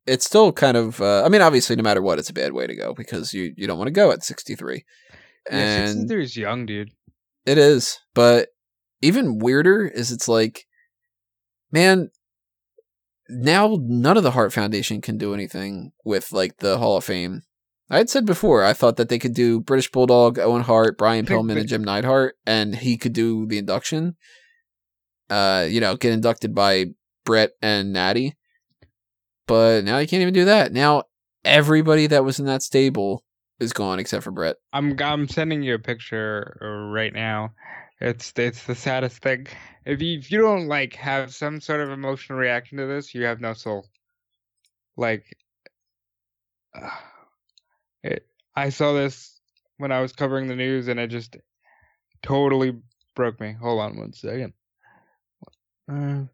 it's 0.07 0.25
still 0.25 0.53
kind 0.53 0.77
of 0.77 1.01
uh, 1.01 1.25
I 1.25 1.29
mean, 1.29 1.43
obviously 1.43 1.75
no 1.75 1.83
matter 1.83 2.01
what, 2.01 2.21
it's 2.21 2.31
a 2.31 2.35
bad 2.35 2.53
way 2.53 2.69
to 2.69 2.77
go 2.77 2.95
because 2.95 3.35
you, 3.35 3.53
you 3.57 3.67
don't 3.67 3.79
want 3.79 3.89
to 3.89 3.93
go 3.93 4.13
at 4.13 4.23
63. 4.23 4.85
Yeah, 5.51 5.83
And 5.83 5.89
63 5.99 6.23
is 6.25 6.37
young, 6.37 6.67
dude. 6.67 6.91
it 7.47 7.59
is, 7.59 7.99
but 8.15 8.49
even 9.03 9.39
weirder 9.39 9.87
is 9.87 10.13
it's 10.13 10.29
like, 10.29 10.67
man, 11.73 12.11
now 13.29 13.79
none 13.81 14.17
of 14.17 14.23
the 14.23 14.33
Hart 14.33 14.53
Foundation 14.53 15.01
can 15.01 15.17
do 15.19 15.35
anything 15.35 15.93
with 16.05 16.33
like 16.33 16.59
the 16.59 16.79
Hall 16.79 16.97
of 16.97 17.05
Fame. 17.05 17.43
I 17.89 17.99
had 17.99 18.11
said 18.11 18.25
before 18.25 18.65
I 18.65 18.73
thought 18.73 18.97
that 18.97 19.09
they 19.09 19.19
could 19.19 19.35
do 19.35 19.61
British 19.61 19.91
Bulldog, 19.91 20.39
Owen 20.39 20.63
Hart, 20.63 20.97
Brian 20.99 21.27
Pillman, 21.27 21.59
and 21.59 21.69
Jim 21.69 21.83
Neidhart, 21.83 22.37
and 22.47 22.75
he 22.77 22.97
could 22.97 23.13
do 23.13 23.47
the 23.47 23.59
induction. 23.59 24.17
Uh, 25.29 25.67
you 25.69 25.81
know, 25.81 25.97
get 25.97 26.13
inducted 26.13 26.55
by 26.55 26.87
Bret 27.25 27.53
and 27.63 27.93
Natty. 27.93 28.37
But 29.47 29.85
now 29.85 29.99
you 29.99 30.07
can't 30.07 30.23
even 30.23 30.35
do 30.35 30.45
that. 30.45 30.73
Now 30.73 31.05
everybody 31.45 32.07
that 32.09 32.25
was 32.25 32.39
in 32.39 32.47
that 32.47 32.63
stable 32.63 33.25
is 33.61 33.73
gone 33.73 33.99
except 33.99 34.25
for 34.25 34.31
Bret. 34.31 34.57
I'm 34.73 34.97
I'm 35.01 35.29
sending 35.29 35.63
you 35.63 35.75
a 35.75 35.79
picture 35.79 36.59
uh, 36.63 36.91
right 36.91 37.13
now. 37.13 37.53
It's 38.01 38.33
it's 38.37 38.65
the 38.65 38.75
saddest 38.75 39.23
thing. 39.23 39.47
If 39.85 40.01
you 40.01 40.19
if 40.19 40.33
you 40.33 40.41
don't 40.41 40.67
like 40.67 40.95
have 40.97 41.35
some 41.35 41.61
sort 41.61 41.81
of 41.81 41.91
emotional 41.91 42.39
reaction 42.39 42.79
to 42.79 42.87
this, 42.87 43.15
you 43.15 43.25
have 43.25 43.41
no 43.41 43.53
soul. 43.53 43.87
Like, 44.97 45.25
uh, 46.75 46.89
it. 48.03 48.27
I 48.57 48.71
saw 48.71 48.93
this 48.93 49.41
when 49.77 49.93
I 49.93 50.01
was 50.01 50.13
covering 50.13 50.49
the 50.49 50.57
news, 50.57 50.89
and 50.89 50.99
it 50.99 51.09
just 51.09 51.37
totally 52.23 52.77
broke 53.15 53.41
me. 53.41 53.55
Hold 53.61 53.81
on 53.81 53.99
one 53.99 54.13
second. 54.13 54.55
Uh, 55.91 56.25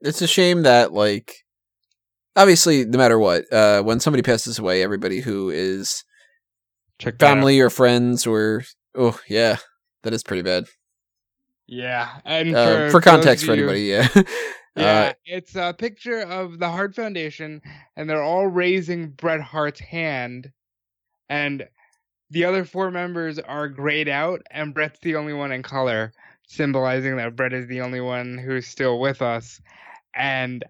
it's 0.00 0.20
a 0.20 0.26
shame 0.26 0.62
that 0.62 0.92
like 0.92 1.43
obviously 2.36 2.84
no 2.84 2.98
matter 2.98 3.18
what 3.18 3.44
uh 3.52 3.82
when 3.82 4.00
somebody 4.00 4.22
passes 4.22 4.58
away 4.58 4.82
everybody 4.82 5.20
who 5.20 5.50
is 5.50 6.04
check 6.98 7.14
out. 7.14 7.20
family 7.20 7.60
or 7.60 7.70
friends 7.70 8.26
or 8.26 8.62
oh 8.94 9.18
yeah 9.28 9.56
that 10.02 10.12
is 10.12 10.22
pretty 10.22 10.42
bad 10.42 10.64
Yeah, 11.66 12.18
and 12.24 12.54
uh, 12.54 12.86
for, 12.86 12.90
for 12.90 13.00
context 13.00 13.44
for 13.44 13.54
you- 13.54 13.62
anybody 13.68 13.82
yeah 13.82 14.08
Yeah, 14.76 15.00
uh, 15.00 15.12
it's 15.24 15.54
a 15.54 15.72
picture 15.72 16.22
of 16.22 16.58
the 16.58 16.68
Hart 16.68 16.96
Foundation, 16.96 17.62
and 17.94 18.10
they're 18.10 18.20
all 18.24 18.48
raising 18.48 19.10
Bret 19.10 19.40
Hart's 19.40 19.78
hand, 19.78 20.50
and 21.28 21.68
the 22.30 22.44
other 22.44 22.64
four 22.64 22.90
members 22.90 23.38
are 23.38 23.68
grayed 23.68 24.08
out, 24.08 24.42
and 24.50 24.74
Bret's 24.74 24.98
the 25.00 25.14
only 25.14 25.32
one 25.32 25.52
in 25.52 25.62
color, 25.62 26.12
symbolizing 26.48 27.16
that 27.18 27.36
Bret 27.36 27.52
is 27.52 27.68
the 27.68 27.82
only 27.82 28.00
one 28.00 28.36
who's 28.36 28.66
still 28.66 28.98
with 28.98 29.22
us. 29.22 29.60
And 30.12 30.64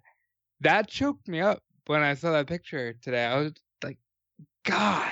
that 0.65 0.89
choked 0.89 1.29
me 1.29 1.41
up 1.41 1.63
when 1.87 2.03
I 2.03 2.15
saw 2.15 2.33
that 2.33 2.47
picture 2.47 2.95
today. 3.03 3.25
I 3.25 3.39
was 3.39 3.53
like, 3.83 3.99
God. 4.65 5.11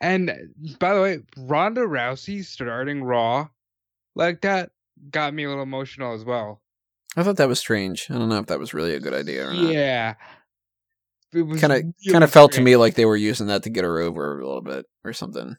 And 0.00 0.30
by 0.78 0.94
the 0.94 1.00
way, 1.00 1.18
Ronda 1.36 1.80
Rousey 1.82 2.44
starting 2.44 3.02
Raw 3.02 3.48
like 4.14 4.42
that 4.42 4.70
got 5.10 5.34
me 5.34 5.44
a 5.44 5.48
little 5.48 5.62
emotional 5.62 6.14
as 6.14 6.24
well. 6.24 6.62
i 7.16 7.22
thought 7.22 7.36
that 7.36 7.48
was 7.48 7.58
strange 7.58 8.06
i 8.10 8.14
don't 8.14 8.30
know 8.30 8.38
if 8.38 8.46
that 8.46 8.58
was 8.58 8.72
really 8.72 8.94
a 8.94 9.00
good 9.00 9.12
idea 9.12 9.46
or 9.46 9.52
not 9.52 9.72
Yeah. 9.72 10.14
Kind 11.34 11.72
of 11.72 11.82
kind 12.10 12.24
of 12.24 12.30
felt 12.30 12.52
to 12.52 12.62
me 12.62 12.76
like 12.76 12.94
they 12.94 13.04
were 13.04 13.16
using 13.16 13.48
that 13.48 13.62
to 13.64 13.70
get 13.70 13.84
her 13.84 13.98
over 14.00 14.38
a 14.40 14.46
little 14.46 14.62
bit 14.62 14.86
or 15.04 15.12
something 15.12 15.56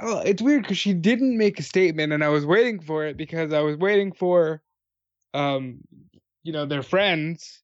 Oh, 0.00 0.18
it's 0.20 0.42
weird 0.42 0.62
because 0.62 0.78
she 0.78 0.92
didn't 0.92 1.38
make 1.38 1.60
a 1.60 1.62
statement, 1.62 2.12
and 2.12 2.24
I 2.24 2.28
was 2.28 2.44
waiting 2.44 2.80
for 2.80 3.04
it 3.06 3.16
because 3.16 3.52
I 3.52 3.60
was 3.60 3.76
waiting 3.76 4.10
for, 4.12 4.60
um, 5.34 5.82
you 6.44 6.52
know 6.52 6.66
they're 6.66 6.82
friends. 6.82 7.62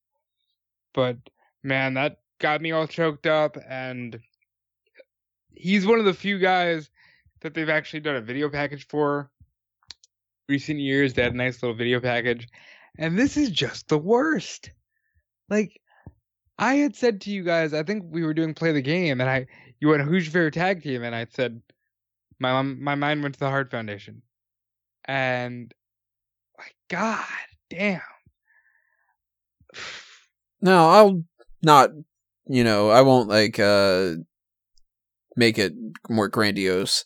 But 0.92 1.18
man, 1.62 1.94
that 1.94 2.18
got 2.40 2.60
me 2.60 2.72
all 2.72 2.88
choked 2.88 3.26
up, 3.26 3.56
and 3.68 4.18
he's 5.54 5.86
one 5.86 6.00
of 6.00 6.04
the 6.04 6.14
few 6.14 6.38
guys 6.38 6.90
that 7.42 7.54
they've 7.54 7.68
actually 7.68 8.00
done 8.00 8.16
a 8.16 8.20
video 8.20 8.48
package 8.48 8.86
for. 8.88 9.30
Recent 10.48 10.80
years, 10.80 11.14
they 11.14 11.22
had 11.22 11.32
a 11.32 11.36
nice 11.36 11.62
little 11.62 11.76
video 11.76 12.00
package, 12.00 12.48
and 12.98 13.16
this 13.16 13.36
is 13.36 13.50
just 13.50 13.86
the 13.86 13.98
worst. 13.98 14.72
Like, 15.48 15.80
I 16.58 16.74
had 16.74 16.96
said 16.96 17.20
to 17.20 17.30
you 17.30 17.44
guys, 17.44 17.72
I 17.72 17.84
think 17.84 18.02
we 18.08 18.24
were 18.24 18.34
doing 18.34 18.54
play 18.54 18.72
the 18.72 18.82
game, 18.82 19.20
and 19.20 19.30
I 19.30 19.46
you 19.78 19.88
went, 19.88 20.02
"Who's 20.02 20.24
your 20.24 20.32
favorite 20.32 20.54
tag 20.54 20.82
team?" 20.82 21.04
And 21.04 21.14
I 21.14 21.26
said, 21.30 21.62
my 22.40 22.52
mom, 22.52 22.82
my 22.82 22.94
mind 22.94 23.22
went 23.22 23.34
to 23.34 23.40
the 23.40 23.50
Hart 23.50 23.70
Foundation, 23.70 24.22
and 25.04 25.72
like, 26.58 26.74
God 26.88 27.24
damn. 27.68 28.00
No 30.60 30.88
i'll 30.88 31.22
not 31.62 31.90
you 32.46 32.64
know 32.64 32.90
i 32.90 33.00
won't 33.00 33.28
like 33.28 33.58
uh 33.58 34.14
make 35.36 35.58
it 35.58 35.72
more 36.08 36.28
grandiose 36.28 37.04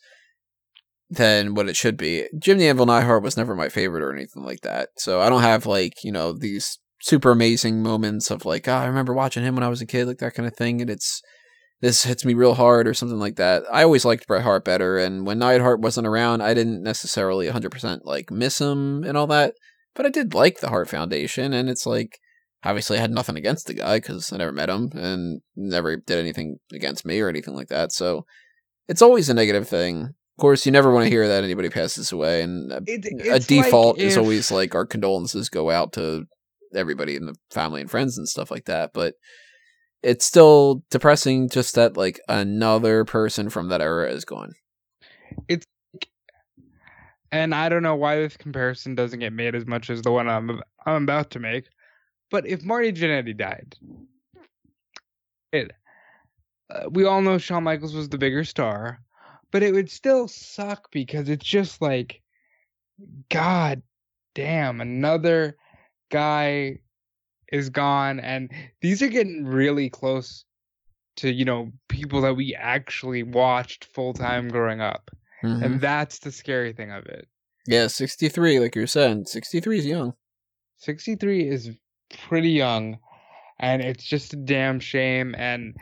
than 1.10 1.54
what 1.54 1.68
it 1.68 1.76
should 1.76 1.96
be. 1.96 2.26
Jim 2.38 2.58
the 2.58 2.68
Anvil 2.68 2.86
Neidhart 2.86 3.22
was 3.22 3.36
never 3.36 3.54
my 3.54 3.68
favorite 3.68 4.02
or 4.02 4.12
anything 4.12 4.42
like 4.42 4.60
that. 4.62 4.90
So 4.96 5.20
I 5.20 5.28
don't 5.28 5.42
have 5.42 5.66
like, 5.66 6.02
you 6.02 6.12
know, 6.12 6.32
these 6.32 6.78
super 7.00 7.30
amazing 7.30 7.82
moments 7.82 8.30
of 8.30 8.44
like, 8.44 8.68
oh, 8.68 8.72
I 8.72 8.86
remember 8.86 9.14
watching 9.14 9.44
him 9.44 9.54
when 9.54 9.64
I 9.64 9.68
was 9.68 9.80
a 9.80 9.86
kid, 9.86 10.06
like 10.06 10.18
that 10.18 10.34
kind 10.34 10.46
of 10.46 10.56
thing. 10.56 10.80
And 10.80 10.90
it's, 10.90 11.22
this 11.80 12.04
hits 12.04 12.24
me 12.24 12.34
real 12.34 12.54
hard 12.54 12.88
or 12.88 12.94
something 12.94 13.18
like 13.18 13.36
that. 13.36 13.64
I 13.70 13.82
always 13.82 14.04
liked 14.04 14.26
Bret 14.26 14.42
Hart 14.42 14.64
better. 14.64 14.96
And 14.96 15.26
when 15.26 15.38
Neidhart 15.38 15.80
wasn't 15.80 16.06
around, 16.06 16.40
I 16.40 16.54
didn't 16.54 16.82
necessarily 16.82 17.46
100% 17.48 18.00
like 18.04 18.30
miss 18.30 18.60
him 18.60 19.04
and 19.04 19.16
all 19.16 19.26
that. 19.28 19.54
But 19.94 20.06
I 20.06 20.08
did 20.08 20.34
like 20.34 20.60
the 20.60 20.70
Hart 20.70 20.88
Foundation. 20.88 21.52
And 21.52 21.68
it's 21.68 21.86
like, 21.86 22.18
obviously 22.64 22.98
I 22.98 23.00
had 23.00 23.10
nothing 23.10 23.36
against 23.36 23.66
the 23.66 23.74
guy 23.74 23.98
because 23.98 24.32
I 24.32 24.38
never 24.38 24.52
met 24.52 24.68
him 24.70 24.90
and 24.94 25.40
never 25.56 25.96
did 25.96 26.18
anything 26.18 26.58
against 26.72 27.04
me 27.04 27.20
or 27.20 27.28
anything 27.28 27.54
like 27.54 27.68
that. 27.68 27.92
So 27.92 28.24
it's 28.88 29.02
always 29.02 29.28
a 29.28 29.34
negative 29.34 29.68
thing. 29.68 30.02
Of 30.02 30.40
course, 30.40 30.66
you 30.66 30.72
never 30.72 30.92
want 30.92 31.04
to 31.04 31.10
hear 31.10 31.28
that 31.28 31.44
anybody 31.44 31.68
passes 31.68 32.10
away, 32.10 32.42
and 32.42 32.72
a, 32.72 32.82
It, 32.86 33.26
a 33.28 33.38
default 33.38 33.98
like 33.98 34.06
is 34.06 34.14
if- 34.16 34.18
always 34.20 34.50
like 34.50 34.74
our 34.74 34.84
condolences 34.84 35.48
go 35.48 35.70
out 35.70 35.92
to 35.92 36.24
everybody 36.74 37.14
in 37.14 37.26
the 37.26 37.36
family 37.52 37.80
and 37.80 37.90
friends 37.90 38.18
and 38.18 38.28
stuff 38.28 38.50
like 38.50 38.64
that. 38.64 38.90
But 38.92 39.14
it's 40.02 40.24
still 40.24 40.82
depressing 40.90 41.48
just 41.48 41.76
that 41.76 41.96
like 41.96 42.20
another 42.28 43.04
person 43.04 43.48
from 43.48 43.68
that 43.68 43.80
era 43.80 44.10
is 44.10 44.24
gone. 44.24 44.52
It's 45.48 45.66
and 47.30 47.54
I 47.54 47.68
don't 47.68 47.82
know 47.82 47.96
why 47.96 48.16
this 48.16 48.36
comparison 48.36 48.94
doesn't 48.94 49.18
get 49.20 49.32
made 49.32 49.54
as 49.54 49.66
much 49.66 49.88
as 49.88 50.02
the 50.02 50.10
one 50.12 50.28
I'm 50.28 50.60
I'm 50.84 51.04
about 51.04 51.30
to 51.30 51.38
make. 51.38 51.66
But 52.34 52.48
if 52.48 52.64
Marty 52.64 52.92
Jannetty 52.92 53.36
died, 53.36 53.76
it 55.52 55.70
uh, 56.68 56.88
we 56.90 57.04
all 57.04 57.22
know 57.22 57.38
Shawn 57.38 57.62
Michaels 57.62 57.94
was 57.94 58.08
the 58.08 58.18
bigger 58.18 58.42
star, 58.42 58.98
but 59.52 59.62
it 59.62 59.72
would 59.72 59.88
still 59.88 60.26
suck 60.26 60.90
because 60.90 61.28
it's 61.28 61.46
just 61.46 61.80
like, 61.80 62.20
God 63.28 63.82
damn, 64.34 64.80
another 64.80 65.56
guy 66.10 66.80
is 67.52 67.70
gone, 67.70 68.18
and 68.18 68.50
these 68.80 69.00
are 69.00 69.08
getting 69.08 69.46
really 69.46 69.88
close 69.88 70.44
to 71.18 71.32
you 71.32 71.44
know 71.44 71.70
people 71.88 72.22
that 72.22 72.34
we 72.34 72.52
actually 72.52 73.22
watched 73.22 73.84
full 73.84 74.12
time 74.12 74.48
growing 74.48 74.80
up, 74.80 75.08
Mhm. 75.44 75.62
and 75.64 75.80
that's 75.80 76.18
the 76.18 76.32
scary 76.32 76.72
thing 76.72 76.90
of 76.90 77.06
it. 77.06 77.28
Yeah, 77.68 77.86
63, 77.86 78.58
like 78.58 78.74
you're 78.74 78.88
saying. 78.88 79.26
63 79.26 79.78
is 79.78 79.86
young. 79.86 80.14
63 80.78 81.48
is 81.48 81.70
pretty 82.16 82.50
young, 82.50 82.98
and 83.58 83.82
it's 83.82 84.04
just 84.04 84.32
a 84.32 84.36
damn 84.36 84.80
shame. 84.80 85.34
And 85.36 85.76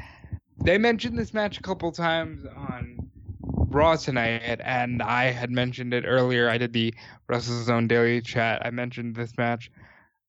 they 0.65 0.79
mentioned 0.79 1.19
this 1.19 1.35
match 1.35 1.59
a 1.59 1.63
couple 1.63 1.91
times 1.93 2.45
on 2.45 3.11
Raw 3.43 3.97
tonight, 3.97 4.61
and 4.63 5.03
I 5.03 5.25
had 5.25 5.51
mentioned 5.51 5.95
it 5.95 6.05
earlier. 6.07 6.49
I 6.49 6.59
did 6.59 6.73
the 6.73 6.95
Russell's 7.29 7.69
WrestleZone 7.69 7.89
Daily 7.89 8.21
Chat. 8.21 8.65
I 8.65 8.71
mentioned 8.71 9.17
this 9.17 9.37
match. 9.39 9.71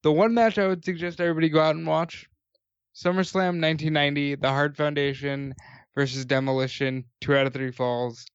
The 0.02 0.12
one 0.12 0.34
match 0.34 0.58
I 0.58 0.68
would 0.68 0.84
suggest 0.84 1.22
everybody 1.22 1.50
go 1.50 1.62
out 1.62 1.76
and 1.76 1.88
watch 1.88 2.28
SummerSlam 2.96 3.60
1990, 3.62 4.36
The 4.36 4.50
Hart 4.50 4.78
Foundation 4.78 5.56
versus 5.96 6.26
Demolition, 6.26 7.06
two 7.22 7.36
out 7.36 7.48
of 7.48 7.54
three 7.54 7.72
falls. 7.72 8.26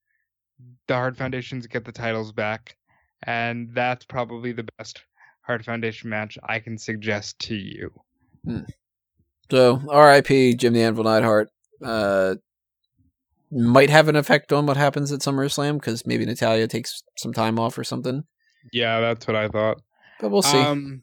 The 0.89 0.95
Hart 0.95 1.17
Foundations 1.17 1.67
get 1.67 1.85
the 1.85 1.93
titles 1.93 2.33
back, 2.33 2.77
and 3.23 3.73
that's 3.73 4.05
probably 4.05 4.53
the 4.53 4.67
best 4.77 5.03
Hart 5.49 5.65
Foundation 5.65 6.11
match 6.11 6.39
I 6.47 6.61
can 6.61 6.77
suggest 6.79 7.39
to 7.41 7.55
you. 7.57 7.91
So, 9.51 9.77
RIP, 9.77 10.59
Jim 10.59 10.75
the 10.75 10.83
Anvil 10.83 11.05
Neidhart. 11.05 11.49
Uh, 11.83 12.35
might 13.51 13.89
have 13.89 14.09
an 14.09 14.17
effect 14.17 14.53
on 14.53 14.67
what 14.67 14.77
happens 14.77 15.11
at 15.11 15.21
SummerSlam 15.21 15.75
because 15.81 16.07
maybe 16.07 16.27
Natalya 16.27 16.69
takes 16.69 17.03
some 17.17 17.33
time 17.33 17.59
off 17.59 17.79
or 17.79 17.85
something. 17.85 18.25
Yeah, 18.73 19.01
that's 19.01 19.27
what 19.27 19.37
I 19.37 19.49
thought. 19.49 19.81
But 20.21 20.31
we'll 20.31 20.43
see. 20.43 20.59
Um, 20.59 21.03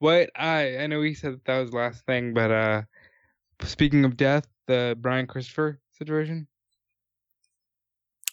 what 0.00 0.30
I 0.34 0.78
I 0.78 0.86
know 0.88 1.00
he 1.02 1.14
said 1.14 1.34
that, 1.34 1.44
that 1.44 1.60
was 1.60 1.70
the 1.70 1.76
last 1.76 2.04
thing, 2.04 2.34
but 2.34 2.50
uh, 2.50 2.82
speaking 3.62 4.04
of 4.04 4.16
death, 4.16 4.46
the 4.66 4.96
Brian 5.00 5.28
Christopher 5.28 5.80
situation. 5.92 6.48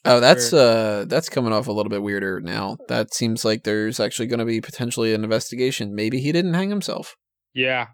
Oh, 0.06 0.20
that's 0.20 0.54
uh, 0.54 1.06
that's 1.08 1.30
coming 1.30 1.52
off 1.54 1.68
a 1.68 1.72
little 1.72 1.90
bit 1.90 2.02
weirder 2.04 2.40
now. 2.40 2.78
That 2.88 3.14
seems 3.14 3.44
like 3.44 3.64
there's 3.64 4.00
actually 4.00 4.28
going 4.28 4.40
to 4.40 4.46
be 4.46 4.62
potentially 4.62 5.14
an 5.14 5.24
investigation. 5.24 5.96
Maybe 5.96 6.20
he 6.20 6.32
didn't 6.32 6.54
hang 6.54 6.70
himself. 6.70 7.16
Yeah, 7.54 7.88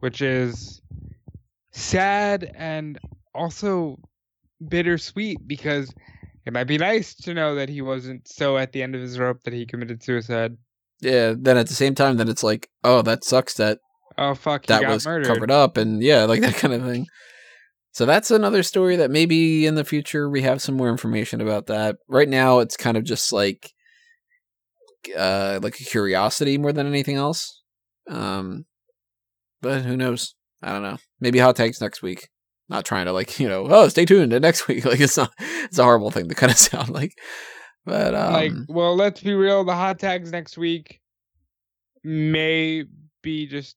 which 0.00 0.20
is 0.22 0.80
sad 1.72 2.50
and 2.56 2.98
also 3.34 3.96
bittersweet 4.68 5.38
because 5.46 5.92
it 6.46 6.52
might 6.52 6.64
be 6.64 6.78
nice 6.78 7.14
to 7.14 7.34
know 7.34 7.54
that 7.56 7.68
he 7.68 7.82
wasn't 7.82 8.28
so 8.28 8.56
at 8.58 8.72
the 8.72 8.82
end 8.82 8.94
of 8.94 9.00
his 9.00 9.18
rope 9.18 9.42
that 9.44 9.54
he 9.54 9.66
committed 9.66 10.02
suicide. 10.02 10.56
Yeah. 11.00 11.34
Then 11.36 11.56
at 11.56 11.66
the 11.68 11.74
same 11.74 11.94
time, 11.94 12.16
then 12.16 12.28
it's 12.28 12.42
like, 12.44 12.68
oh, 12.82 13.02
that 13.02 13.24
sucks 13.24 13.54
that 13.54 13.78
Oh 14.16 14.34
fuck, 14.34 14.62
he 14.66 14.68
that 14.68 14.86
was 14.88 15.04
murdered. 15.04 15.26
covered 15.26 15.50
up 15.50 15.76
and 15.76 16.00
yeah 16.00 16.24
like 16.24 16.40
that 16.42 16.54
kind 16.54 16.72
of 16.72 16.82
thing 16.84 17.06
so 17.94 18.06
that's 18.06 18.32
another 18.32 18.64
story 18.64 18.96
that 18.96 19.12
maybe 19.12 19.66
in 19.66 19.76
the 19.76 19.84
future 19.84 20.28
we 20.28 20.42
have 20.42 20.60
some 20.60 20.76
more 20.76 20.90
information 20.90 21.40
about 21.40 21.66
that. 21.66 21.96
Right 22.08 22.28
now 22.28 22.58
it's 22.58 22.76
kind 22.76 22.96
of 22.96 23.04
just 23.04 23.32
like 23.32 23.72
uh 25.16 25.60
like 25.62 25.78
a 25.78 25.84
curiosity 25.84 26.58
more 26.58 26.72
than 26.72 26.88
anything 26.88 27.14
else. 27.14 27.62
Um 28.10 28.66
but 29.62 29.82
who 29.82 29.96
knows? 29.96 30.34
I 30.60 30.72
don't 30.72 30.82
know. 30.82 30.96
Maybe 31.20 31.38
hot 31.38 31.54
tags 31.54 31.80
next 31.80 32.02
week. 32.02 32.30
Not 32.68 32.84
trying 32.84 33.04
to 33.04 33.12
like 33.12 33.38
you 33.38 33.48
know 33.48 33.68
oh 33.70 33.86
stay 33.86 34.04
tuned 34.04 34.32
to 34.32 34.40
next 34.40 34.66
week. 34.68 34.84
Like 34.84 34.98
it's 34.98 35.16
not 35.16 35.30
it's 35.38 35.78
a 35.78 35.84
horrible 35.84 36.10
thing 36.10 36.28
to 36.28 36.34
kind 36.34 36.50
of 36.50 36.58
sound 36.58 36.88
like. 36.88 37.12
But 37.84 38.16
um 38.16 38.32
like, 38.32 38.52
well, 38.68 38.96
let's 38.96 39.20
be 39.20 39.34
real. 39.34 39.62
The 39.62 39.72
hot 39.72 40.00
tags 40.00 40.32
next 40.32 40.58
week 40.58 41.00
may 42.02 42.86
be 43.22 43.46
just 43.46 43.76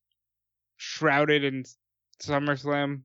shrouded 0.78 1.44
in 1.44 1.66
SummerSlam 2.20 3.04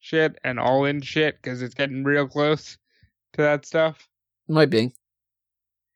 shit 0.00 0.38
and 0.42 0.58
all 0.58 0.84
in 0.84 1.00
shit 1.00 1.36
because 1.40 1.62
it's 1.62 1.74
getting 1.74 2.02
real 2.02 2.26
close 2.26 2.78
to 3.34 3.42
that 3.42 3.64
stuff. 3.64 4.08
Might 4.48 4.70
be. 4.70 4.92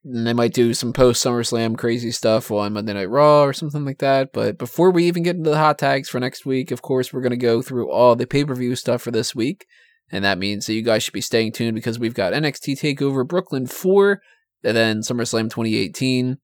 And 0.04 0.26
they 0.26 0.34
might 0.34 0.52
do 0.52 0.74
some 0.74 0.92
post 0.92 1.24
SummerSlam 1.24 1.78
crazy 1.78 2.10
stuff 2.10 2.50
on 2.50 2.74
Monday 2.74 2.92
Night 2.92 3.08
Raw 3.08 3.42
or 3.42 3.54
something 3.54 3.86
like 3.86 3.98
that. 3.98 4.32
But 4.34 4.58
before 4.58 4.90
we 4.90 5.06
even 5.06 5.22
get 5.22 5.36
into 5.36 5.50
the 5.50 5.58
hot 5.58 5.78
tags 5.78 6.10
for 6.10 6.20
next 6.20 6.44
week, 6.44 6.70
of 6.70 6.82
course, 6.82 7.12
we're 7.12 7.22
going 7.22 7.30
to 7.30 7.36
go 7.36 7.62
through 7.62 7.90
all 7.90 8.14
the 8.14 8.26
pay 8.26 8.44
per 8.44 8.54
view 8.54 8.76
stuff 8.76 9.02
for 9.02 9.10
this 9.10 9.34
week. 9.34 9.66
And 10.12 10.24
that 10.24 10.38
means 10.38 10.66
that 10.66 10.74
you 10.74 10.82
guys 10.82 11.02
should 11.02 11.14
be 11.14 11.22
staying 11.22 11.52
tuned 11.52 11.74
because 11.74 11.98
we've 11.98 12.14
got 12.14 12.34
NXT 12.34 12.78
TakeOver 12.78 13.26
Brooklyn 13.26 13.66
4 13.66 14.20
and 14.62 14.76
then 14.76 15.00
SummerSlam 15.00 15.44
2018. 15.44 16.36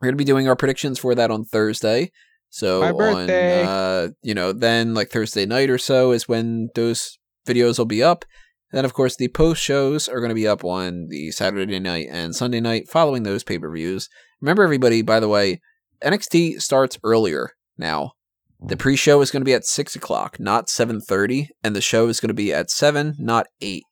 We're 0.00 0.06
going 0.06 0.14
to 0.14 0.16
be 0.16 0.24
doing 0.24 0.48
our 0.48 0.56
predictions 0.56 0.98
for 0.98 1.14
that 1.14 1.30
on 1.30 1.44
Thursday. 1.44 2.10
So 2.50 2.80
My 2.80 2.92
birthday. 2.92 3.62
on, 3.62 3.68
uh, 3.68 4.08
you 4.22 4.34
know, 4.34 4.52
then 4.52 4.94
like 4.94 5.10
Thursday 5.10 5.46
night 5.46 5.70
or 5.70 5.78
so 5.78 6.12
is 6.12 6.28
when 6.28 6.68
those 6.74 7.18
videos 7.46 7.78
will 7.78 7.86
be 7.86 8.02
up. 8.02 8.24
Then, 8.72 8.84
of 8.84 8.92
course, 8.92 9.16
the 9.16 9.28
post 9.28 9.62
shows 9.62 10.08
are 10.08 10.20
going 10.20 10.28
to 10.28 10.34
be 10.34 10.46
up 10.46 10.64
on 10.64 11.06
the 11.08 11.30
Saturday 11.30 11.78
night 11.78 12.08
and 12.10 12.34
Sunday 12.34 12.60
night 12.60 12.88
following 12.88 13.22
those 13.22 13.42
pay 13.42 13.58
per 13.58 13.72
views. 13.72 14.08
Remember, 14.40 14.62
everybody, 14.62 15.02
by 15.02 15.20
the 15.20 15.28
way, 15.28 15.60
NXT 16.02 16.60
starts 16.60 16.98
earlier 17.02 17.52
now. 17.76 18.12
The 18.60 18.76
pre 18.76 18.96
show 18.96 19.20
is 19.20 19.30
going 19.30 19.40
to 19.40 19.46
be 19.46 19.54
at 19.54 19.64
6 19.64 19.94
o'clock, 19.94 20.40
not 20.40 20.66
7.30, 20.66 21.48
and 21.62 21.76
the 21.76 21.80
show 21.80 22.08
is 22.08 22.18
going 22.18 22.28
to 22.28 22.34
be 22.34 22.52
at 22.52 22.70
7, 22.70 23.14
not 23.18 23.46
8. 23.60 23.84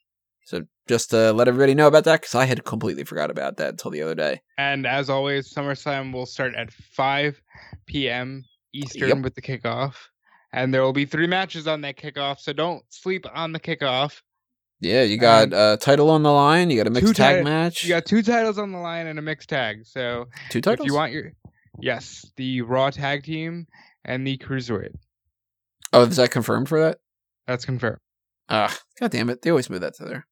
So 0.47 0.63
just 0.89 1.11
to 1.11 1.33
let 1.33 1.49
everybody 1.49 1.75
know 1.75 1.89
about 1.89 2.05
that, 2.05 2.21
because 2.21 2.35
I 2.37 2.45
had 2.45 2.65
completely 2.65 3.03
forgot 3.03 3.31
about 3.33 3.57
that 3.57 3.71
until 3.71 3.91
the 3.91 4.01
other 4.03 4.15
day. 4.15 4.41
And 4.57 4.87
as 4.87 5.11
always, 5.11 5.53
SummerSlam 5.53 6.13
will 6.13 6.25
start 6.25 6.55
at 6.55 6.73
5 6.73 7.41
p.m. 7.87 8.45
Eastern 8.73 9.09
Yep. 9.09 9.19
with 9.25 9.35
the 9.35 9.43
kickoff. 9.43 9.95
And 10.53 10.73
there 10.73 10.83
will 10.83 10.93
be 10.93 11.05
three 11.05 11.27
matches 11.27 11.67
on 11.67 11.81
that 11.81 11.97
kickoff, 11.97 12.39
so 12.39 12.53
don't 12.53 12.83
sleep 12.91 13.27
on 13.35 13.53
the 13.53 13.59
kickoff. 13.61 14.21
Yeah, 14.81 15.03
you 15.03 15.19
got 15.19 15.49
a 15.53 15.77
title 15.81 16.11
on 16.11 16.23
the 16.23 16.31
line, 16.31 16.71
you 16.71 16.77
got 16.77 16.87
a 16.87 16.91
mixed 16.91 17.17
tag 17.17 17.39
ti- 17.39 17.45
match, 17.45 17.83
You 17.83 17.89
got 17.89 18.07
two 18.07 18.23
titles 18.23 18.57
on 18.59 18.71
the 18.71 18.79
line 18.79 19.07
and 19.09 19.19
a 19.19 19.23
mixed 19.23 19.49
tag. 19.49 19.85
So 19.85 20.27
two 20.51 20.61
titles. 20.61 20.87
if 20.87 20.91
you 20.91 20.95
want 20.95 21.13
your. 21.13 21.33
Yes, 21.81 22.25
the 22.37 22.63
Raw 22.63 22.91
Tag 22.91 23.25
Team 23.25 23.67
and 24.05 24.25
the 24.27 24.39
Cruiserweight. 24.39 24.95
oh, 25.93 26.03
is 26.05 26.17
that 26.17 26.31
confirmed 26.31 26.69
for 26.69 26.81
that? 26.81 26.99
That's 27.49 27.65
confirmed. 27.65 27.99
Ah, 28.49 28.75
god 29.01 29.11
damn 29.11 29.29
it. 29.29 29.43
They 29.43 29.51
always 29.51 29.69
move 29.69 29.81
that 29.81 29.95
to 29.97 30.05
there. 30.05 30.27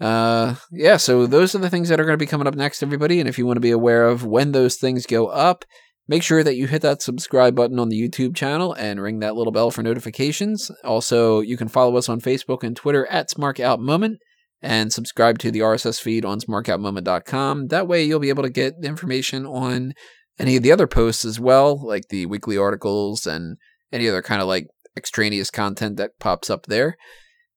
Uh 0.00 0.56
yeah, 0.72 0.96
so 0.96 1.26
those 1.26 1.54
are 1.54 1.58
the 1.58 1.70
things 1.70 1.88
that 1.88 2.00
are 2.00 2.04
going 2.04 2.18
to 2.18 2.22
be 2.22 2.26
coming 2.26 2.46
up 2.46 2.54
next, 2.54 2.82
everybody. 2.82 3.20
And 3.20 3.28
if 3.28 3.38
you 3.38 3.46
want 3.46 3.56
to 3.56 3.60
be 3.60 3.70
aware 3.70 4.06
of 4.06 4.24
when 4.24 4.52
those 4.52 4.76
things 4.76 5.06
go 5.06 5.28
up, 5.28 5.64
make 6.08 6.22
sure 6.22 6.42
that 6.42 6.56
you 6.56 6.66
hit 6.66 6.82
that 6.82 7.02
subscribe 7.02 7.54
button 7.54 7.78
on 7.78 7.88
the 7.88 8.00
YouTube 8.00 8.34
channel 8.34 8.72
and 8.74 9.00
ring 9.00 9.20
that 9.20 9.36
little 9.36 9.52
bell 9.52 9.70
for 9.70 9.82
notifications. 9.82 10.70
Also, 10.82 11.40
you 11.40 11.56
can 11.56 11.68
follow 11.68 11.96
us 11.96 12.08
on 12.08 12.20
Facebook 12.20 12.62
and 12.62 12.76
Twitter 12.76 13.06
at 13.06 13.30
SmarkOutMoment 13.30 14.16
and 14.60 14.92
subscribe 14.92 15.38
to 15.38 15.50
the 15.50 15.60
RSS 15.60 16.00
feed 16.00 16.24
on 16.24 16.40
smarkoutmoment.com. 16.40 17.68
That 17.68 17.86
way 17.86 18.02
you'll 18.02 18.18
be 18.18 18.30
able 18.30 18.42
to 18.42 18.50
get 18.50 18.74
information 18.82 19.46
on 19.46 19.92
any 20.38 20.56
of 20.56 20.62
the 20.62 20.72
other 20.72 20.86
posts 20.86 21.24
as 21.24 21.38
well, 21.38 21.86
like 21.86 22.08
the 22.08 22.26
weekly 22.26 22.58
articles 22.58 23.26
and 23.26 23.58
any 23.92 24.08
other 24.08 24.22
kind 24.22 24.42
of 24.42 24.48
like 24.48 24.66
extraneous 24.96 25.50
content 25.50 25.96
that 25.98 26.18
pops 26.18 26.50
up 26.50 26.66
there. 26.66 26.96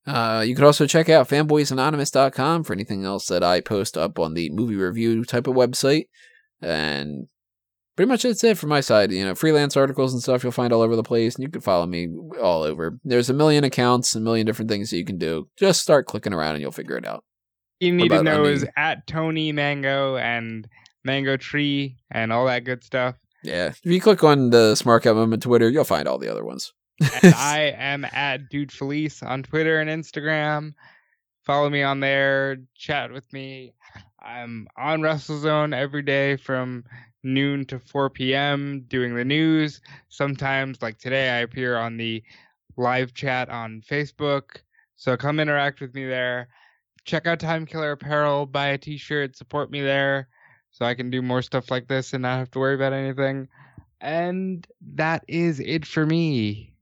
Uh, 0.07 0.41
you 0.45 0.55
can 0.55 0.63
also 0.63 0.87
check 0.87 1.09
out 1.09 1.27
fanboysanonymous.com 1.27 2.63
for 2.63 2.73
anything 2.73 3.03
else 3.03 3.27
that 3.27 3.43
I 3.43 3.59
post 3.59 3.97
up 3.97 4.17
on 4.17 4.33
the 4.33 4.49
movie 4.51 4.75
review 4.75 5.25
type 5.25 5.47
of 5.47 5.55
website. 5.55 6.05
And 6.61 7.27
pretty 7.97 8.07
much 8.07 8.23
that's 8.23 8.43
it 8.43 8.57
from 8.57 8.69
my 8.69 8.79
side. 8.79 9.11
You 9.11 9.25
know, 9.25 9.35
freelance 9.35 9.75
articles 9.75 10.13
and 10.13 10.23
stuff 10.23 10.43
you'll 10.43 10.53
find 10.53 10.71
all 10.71 10.81
over 10.81 10.95
the 10.95 11.03
place, 11.03 11.35
and 11.35 11.43
you 11.43 11.49
can 11.49 11.61
follow 11.61 11.85
me 11.85 12.07
all 12.41 12.63
over. 12.63 12.97
There's 13.03 13.29
a 13.29 13.33
million 13.33 13.65
accounts, 13.65 14.15
a 14.15 14.21
million 14.21 14.45
different 14.45 14.71
things 14.71 14.89
that 14.89 14.97
you 14.97 15.05
can 15.05 15.17
do. 15.17 15.49
Just 15.59 15.81
start 15.81 16.05
clicking 16.05 16.33
around 16.33 16.53
and 16.53 16.61
you'll 16.61 16.71
figure 16.71 16.97
it 16.97 17.05
out. 17.05 17.25
You 17.81 17.93
need 17.93 18.09
to 18.09 18.23
know 18.23 18.45
is 18.45 18.65
at 18.75 19.05
Tony 19.05 19.51
Mango 19.51 20.15
and 20.15 20.67
Mango 21.03 21.37
Tree 21.37 21.97
and 22.09 22.31
all 22.31 22.45
that 22.47 22.63
good 22.63 22.83
stuff. 22.83 23.15
Yeah. 23.43 23.67
If 23.67 23.79
you 23.83 24.01
click 24.01 24.23
on 24.23 24.49
the 24.49 24.73
Smark 24.73 25.05
Out 25.05 25.15
Moment 25.15 25.43
Twitter, 25.43 25.69
you'll 25.69 25.83
find 25.83 26.07
all 26.07 26.17
the 26.17 26.29
other 26.29 26.43
ones. 26.43 26.73
and 27.23 27.33
I 27.35 27.75
am 27.77 28.05
at 28.05 28.49
Dude 28.49 28.71
Felice 28.71 29.21
on 29.23 29.43
Twitter 29.43 29.79
and 29.79 29.89
Instagram. 29.89 30.73
Follow 31.43 31.69
me 31.69 31.83
on 31.83 31.99
there, 31.99 32.57
chat 32.75 33.11
with 33.11 33.31
me. 33.31 33.73
I'm 34.21 34.67
on 34.77 35.01
WrestleZone 35.01 35.75
every 35.75 36.01
day 36.01 36.35
from 36.35 36.83
noon 37.23 37.65
to 37.65 37.79
4 37.79 38.09
p.m. 38.09 38.85
doing 38.87 39.15
the 39.15 39.23
news. 39.23 39.79
Sometimes, 40.09 40.81
like 40.81 40.97
today, 40.97 41.29
I 41.29 41.39
appear 41.39 41.77
on 41.77 41.97
the 41.97 42.23
live 42.75 43.13
chat 43.13 43.49
on 43.49 43.81
Facebook. 43.81 44.57
So 44.95 45.15
come 45.15 45.39
interact 45.39 45.79
with 45.79 45.93
me 45.93 46.05
there. 46.05 46.49
Check 47.05 47.27
out 47.27 47.39
Time 47.39 47.65
Killer 47.65 47.91
Apparel, 47.91 48.45
buy 48.45 48.67
a 48.67 48.77
t 48.77 48.97
shirt, 48.97 49.37
support 49.37 49.71
me 49.71 49.81
there 49.81 50.27
so 50.71 50.85
I 50.85 50.93
can 50.93 51.09
do 51.09 51.21
more 51.21 51.41
stuff 51.41 51.71
like 51.71 51.87
this 51.87 52.13
and 52.13 52.21
not 52.21 52.37
have 52.37 52.51
to 52.51 52.59
worry 52.59 52.75
about 52.75 52.93
anything. 52.93 53.47
And 53.99 54.67
that 54.95 55.23
is 55.27 55.59
it 55.59 55.85
for 55.85 56.05
me. 56.05 56.73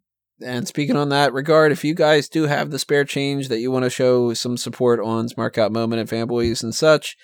And 0.41 0.67
speaking 0.67 0.97
on 0.97 1.09
that 1.09 1.33
regard, 1.33 1.71
if 1.71 1.83
you 1.83 1.93
guys 1.93 2.27
do 2.27 2.43
have 2.43 2.69
the 2.69 2.79
spare 2.79 3.05
change 3.05 3.47
that 3.47 3.59
you 3.59 3.71
want 3.71 3.83
to 3.85 3.89
show 3.89 4.33
some 4.33 4.57
support 4.57 4.99
on 4.99 5.29
Smark 5.29 5.71
Moment 5.71 6.01
and 6.01 6.09
Fanboys 6.09 6.61
and 6.61 6.75
such, 6.75 7.15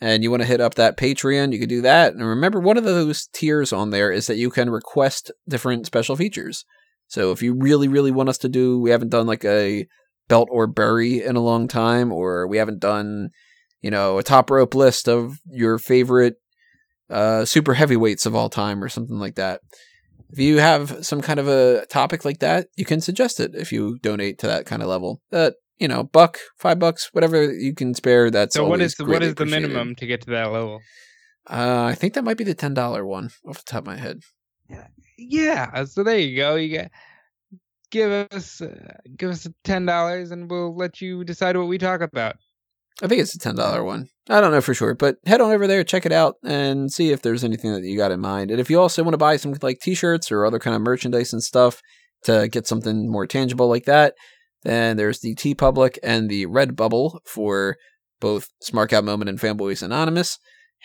and 0.00 0.22
you 0.22 0.30
want 0.30 0.42
to 0.42 0.48
hit 0.48 0.60
up 0.60 0.74
that 0.74 0.98
Patreon, 0.98 1.52
you 1.52 1.58
can 1.58 1.68
do 1.68 1.80
that. 1.82 2.12
And 2.12 2.26
remember, 2.26 2.58
one 2.58 2.76
of 2.76 2.84
those 2.84 3.28
tiers 3.32 3.72
on 3.72 3.90
there 3.90 4.10
is 4.10 4.26
that 4.26 4.36
you 4.36 4.50
can 4.50 4.68
request 4.68 5.30
different 5.48 5.86
special 5.86 6.16
features. 6.16 6.64
So 7.06 7.30
if 7.30 7.40
you 7.40 7.54
really, 7.54 7.88
really 7.88 8.10
want 8.10 8.28
us 8.28 8.38
to 8.38 8.48
do, 8.48 8.80
we 8.80 8.90
haven't 8.90 9.10
done 9.10 9.26
like 9.26 9.44
a 9.44 9.86
belt 10.28 10.48
or 10.50 10.66
bury 10.66 11.22
in 11.22 11.36
a 11.36 11.42
long 11.42 11.68
time, 11.68 12.10
or 12.12 12.48
we 12.48 12.58
haven't 12.58 12.80
done, 12.80 13.30
you 13.80 13.92
know, 13.92 14.18
a 14.18 14.24
top 14.24 14.50
rope 14.50 14.74
list 14.74 15.08
of 15.08 15.38
your 15.48 15.78
favorite 15.78 16.34
uh, 17.08 17.44
super 17.44 17.74
heavyweights 17.74 18.26
of 18.26 18.34
all 18.34 18.50
time 18.50 18.82
or 18.82 18.88
something 18.88 19.18
like 19.18 19.36
that. 19.36 19.60
If 20.30 20.38
you 20.38 20.58
have 20.58 21.04
some 21.04 21.20
kind 21.20 21.38
of 21.38 21.48
a 21.48 21.86
topic 21.86 22.24
like 22.24 22.40
that, 22.40 22.68
you 22.76 22.84
can 22.84 23.00
suggest 23.00 23.40
it 23.40 23.54
if 23.54 23.72
you 23.72 23.98
donate 23.98 24.38
to 24.40 24.46
that 24.46 24.66
kind 24.66 24.82
of 24.82 24.88
level. 24.88 25.20
That 25.30 25.54
you 25.78 25.88
know, 25.88 26.04
buck, 26.04 26.38
five 26.56 26.78
bucks, 26.78 27.10
whatever 27.12 27.52
you 27.52 27.74
can 27.74 27.94
spare. 27.94 28.30
That's 28.30 28.54
so. 28.54 28.64
What 28.64 28.80
always 28.80 28.94
the, 28.94 29.04
what 29.04 29.22
is 29.22 29.34
the 29.34 29.46
minimum 29.46 29.94
to 29.96 30.06
get 30.06 30.22
to 30.22 30.30
that 30.30 30.52
level? 30.52 30.80
Uh, 31.48 31.84
I 31.84 31.94
think 31.94 32.14
that 32.14 32.24
might 32.24 32.38
be 32.38 32.44
the 32.44 32.54
ten 32.54 32.74
dollar 32.74 33.06
one 33.06 33.30
off 33.48 33.58
the 33.58 33.70
top 33.70 33.82
of 33.82 33.86
my 33.86 33.96
head. 33.96 34.20
Yeah. 35.16 35.84
So 35.84 36.02
there 36.02 36.18
you 36.18 36.36
go. 36.36 36.56
You 36.56 36.68
get 36.68 36.90
give 37.90 38.10
us 38.32 38.60
uh, 38.60 38.96
give 39.16 39.30
us 39.30 39.46
ten 39.64 39.86
dollars, 39.86 40.30
and 40.30 40.50
we'll 40.50 40.74
let 40.76 41.00
you 41.00 41.24
decide 41.24 41.56
what 41.56 41.68
we 41.68 41.78
talk 41.78 42.00
about. 42.00 42.36
I 43.02 43.08
think 43.08 43.20
it's 43.20 43.34
a 43.34 43.38
ten 43.38 43.54
dollar 43.54 43.84
one. 43.84 44.08
I 44.28 44.40
don't 44.40 44.52
know 44.52 44.60
for 44.60 44.74
sure, 44.74 44.94
but 44.94 45.16
head 45.26 45.40
on 45.40 45.52
over 45.52 45.66
there, 45.66 45.84
check 45.84 46.06
it 46.06 46.12
out, 46.12 46.36
and 46.42 46.90
see 46.90 47.12
if 47.12 47.22
there's 47.22 47.44
anything 47.44 47.72
that 47.72 47.84
you 47.84 47.96
got 47.96 48.10
in 48.10 48.20
mind. 48.20 48.50
And 48.50 48.58
if 48.58 48.70
you 48.70 48.80
also 48.80 49.02
want 49.02 49.12
to 49.14 49.18
buy 49.18 49.36
some 49.36 49.54
like 49.62 49.80
t-shirts 49.80 50.32
or 50.32 50.44
other 50.44 50.58
kind 50.58 50.74
of 50.74 50.82
merchandise 50.82 51.32
and 51.32 51.42
stuff 51.42 51.80
to 52.24 52.48
get 52.48 52.66
something 52.66 53.10
more 53.10 53.26
tangible 53.26 53.68
like 53.68 53.84
that, 53.84 54.14
then 54.62 54.96
there's 54.96 55.20
the 55.20 55.34
TeePublic 55.34 55.98
and 56.02 56.28
the 56.28 56.46
Redbubble 56.46 57.18
for 57.24 57.76
both 58.20 58.48
Smark 58.64 58.92
Out 58.92 59.04
Moment 59.04 59.28
and 59.28 59.38
Fanboys 59.38 59.82
Anonymous. 59.82 60.38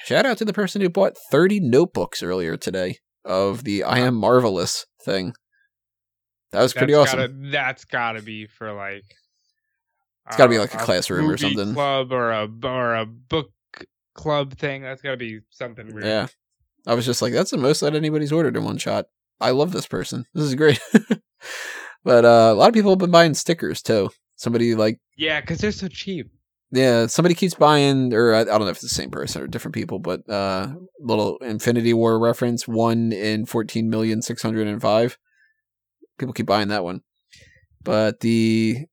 Shout 0.06 0.26
out 0.26 0.38
to 0.38 0.46
the 0.46 0.54
person 0.54 0.82
who 0.82 0.90
bought 0.90 1.18
30 1.32 1.62
notebooks 1.62 2.22
earlier 2.22 2.58
today 2.58 2.98
of 3.26 3.64
the 3.64 3.84
I 3.84 4.00
Am 4.00 4.16
Marvelous 4.16 4.86
thing. 5.04 5.34
That 6.52 6.62
was 6.62 6.74
pretty 6.74 6.94
That's 6.94 7.14
awesome. 7.14 7.20
Gotta, 7.20 7.52
that's 7.52 7.86
gotta 7.86 8.22
be 8.22 8.46
for 8.48 8.74
like. 8.74 9.06
It's 10.32 10.38
gotta 10.38 10.50
be 10.50 10.60
like 10.60 10.74
a 10.74 10.78
classroom 10.78 11.30
or 11.30 11.38
something. 11.38 11.74
Club 11.74 12.12
or 12.12 12.32
a 12.32 12.50
or 12.64 12.96
a 12.96 13.06
book 13.06 13.52
club 14.14 14.58
thing. 14.58 14.82
That's 14.82 15.02
gotta 15.02 15.18
be 15.18 15.42
something 15.50 15.94
weird. 15.94 16.06
Yeah. 16.06 16.28
I 16.88 16.94
was 16.96 17.06
just 17.06 17.22
like, 17.22 17.34
that's 17.34 17.52
the 17.52 17.58
most 17.58 17.82
that 17.82 17.96
anybody's 17.96 18.32
ordered 18.32 18.56
in 18.58 18.64
one 18.64 18.78
shot. 18.78 19.06
I 19.40 19.52
love 19.52 19.72
this 19.72 19.88
person. 19.88 20.26
This 20.34 20.46
is 20.46 20.56
great. 20.56 20.80
but 22.04 22.26
uh, 22.26 22.52
a 22.52 22.56
lot 22.56 22.70
of 22.70 22.74
people 22.74 22.92
have 22.92 23.00
been 23.00 23.12
buying 23.12 23.34
stickers 23.34 23.82
too. 23.82 24.10
Somebody 24.36 24.74
like, 24.74 25.00
Yeah, 25.18 25.42
because 25.42 25.60
they're 25.60 25.72
so 25.72 25.88
cheap. 25.88 26.32
yeah, 26.72 27.06
somebody 27.08 27.36
keeps 27.36 27.54
buying, 27.54 28.14
or 28.14 28.34
I, 28.34 28.42
I 28.42 28.46
don't 28.46 28.62
know 28.62 28.68
if 28.68 28.78
it's 28.78 28.82
the 28.82 28.90
same 28.90 29.12
person 29.12 29.42
or 29.44 29.48
different 29.48 29.76
people, 29.76 30.00
but 30.00 30.28
uh, 30.30 30.74
little 31.00 31.38
Infinity 31.40 31.94
War 31.94 32.18
reference, 32.20 32.68
one 32.68 33.12
in 33.12 33.46
fourteen 33.46 33.90
million 33.90 34.22
six 34.22 34.42
hundred 34.42 34.68
and 34.68 34.82
five. 34.82 35.18
People 36.18 36.34
keep 36.34 36.46
buying 36.48 36.70
that 36.70 36.84
one. 36.84 37.02
But 37.84 38.22
the 38.22 38.86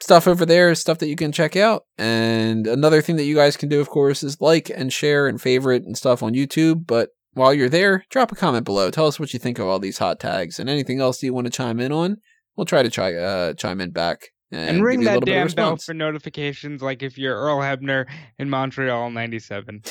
stuff 0.00 0.26
over 0.26 0.44
there 0.44 0.70
is 0.70 0.80
stuff 0.80 0.98
that 0.98 1.08
you 1.08 1.16
can 1.16 1.32
check 1.32 1.56
out. 1.56 1.84
And 1.98 2.66
another 2.66 3.02
thing 3.02 3.16
that 3.16 3.24
you 3.24 3.34
guys 3.34 3.56
can 3.56 3.68
do, 3.68 3.80
of 3.80 3.88
course, 3.88 4.22
is 4.22 4.40
like 4.40 4.70
and 4.70 4.92
share 4.92 5.26
and 5.26 5.40
favorite 5.40 5.84
and 5.84 5.96
stuff 5.96 6.22
on 6.22 6.34
YouTube. 6.34 6.86
But 6.86 7.10
while 7.32 7.54
you're 7.54 7.68
there, 7.68 8.04
drop 8.10 8.32
a 8.32 8.36
comment 8.36 8.64
below. 8.64 8.90
Tell 8.90 9.06
us 9.06 9.18
what 9.18 9.32
you 9.32 9.38
think 9.38 9.58
of 9.58 9.66
all 9.66 9.78
these 9.78 9.98
hot 9.98 10.20
tags 10.20 10.58
and 10.58 10.68
anything 10.68 11.00
else 11.00 11.22
you 11.22 11.34
want 11.34 11.46
to 11.46 11.50
chime 11.50 11.80
in 11.80 11.92
on. 11.92 12.18
We'll 12.56 12.66
try 12.66 12.82
to 12.82 12.90
try 12.90 13.14
uh, 13.14 13.54
chime 13.54 13.80
in 13.80 13.90
back 13.90 14.28
and, 14.52 14.76
And, 14.76 14.84
ring 14.84 15.04
that 15.04 15.24
damn 15.24 15.48
bell 15.48 15.76
for 15.76 15.94
notifications, 15.94 16.80
like 16.82 17.02
if 17.02 17.18
you're 17.18 17.36
Earl 17.36 17.58
Hebner 17.58 18.06
in 18.38 18.48
Montreal 18.48 19.10
'97. 19.10 19.82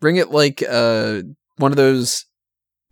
Bring 0.00 0.16
it 0.16 0.30
like 0.30 0.62
uh, 0.66 1.22
one 1.56 1.72
of 1.72 1.76
those 1.76 2.24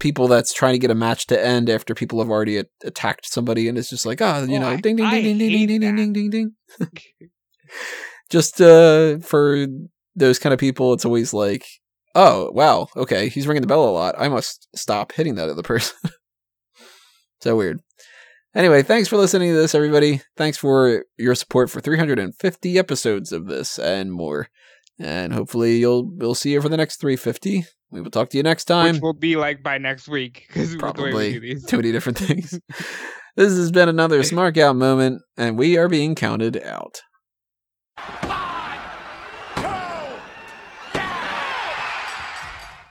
people 0.00 0.28
that's 0.28 0.52
trying 0.52 0.74
to 0.74 0.78
get 0.78 0.90
a 0.90 0.94
match 0.94 1.26
to 1.28 1.44
end 1.46 1.70
after 1.70 1.94
people 1.94 2.18
have 2.20 2.30
already 2.30 2.58
a- 2.58 2.64
attacked 2.82 3.26
somebody, 3.26 3.68
and 3.68 3.78
it's 3.78 3.90
just 3.90 4.04
like, 4.06 4.20
oh, 4.20 4.44
you 4.44 4.56
Oh, 4.56 4.60
know, 4.60 4.68
I- 4.70 4.76
ding 4.80 4.96
ding 4.96 5.06
I 5.06 5.20
ding 5.22 5.38
ding 5.38 5.66
ding 5.66 5.80
ding 5.80 5.80
ding 5.80 5.96
ding 5.96 6.12
ding 6.12 6.30
ding. 6.80 6.88
Just 8.30 8.60
uh, 8.60 9.18
for 9.18 9.66
those 10.16 10.38
kind 10.38 10.52
of 10.52 10.58
people, 10.58 10.92
it's 10.94 11.04
always 11.04 11.32
like, 11.34 11.66
oh 12.14 12.50
wow, 12.52 12.88
okay, 12.96 13.28
he's 13.28 13.46
ringing 13.46 13.60
the 13.60 13.66
bell 13.66 13.84
a 13.88 13.90
lot. 13.90 14.14
I 14.18 14.28
must 14.28 14.66
stop 14.74 15.12
hitting 15.12 15.34
that 15.36 15.48
other 15.50 15.62
person. 15.62 15.94
so 17.42 17.56
weird. 17.56 17.80
Anyway, 18.54 18.82
thanks 18.82 19.08
for 19.08 19.16
listening 19.16 19.50
to 19.52 19.56
this, 19.56 19.74
everybody. 19.74 20.20
Thanks 20.36 20.56
for 20.56 21.04
your 21.18 21.34
support 21.34 21.70
for 21.70 21.80
350 21.80 22.78
episodes 22.78 23.32
of 23.32 23.46
this 23.46 23.78
and 23.78 24.12
more. 24.12 24.48
And 24.98 25.32
hopefully 25.32 25.78
you'll 25.78 26.08
we'll 26.08 26.34
see 26.34 26.52
you 26.52 26.60
for 26.60 26.68
the 26.68 26.76
next 26.76 27.00
350. 27.00 27.64
We 27.90 28.00
will 28.00 28.10
talk 28.10 28.30
to 28.30 28.36
you 28.36 28.42
next 28.42 28.64
time. 28.64 28.94
which 28.94 29.02
will 29.02 29.12
be 29.12 29.36
like 29.36 29.62
by 29.62 29.78
next 29.78 30.08
week 30.08 30.44
because 30.48 30.72
we 30.72 30.78
Probably 30.78 31.38
these. 31.38 31.64
too 31.64 31.76
many 31.76 31.92
different 31.92 32.18
things. 32.18 32.58
this 33.36 33.56
has 33.56 33.70
been 33.70 33.88
another 33.88 34.20
Smark 34.22 34.56
Out 34.58 34.76
moment, 34.76 35.22
and 35.36 35.58
we 35.58 35.76
are 35.76 35.88
being 35.88 36.14
counted 36.14 36.60
out. 36.62 37.00